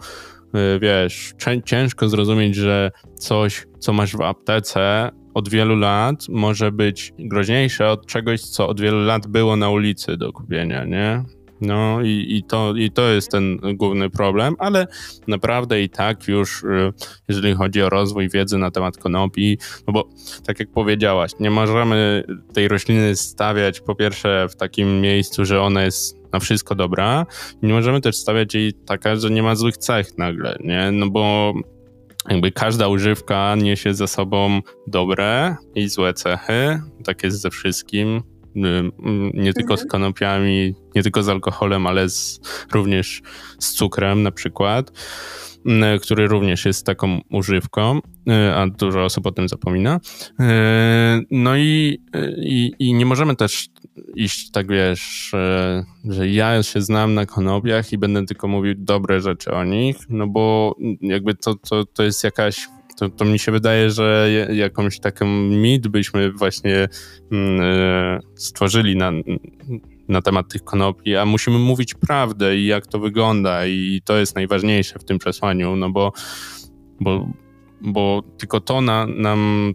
y, 0.76 0.80
wiesz, 0.80 1.34
ciężko 1.66 2.10
zrozumieć, 2.10 2.56
że 2.56 2.92
coś, 3.20 3.68
co 3.80 3.94
masz 3.94 4.16
w 4.16 4.22
aptece, 4.22 5.12
od 5.36 5.50
wielu 5.50 5.76
lat 5.76 6.30
może 6.30 6.72
być 6.72 7.14
groźniejsze 7.20 7.90
od 7.90 8.06
czegoś, 8.06 8.42
co 8.42 8.68
od 8.68 8.82
wielu 8.82 9.06
lat 9.06 9.28
było 9.28 9.56
na 9.56 9.70
ulicy 9.70 10.18
do 10.18 10.34
kupienia, 10.34 10.86
nie? 10.86 11.24
No 11.62 12.02
i, 12.02 12.26
i, 12.30 12.44
to, 12.44 12.74
i 12.76 12.92
to 12.92 13.02
jest 13.02 13.32
ten 13.32 13.58
główny 13.74 14.10
problem, 14.10 14.56
ale 14.60 14.88
naprawdę 15.28 15.82
i 15.82 15.90
tak 15.90 16.28
już, 16.28 16.64
y, 16.64 16.94
jeżeli 17.28 17.54
chodzi 17.54 17.82
o 17.82 17.90
rozwój 17.90 18.30
wiedzy 18.30 18.58
na 18.58 18.72
temat 18.72 18.98
konopi, 18.98 19.58
no 19.88 19.94
bo 19.94 20.10
tak 20.46 20.60
jak 20.60 20.72
powiedziałaś, 20.72 21.32
nie 21.40 21.52
możemy 21.52 22.24
tej 22.54 22.68
rośliny 22.68 23.16
stawiać 23.16 23.82
po 23.82 23.96
pierwsze 23.96 24.48
w 24.50 24.56
takim 24.56 25.02
miejscu, 25.02 25.46
że 25.46 25.62
ona 25.62 25.84
jest 25.84 26.26
na 26.34 26.40
wszystko 26.40 26.76
dobra, 26.76 27.26
nie 27.62 27.74
możemy 27.74 28.02
też 28.02 28.16
stawiać 28.16 28.56
jej 28.56 28.74
taka, 28.74 29.16
że 29.16 29.30
nie 29.30 29.44
ma 29.44 29.56
złych 29.56 29.78
cech 29.78 30.18
nagle, 30.18 30.58
nie? 30.64 30.92
No 30.92 31.10
bo 31.10 31.54
jakby 32.30 32.52
każda 32.52 32.88
używka 32.88 33.56
niesie 33.56 33.94
ze 33.94 34.08
sobą 34.08 34.62
dobre 34.88 35.56
i 35.76 35.88
złe 35.88 36.14
cechy. 36.14 36.80
Tak 37.04 37.24
jest 37.24 37.42
ze 37.42 37.50
wszystkim. 37.50 38.22
Nie 39.34 39.54
tylko 39.54 39.78
z 39.78 39.82
mhm. 39.82 39.90
konopiami, 39.90 40.74
nie 40.96 41.04
tylko 41.04 41.24
z 41.24 41.30
alkoholem, 41.30 41.88
ale 41.88 42.10
z, 42.10 42.40
również 42.74 43.22
z 43.60 43.74
cukrem 43.74 44.24
na 44.24 44.32
przykład, 44.32 44.92
który 46.02 46.28
również 46.28 46.66
jest 46.66 46.86
taką 46.86 47.22
używką, 47.32 47.98
y, 47.98 48.54
a 48.56 48.68
dużo 48.68 49.04
osób 49.04 49.28
o 49.28 49.32
tym 49.32 49.50
zapomina. 49.50 50.00
Y, 50.30 50.44
no 51.32 51.58
i, 51.58 52.02
i, 52.38 52.72
i 52.80 52.94
nie 52.94 53.06
możemy 53.06 53.36
też 53.36 53.70
iść 54.16 54.52
tak, 54.52 54.68
wiesz, 54.68 55.32
że 56.10 56.30
ja 56.30 56.64
się 56.64 56.82
znam 56.82 57.14
na 57.14 57.26
konopiach 57.26 57.94
i 57.94 57.98
będę 57.98 58.26
tylko 58.26 58.48
mówił 58.48 58.74
dobre 58.78 59.22
rzeczy 59.22 59.52
o 59.52 59.64
nich, 59.64 59.98
no 60.10 60.28
bo 60.28 60.76
jakby 61.02 61.36
to, 61.36 61.56
to, 61.56 61.86
to 61.86 62.04
jest 62.04 62.24
jakaś 62.24 62.68
to, 62.96 63.10
to 63.10 63.26
mi 63.26 63.40
się 63.40 63.52
wydaje, 63.52 63.90
że 63.90 64.30
jakąś 64.54 65.00
taką 65.00 65.26
mit 65.50 65.88
byśmy 65.88 66.32
właśnie 66.32 66.88
mm, 67.32 67.62
e, 67.62 68.20
stworzyli 68.36 68.96
na, 68.96 69.12
na 70.08 70.22
temat 70.22 70.52
tych 70.52 70.64
konopi, 70.64 71.16
a 71.16 71.26
musimy 71.26 71.60
mówić 71.60 71.94
prawdę 71.94 72.58
i 72.58 72.66
jak 72.66 72.88
to 72.88 73.00
wygląda 73.00 73.66
i 73.68 74.02
to 74.06 74.18
jest 74.18 74.36
najważniejsze 74.36 75.00
w 75.00 75.06
tym 75.06 75.20
przesłaniu, 75.20 75.76
no 75.76 75.90
bo, 75.90 76.12
bo, 77.00 77.28
bo 77.82 78.24
tylko 78.38 78.62
to 78.62 78.82
na, 78.82 79.08
nam 79.08 79.74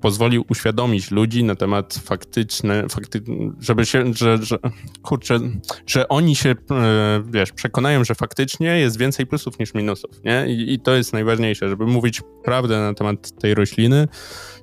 pozwolił 0.00 0.44
uświadomić 0.50 1.10
ludzi 1.10 1.44
na 1.44 1.54
temat 1.54 1.94
faktyczny, 1.94 2.88
fakty, 2.88 3.22
żeby 3.60 3.86
się, 3.86 4.14
że, 4.14 4.38
że, 4.42 4.58
kurczę, 5.02 5.38
że 5.86 6.08
oni 6.08 6.36
się, 6.36 6.50
e, 6.70 7.22
wiesz, 7.30 7.52
przekonają, 7.52 8.04
że 8.04 8.14
faktycznie 8.14 8.78
jest 8.78 8.98
więcej 8.98 9.26
plusów 9.26 9.58
niż 9.58 9.74
minusów, 9.74 10.10
nie? 10.24 10.46
I, 10.48 10.72
i 10.72 10.80
to 10.80 10.94
jest 10.94 11.12
najważniejsze, 11.12 11.68
żeby 11.68 11.86
mówić 11.86 12.20
prawdę 12.44 12.78
na 12.80 12.94
temat 12.94 13.40
tej 13.40 13.54
rośliny 13.54 14.08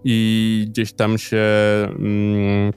i 0.04 0.66
gdzieś 0.70 0.94
tam 0.94 1.18
się 1.18 1.44
mm, 1.90 2.74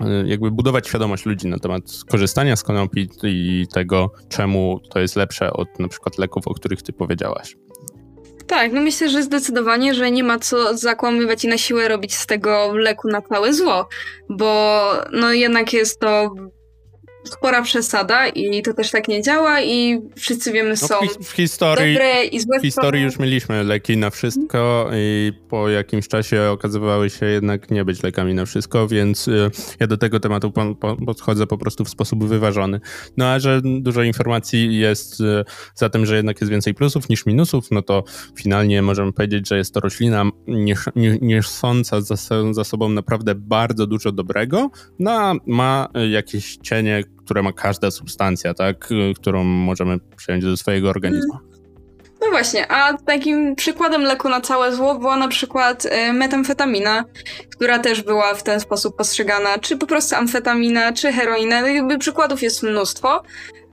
e, 0.00 0.26
jakby 0.26 0.50
budować 0.50 0.88
świadomość 0.88 1.26
ludzi 1.26 1.46
na 1.48 1.58
temat 1.58 1.82
korzystania 2.08 2.56
z 2.56 2.62
konopi 2.62 3.08
i 3.22 3.66
tego, 3.74 4.12
czemu 4.28 4.80
to 4.90 5.00
jest 5.00 5.16
lepsze 5.16 5.52
od 5.52 5.78
na 5.78 5.88
przykład 5.88 6.18
leków, 6.18 6.48
o 6.48 6.54
których 6.54 6.82
ty 6.82 6.92
powiedziałaś. 6.92 7.56
Tak, 8.52 8.72
no 8.72 8.80
myślę, 8.80 9.08
że 9.08 9.22
zdecydowanie, 9.22 9.94
że 9.94 10.10
nie 10.10 10.24
ma 10.24 10.38
co 10.38 10.76
zakłamywać 10.76 11.44
i 11.44 11.48
na 11.48 11.58
siłę 11.58 11.88
robić 11.88 12.14
z 12.14 12.26
tego 12.26 12.76
leku 12.76 13.08
na 13.08 13.22
całe 13.22 13.52
zło, 13.52 13.88
bo 14.28 14.82
no 15.12 15.32
jednak 15.32 15.72
jest 15.72 16.00
to 16.00 16.34
spora 17.24 17.62
przesada 17.62 18.28
i 18.28 18.62
to 18.62 18.74
też 18.74 18.90
tak 18.90 19.08
nie 19.08 19.22
działa 19.22 19.60
i 19.60 20.00
wszyscy 20.16 20.52
wiemy, 20.52 20.70
no, 20.70 20.76
są 20.76 20.94
w, 21.20 21.26
w 21.26 21.30
historii, 21.30 21.94
dobre 21.94 22.24
i 22.24 22.40
złe 22.40 22.58
W 22.58 22.62
historii 22.62 23.02
już 23.02 23.18
mieliśmy 23.18 23.64
leki 23.64 23.96
na 23.96 24.10
wszystko 24.10 24.90
i 24.94 25.32
po 25.48 25.68
jakimś 25.68 26.08
czasie 26.08 26.42
okazywały 26.50 27.10
się 27.10 27.26
jednak 27.26 27.70
nie 27.70 27.84
być 27.84 28.02
lekami 28.02 28.34
na 28.34 28.44
wszystko, 28.44 28.88
więc 28.88 29.28
y, 29.28 29.50
ja 29.80 29.86
do 29.86 29.96
tego 29.96 30.20
tematu 30.20 30.52
podchodzę 31.06 31.46
po 31.46 31.58
prostu 31.58 31.84
w 31.84 31.88
sposób 31.88 32.24
wyważony. 32.24 32.80
No 33.16 33.26
a 33.26 33.38
że 33.38 33.60
dużo 33.80 34.02
informacji 34.02 34.78
jest 34.78 35.20
y, 35.20 35.44
za 35.74 35.88
tym, 35.88 36.06
że 36.06 36.16
jednak 36.16 36.40
jest 36.40 36.50
więcej 36.50 36.74
plusów 36.74 37.08
niż 37.08 37.26
minusów, 37.26 37.70
no 37.70 37.82
to 37.82 38.04
finalnie 38.36 38.82
możemy 38.82 39.12
powiedzieć, 39.12 39.48
że 39.48 39.58
jest 39.58 39.74
to 39.74 39.80
roślina 39.80 40.24
niosąca 41.20 42.00
za, 42.00 42.16
za 42.52 42.64
sobą 42.64 42.88
naprawdę 42.88 43.34
bardzo 43.34 43.86
dużo 43.86 44.12
dobrego, 44.12 44.70
no 44.98 45.10
a 45.10 45.34
ma 45.46 45.88
jakieś 46.10 46.56
cienie, 46.56 47.04
które 47.24 47.42
ma 47.42 47.52
każda 47.52 47.90
substancja, 47.90 48.54
tak, 48.54 48.88
którą 49.20 49.44
możemy 49.44 49.98
przyjąć 50.16 50.44
do 50.44 50.56
swojego 50.56 50.90
organizmu. 50.90 51.38
No 52.22 52.30
właśnie, 52.30 52.72
a 52.72 52.96
takim 52.96 53.56
przykładem 53.56 54.02
leku 54.02 54.28
na 54.28 54.40
całe 54.40 54.76
zło 54.76 54.98
była 54.98 55.16
na 55.16 55.28
przykład 55.28 55.84
y, 55.84 56.12
metamfetamina, 56.12 57.04
która 57.50 57.78
też 57.78 58.02
była 58.02 58.34
w 58.34 58.42
ten 58.42 58.60
sposób 58.60 58.96
postrzegana, 58.96 59.58
czy 59.58 59.76
po 59.76 59.86
prostu 59.86 60.16
amfetamina, 60.16 60.92
czy 60.92 61.12
heroina. 61.12 61.60
No 61.60 61.66
jakby 61.66 61.98
przykładów 61.98 62.42
jest 62.42 62.62
mnóstwo. 62.62 63.22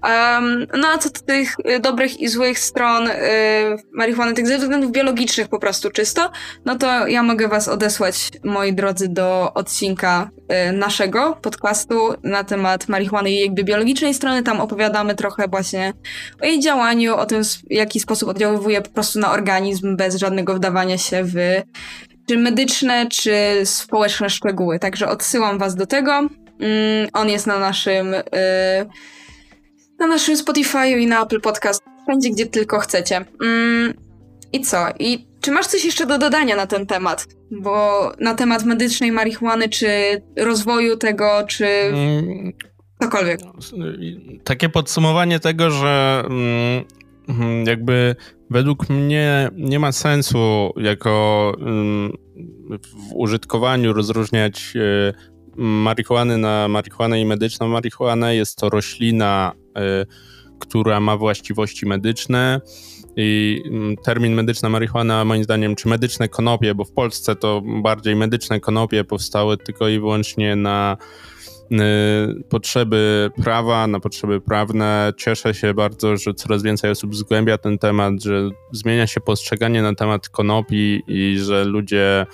Um, 0.04 0.68
no 0.82 0.88
a 0.88 0.98
co 0.98 1.10
do 1.10 1.20
tych 1.20 1.56
y, 1.60 1.80
dobrych 1.80 2.20
i 2.20 2.28
złych 2.28 2.60
stron 2.60 3.08
y, 3.08 3.14
marihuany, 3.94 4.34
tych 4.34 4.48
ze 4.48 4.58
względów 4.58 4.92
biologicznych 4.92 5.48
po 5.48 5.60
prostu 5.60 5.92
czysto, 5.92 6.32
no 6.66 6.76
to 6.76 7.08
ja 7.08 7.24
mogę 7.24 7.48
was 7.48 7.68
odesłać, 7.68 8.32
moi 8.44 8.74
drodzy, 8.74 9.08
do 9.08 9.54
odcinka 9.54 10.30
y, 10.70 10.72
naszego 10.72 11.36
podcastu 11.42 12.14
na 12.24 12.44
temat 12.44 12.88
marihuany 12.88 13.32
i 13.32 13.40
jakby 13.40 13.64
biologicznej 13.64 14.14
strony. 14.14 14.44
Tam 14.44 14.62
opowiadamy 14.62 15.16
trochę 15.16 15.48
właśnie 15.48 15.94
o 16.42 16.46
jej 16.46 16.60
działaniu, 16.60 17.16
o 17.16 17.26
tym, 17.26 17.44
w 17.44 17.60
jaki 17.70 18.00
sposób 18.00 18.30
oddziaływuje 18.30 18.82
po 18.82 18.90
prostu 18.90 19.20
na 19.20 19.32
organizm 19.32 19.96
bez 19.96 20.16
żadnego 20.16 20.56
wdawania 20.56 20.98
się 20.98 21.24
w 21.24 21.36
czy 22.30 22.38
medyczne, 22.38 23.08
czy 23.08 23.62
społeczne 23.64 24.30
szczegóły. 24.30 24.80
Także 24.80 25.08
odsyłam 25.08 25.58
was 25.58 25.76
do 25.76 25.86
tego. 25.86 26.12
Mm, 26.12 27.08
on 27.14 27.30
jest 27.30 27.48
na 27.48 27.60
naszym... 27.60 28.14
Y, 28.14 28.24
na 30.00 30.08
naszym 30.08 30.36
Spotify'u 30.36 31.00
i 31.00 31.08
na 31.08 31.24
Apple 31.24 31.42
Podcast, 31.42 31.84
wszędzie 32.04 32.30
gdzie 32.30 32.46
tylko 32.46 32.80
chcecie. 32.80 33.26
Mm, 33.44 33.94
I 34.54 34.62
co? 34.62 34.78
I 35.00 35.28
czy 35.42 35.52
masz 35.52 35.68
coś 35.68 35.86
jeszcze 35.86 36.06
do 36.06 36.18
dodania 36.18 36.56
na 36.56 36.68
ten 36.68 36.86
temat? 36.86 37.28
Bo 37.52 38.12
na 38.20 38.36
temat 38.36 38.66
medycznej 38.66 39.12
marihuany, 39.12 39.70
czy 39.70 39.88
rozwoju 40.38 40.98
tego, 40.98 41.44
czy 41.48 41.66
mm, 41.66 42.54
cokolwiek. 43.04 43.40
Takie 44.44 44.70
podsumowanie 44.70 45.40
tego, 45.40 45.72
że 45.72 46.24
mm, 46.26 46.84
mhm, 47.30 47.66
jakby 47.66 48.16
według 48.50 48.90
mnie 48.90 49.50
nie 49.56 49.80
ma 49.80 49.92
sensu 49.92 50.74
jako 50.78 51.54
mm, 51.60 52.14
w 52.70 53.14
użytkowaniu 53.14 53.94
rozróżniać 53.94 54.74
y, 54.76 55.14
marihuany 55.58 56.38
na 56.38 56.68
marihuanę 56.68 57.22
i 57.22 57.26
medyczną 57.26 57.68
marihuanę. 57.68 58.36
Jest 58.36 58.58
to 58.58 58.70
roślina 58.70 59.52
która 60.60 61.00
ma 61.00 61.18
właściwości 61.18 61.86
medyczne. 61.86 62.62
I 63.16 63.62
mm, 63.66 63.96
termin 63.98 64.34
medyczna 64.34 64.70
marihuana, 64.70 65.26
moim 65.26 65.44
zdaniem, 65.44 65.76
czy 65.76 65.88
medyczne 65.88 66.28
konopie, 66.28 66.76
bo 66.76 66.86
w 66.86 66.92
Polsce 66.92 67.36
to 67.36 67.62
bardziej 67.82 68.16
medyczne 68.16 68.60
konopie 68.60 69.04
powstały 69.04 69.58
tylko 69.58 69.88
i 69.88 70.00
wyłącznie 70.00 70.56
na 70.56 70.98
y, 71.72 71.76
potrzeby 72.50 73.32
prawa, 73.44 73.88
na 73.88 74.00
potrzeby 74.00 74.42
prawne. 74.42 75.14
Cieszę 75.18 75.54
się 75.54 75.74
bardzo, 75.74 76.18
że 76.18 76.34
coraz 76.34 76.64
więcej 76.64 76.92
osób 76.92 77.16
zgłębia 77.16 77.58
ten 77.58 77.78
temat, 77.78 78.24
że 78.24 78.50
zmienia 78.72 79.08
się 79.08 79.22
postrzeganie 79.22 79.82
na 79.82 79.96
temat 79.96 80.30
konopi 80.30 81.02
i 81.08 81.38
że 81.38 81.66
ludzie 81.66 82.26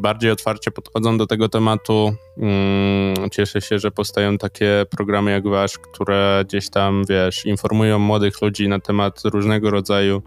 bardziej 0.00 0.30
otwarcie 0.30 0.70
podchodzą 0.70 1.18
do 1.18 1.26
tego 1.26 1.48
tematu. 1.48 2.14
Mm, 2.38 3.30
cieszę 3.30 3.60
się, 3.60 3.78
że 3.78 3.90
powstają 3.90 4.38
takie 4.38 4.86
programy 4.90 5.30
jak 5.30 5.48
wasz, 5.48 5.78
które 5.78 6.44
gdzieś 6.48 6.70
tam, 6.70 7.02
wiesz, 7.08 7.46
informują 7.46 7.98
młodych 7.98 8.42
ludzi 8.42 8.68
na 8.68 8.80
temat 8.80 9.20
różnego 9.24 9.70
rodzaju 9.70 10.22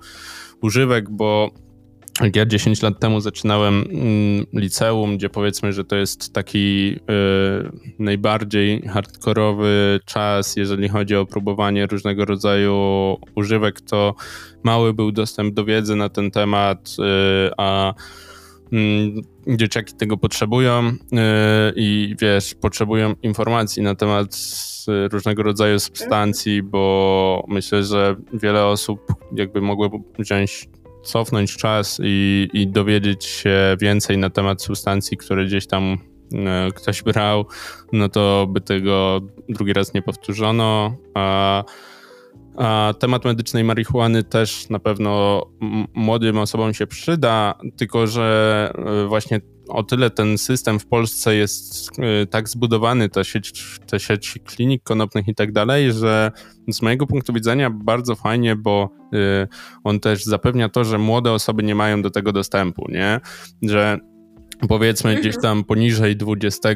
używek, 0.61 1.09
bo 1.09 1.51
jak 2.21 2.35
ja 2.35 2.45
10 2.45 2.81
lat 2.81 2.99
temu 2.99 3.19
zaczynałem 3.19 3.85
mm, 3.89 4.45
liceum, 4.53 5.17
gdzie 5.17 5.29
powiedzmy, 5.29 5.73
że 5.73 5.83
to 5.83 5.95
jest 5.95 6.33
taki 6.33 6.95
y, 6.95 7.93
najbardziej 7.99 8.81
hardkorowy 8.81 9.99
czas, 10.05 10.55
jeżeli 10.55 10.89
chodzi 10.89 11.15
o 11.15 11.25
próbowanie 11.25 11.87
różnego 11.87 12.25
rodzaju 12.25 12.73
używek, 13.35 13.81
to 13.81 14.15
mały 14.63 14.93
był 14.93 15.11
dostęp 15.11 15.53
do 15.53 15.65
wiedzy 15.65 15.95
na 15.95 16.09
ten 16.09 16.31
temat, 16.31 16.95
y, 16.99 17.51
a 17.57 17.93
dzieciaki 19.47 19.93
tego 19.93 20.17
potrzebują 20.17 20.87
y, 20.87 20.95
i 21.75 22.15
wiesz, 22.21 22.55
potrzebują 22.55 23.13
informacji 23.23 23.83
na 23.83 23.95
temat 23.95 24.37
różnego 25.11 25.43
rodzaju 25.43 25.79
substancji, 25.79 26.63
bo 26.63 27.45
myślę, 27.47 27.83
że 27.83 28.15
wiele 28.33 28.65
osób 28.65 28.99
jakby 29.35 29.61
mogło 29.61 29.89
wziąć, 30.19 30.69
cofnąć 31.03 31.57
czas 31.57 31.99
i, 32.03 32.47
i 32.53 32.67
dowiedzieć 32.67 33.25
się 33.25 33.77
więcej 33.81 34.17
na 34.17 34.29
temat 34.29 34.61
substancji, 34.61 35.17
które 35.17 35.45
gdzieś 35.45 35.67
tam 35.67 35.97
y, 36.33 36.71
ktoś 36.75 37.03
brał, 37.03 37.45
no 37.91 38.09
to 38.09 38.47
by 38.49 38.61
tego 38.61 39.21
drugi 39.49 39.73
raz 39.73 39.93
nie 39.93 40.01
powtórzono. 40.01 40.95
A 41.13 41.63
a 42.57 42.93
temat 42.99 43.25
medycznej 43.25 43.63
marihuany 43.63 44.23
też 44.23 44.69
na 44.69 44.79
pewno 44.79 45.41
młodym 45.93 46.37
osobom 46.37 46.73
się 46.73 46.87
przyda, 46.87 47.53
tylko 47.77 48.07
że 48.07 48.71
e, 48.75 49.07
właśnie 49.07 49.41
o 49.69 49.83
tyle 49.83 50.09
ten 50.09 50.37
system 50.37 50.79
w 50.79 50.85
Polsce 50.85 51.35
jest 51.35 51.89
y, 52.23 52.27
tak 52.27 52.49
zbudowany, 52.49 53.09
ta 53.09 53.23
sieć, 53.23 53.79
te 53.87 53.99
sieć 53.99 54.39
klinik 54.45 54.83
konopnych 54.83 55.27
i 55.27 55.35
tak 55.35 55.51
dalej, 55.51 55.93
że 55.93 56.31
z 56.67 56.81
mojego 56.81 57.07
punktu 57.07 57.33
widzenia 57.33 57.69
bardzo 57.69 58.15
fajnie, 58.15 58.55
bo 58.55 58.89
y, 59.13 59.47
on 59.83 59.99
też 59.99 60.23
zapewnia 60.23 60.69
to, 60.69 60.83
że 60.83 60.97
młode 60.97 61.31
osoby 61.31 61.63
nie 61.63 61.75
mają 61.75 62.01
do 62.01 62.09
tego 62.09 62.31
dostępu, 62.31 62.85
nie? 62.89 63.19
Że 63.61 63.99
powiedzmy 64.69 65.15
gdzieś 65.15 65.35
mhm. 65.35 65.41
tam 65.41 65.63
poniżej 65.63 66.15
20, 66.15 66.69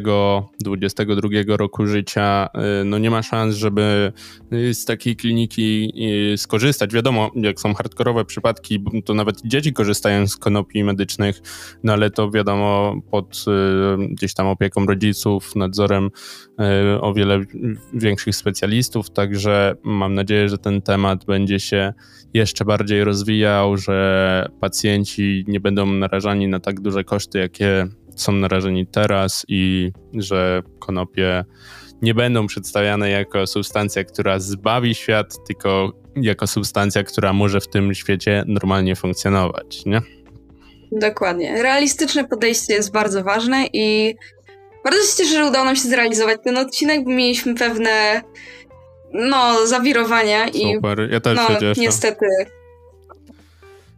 22 0.59 1.57
roku 1.57 1.87
życia, 1.87 2.49
y, 2.81 2.85
no 2.85 2.97
nie 2.97 3.11
ma 3.11 3.23
szans, 3.23 3.55
żeby 3.55 4.13
y, 4.53 4.73
z 4.73 4.85
takiej 4.85 5.15
kliniki 5.15 5.93
y, 6.33 6.37
skorzystać. 6.37 6.93
Wiadomo, 6.93 7.31
jak 7.35 7.59
są 7.59 7.73
hardkorowe 7.73 8.25
przypadki, 8.25 8.83
to 9.05 9.13
nawet 9.13 9.41
dzieci 9.45 9.73
korzystają 9.73 10.27
z 10.27 10.37
konopi 10.37 10.83
medycznych, 10.83 11.41
no 11.83 11.93
ale 11.93 12.09
to 12.09 12.31
wiadomo 12.31 12.95
pod 13.11 13.45
gdzieś 13.97 14.33
tam 14.33 14.47
opieką 14.47 14.85
rodziców, 14.85 15.55
nadzorem 15.55 16.09
o 17.01 17.13
wiele 17.13 17.39
większych 17.93 18.35
specjalistów, 18.35 19.09
także 19.09 19.75
mam 19.83 20.13
nadzieję, 20.13 20.49
że 20.49 20.57
ten 20.57 20.81
temat 20.81 21.25
będzie 21.25 21.59
się 21.59 21.93
jeszcze 22.33 22.65
bardziej 22.65 23.03
rozwijał, 23.03 23.77
że 23.77 24.49
pacjenci 24.59 25.45
nie 25.47 25.59
będą 25.59 25.85
narażani 25.85 26.47
na 26.47 26.59
tak 26.59 26.79
duże 26.79 27.03
koszty, 27.03 27.39
jakie 27.39 27.70
są 28.15 28.31
narażeni 28.31 28.87
teraz 28.87 29.45
i 29.47 29.91
że 30.13 30.61
konopie 30.79 31.45
nie 32.01 32.13
będą 32.13 32.47
przedstawiane 32.47 33.09
jako 33.09 33.47
substancja, 33.47 34.03
która 34.03 34.39
zbawi 34.39 34.95
świat, 34.95 35.33
tylko 35.47 35.91
jako 36.15 36.47
substancja, 36.47 37.03
która 37.03 37.33
może 37.33 37.61
w 37.61 37.67
tym 37.67 37.93
świecie 37.93 38.43
normalnie 38.47 38.95
funkcjonować, 38.95 39.85
nie? 39.85 40.01
Dokładnie. 40.91 41.63
Realistyczne 41.63 42.27
podejście 42.27 42.73
jest 42.73 42.91
bardzo 42.91 43.23
ważne 43.23 43.67
i 43.73 44.15
bardzo 44.83 44.99
się 44.99 45.17
cieszę, 45.17 45.35
że 45.35 45.45
udało 45.45 45.65
nam 45.65 45.75
się 45.75 45.89
zrealizować 45.89 46.37
ten 46.43 46.57
odcinek, 46.57 47.03
bo 47.03 47.09
mieliśmy 47.09 47.55
pewne 47.55 48.21
no, 49.13 49.67
zawirowania 49.67 50.45
Super. 50.47 51.09
i 51.09 51.13
ja 51.13 51.19
też 51.19 51.37
no, 51.37 51.71
niestety 51.77 52.25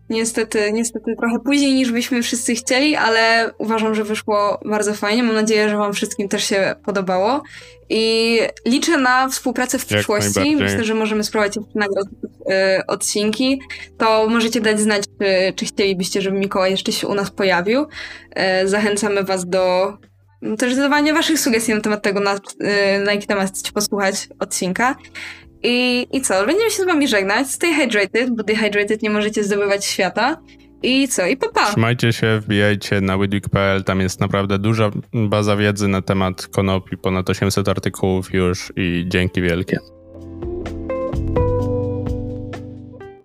Niestety, 0.10 0.72
niestety 0.74 1.16
trochę 1.20 1.40
później 1.40 1.74
niż 1.74 1.92
byśmy 1.92 2.24
wszyscy 2.24 2.56
chcieli, 2.56 2.96
ale 2.96 3.52
uważam, 3.58 3.96
że 3.96 4.04
wyszło 4.04 4.60
bardzo 4.66 4.94
fajnie. 4.94 5.24
Mam 5.24 5.36
nadzieję, 5.36 5.70
że 5.70 5.78
Wam 5.78 5.94
wszystkim 5.94 6.30
też 6.30 6.44
się 6.44 6.76
podobało. 6.86 7.44
I 7.90 8.40
liczę 8.66 8.98
na 8.98 9.30
współpracę 9.30 9.80
w 9.80 9.86
przyszłości. 9.86 10.56
Myślę, 10.56 10.84
że 10.84 10.94
możemy 10.94 11.24
spróbować 11.24 11.56
jeszcze 11.56 11.72
nagrać 11.76 12.06
y, 12.06 12.86
odcinki. 12.88 13.62
To 13.98 14.28
możecie 14.30 14.62
dać 14.62 14.80
znać, 14.80 15.04
czy, 15.20 15.54
czy 15.56 15.66
chcielibyście, 15.66 16.22
żeby 16.22 16.38
Mikołaj 16.38 16.72
jeszcze 16.72 16.92
się 16.92 17.08
u 17.08 17.16
nas 17.16 17.32
pojawił. 17.32 17.82
Y, 18.64 18.68
zachęcamy 18.68 19.24
Was 19.24 19.46
do 19.46 19.98
też 20.58 20.74
zadawania 20.74 21.14
Waszych 21.14 21.40
sugestii 21.40 21.74
na 21.74 21.82
temat 21.82 22.02
tego, 22.02 22.20
na, 22.20 22.36
y, 22.36 22.40
na 23.06 23.14
jaki 23.14 23.28
temat 23.28 23.50
chcecie 23.50 23.72
posłuchać 23.72 24.30
odcinka. 24.40 24.96
I, 25.64 26.08
I 26.12 26.22
co? 26.22 26.46
Będziemy 26.46 26.72
się 26.72 26.84
z 26.84 26.86
wami 26.86 27.08
żegnać. 27.08 27.52
Stay 27.52 27.74
hydrated, 27.74 28.36
bo 28.36 28.44
dehydrated 28.44 29.02
nie 29.02 29.10
możecie 29.10 29.44
zdobywać 29.44 29.86
świata. 29.86 30.38
I 30.84 31.08
co? 31.08 31.26
I 31.26 31.38
papa. 31.38 31.66
Trzymajcie 31.72 32.14
się, 32.14 32.40
wbijajcie 32.40 33.02
na 33.02 33.18
widwik.pl, 33.18 33.84
tam 33.84 34.00
jest 34.00 34.20
naprawdę 34.20 34.60
duża 34.60 34.92
baza 35.14 35.56
wiedzy 35.56 35.88
na 35.88 36.02
temat 36.02 36.48
konopi, 36.48 36.98
ponad 36.98 37.30
800 37.30 37.68
artykułów 37.68 38.34
już 38.34 38.74
i 38.76 39.06
dzięki 39.08 39.42
wielkie. 39.42 39.93